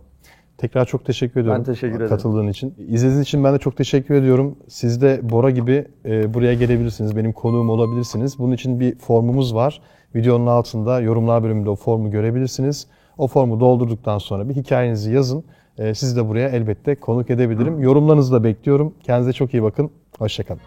Tekrar 0.57 0.85
çok 0.85 1.05
teşekkür 1.05 1.41
ediyorum. 1.41 1.59
Ben 1.59 1.73
teşekkür 1.73 1.95
ederim. 1.95 2.09
Katıldığın 2.09 2.47
için. 2.47 2.73
İzlediğiniz 2.87 3.21
için 3.21 3.43
ben 3.43 3.53
de 3.53 3.59
çok 3.59 3.77
teşekkür 3.77 4.15
ediyorum. 4.15 4.55
Siz 4.67 5.01
de 5.01 5.19
Bora 5.23 5.49
gibi 5.49 5.85
e, 6.05 6.33
buraya 6.33 6.53
gelebilirsiniz. 6.53 7.17
Benim 7.17 7.33
konuğum 7.33 7.69
olabilirsiniz. 7.69 8.39
Bunun 8.39 8.53
için 8.53 8.79
bir 8.79 8.97
formumuz 8.97 9.55
var. 9.55 9.81
Videonun 10.15 10.47
altında 10.47 11.01
yorumlar 11.01 11.43
bölümünde 11.43 11.69
o 11.69 11.75
formu 11.75 12.11
görebilirsiniz. 12.11 12.87
O 13.17 13.27
formu 13.27 13.59
doldurduktan 13.59 14.17
sonra 14.17 14.49
bir 14.49 14.55
hikayenizi 14.55 15.13
yazın. 15.13 15.43
E, 15.77 15.93
sizi 15.93 16.15
de 16.15 16.27
buraya 16.27 16.49
elbette 16.49 16.95
konuk 16.95 17.29
edebilirim. 17.29 17.79
Yorumlarınızı 17.79 18.33
da 18.33 18.43
bekliyorum. 18.43 18.93
Kendinize 19.03 19.33
çok 19.33 19.53
iyi 19.53 19.63
bakın. 19.63 19.91
Hoşçakalın. 20.17 20.61